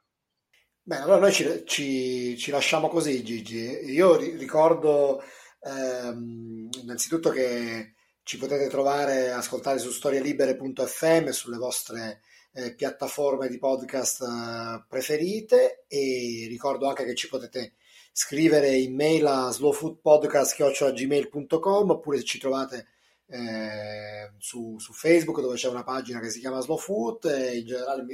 Bene, 0.82 1.02
allora 1.02 1.20
noi 1.20 1.32
ci, 1.32 1.62
ci, 1.64 2.36
ci, 2.36 2.50
lasciamo 2.50 2.88
così 2.88 3.24
Gigi. 3.24 3.56
Io 3.90 4.16
ricordo 4.16 5.22
ehm, 5.60 6.68
innanzitutto 6.82 7.30
che 7.30 7.94
ci 8.22 8.36
potete 8.36 8.68
trovare, 8.68 9.30
ascoltare 9.32 9.78
su 9.78 9.90
storielibere.fm 9.90 11.30
sulle 11.30 11.56
vostre 11.56 12.20
eh, 12.52 12.74
piattaforme 12.74 13.48
di 13.48 13.58
podcast 13.58 14.22
eh, 14.22 14.84
preferite 14.86 15.84
e 15.88 16.46
ricordo 16.50 16.86
anche 16.86 17.06
che 17.06 17.14
ci 17.14 17.28
potete 17.28 17.76
scrivere 18.16 18.76
in 18.76 18.94
mail 18.94 19.26
a 19.26 19.50
slowfoodpodcast.gmail.com 19.50 21.90
oppure 21.90 22.18
se 22.18 22.22
ci 22.22 22.38
trovate 22.38 22.86
eh, 23.26 24.30
su, 24.38 24.78
su, 24.78 24.92
Facebook 24.92 25.40
dove 25.40 25.56
c'è 25.56 25.68
una 25.68 25.82
pagina 25.82 26.20
che 26.20 26.30
si 26.30 26.38
chiama 26.38 26.60
Slow 26.60 26.78
Food 26.78 27.24
e 27.24 27.58
in 27.58 27.66
generale 27.66 28.04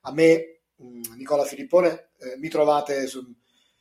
a 0.00 0.12
me 0.12 0.58
Nicola 1.16 1.44
Filippone 1.44 2.10
eh, 2.18 2.36
mi 2.36 2.50
trovate 2.50 3.06
su, 3.06 3.34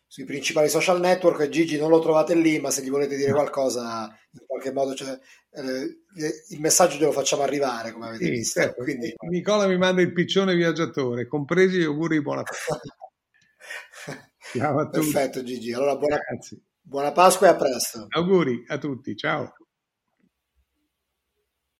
sui 0.08 0.24
principali 0.24 0.70
social 0.70 1.02
network 1.02 1.50
Gigi 1.50 1.78
non 1.78 1.90
lo 1.90 2.00
trovate 2.00 2.36
lì 2.36 2.58
ma 2.60 2.72
se 2.72 2.82
gli 2.82 2.90
volete 2.90 3.18
dire 3.18 3.34
qualcosa 3.34 4.18
in 4.32 4.46
qualche 4.46 4.72
modo 4.72 4.94
cioè, 4.94 5.20
eh, 5.56 6.04
il 6.52 6.62
messaggio 6.62 6.96
glielo 6.96 7.12
facciamo 7.12 7.44
arrivare 7.44 7.92
come 7.92 8.08
avete 8.08 8.24
sì, 8.24 8.32
visto 8.32 8.62
certo. 8.62 8.84
Quindi... 8.84 9.14
Nicola 9.28 9.68
mi 9.68 9.78
manda 9.78 10.02
il 10.02 10.14
piccione 10.14 10.56
viaggiatore 10.56 11.28
compresi 11.28 11.80
gli 11.80 11.84
auguri 11.84 12.16
di 12.16 12.24
buona 12.24 12.46
festa 12.46 12.80
Ciao 14.58 14.80
a 14.80 14.86
tutti. 14.86 15.12
Perfetto 15.12 15.44
Gigi, 15.44 15.74
allora 15.74 15.96
buona, 15.96 16.18
buona 16.82 17.12
Pasqua 17.12 17.48
e 17.48 17.50
a 17.52 17.56
presto. 17.56 18.08
Auguri 18.10 18.64
a 18.68 18.78
tutti, 18.78 19.16
ciao. 19.16 19.54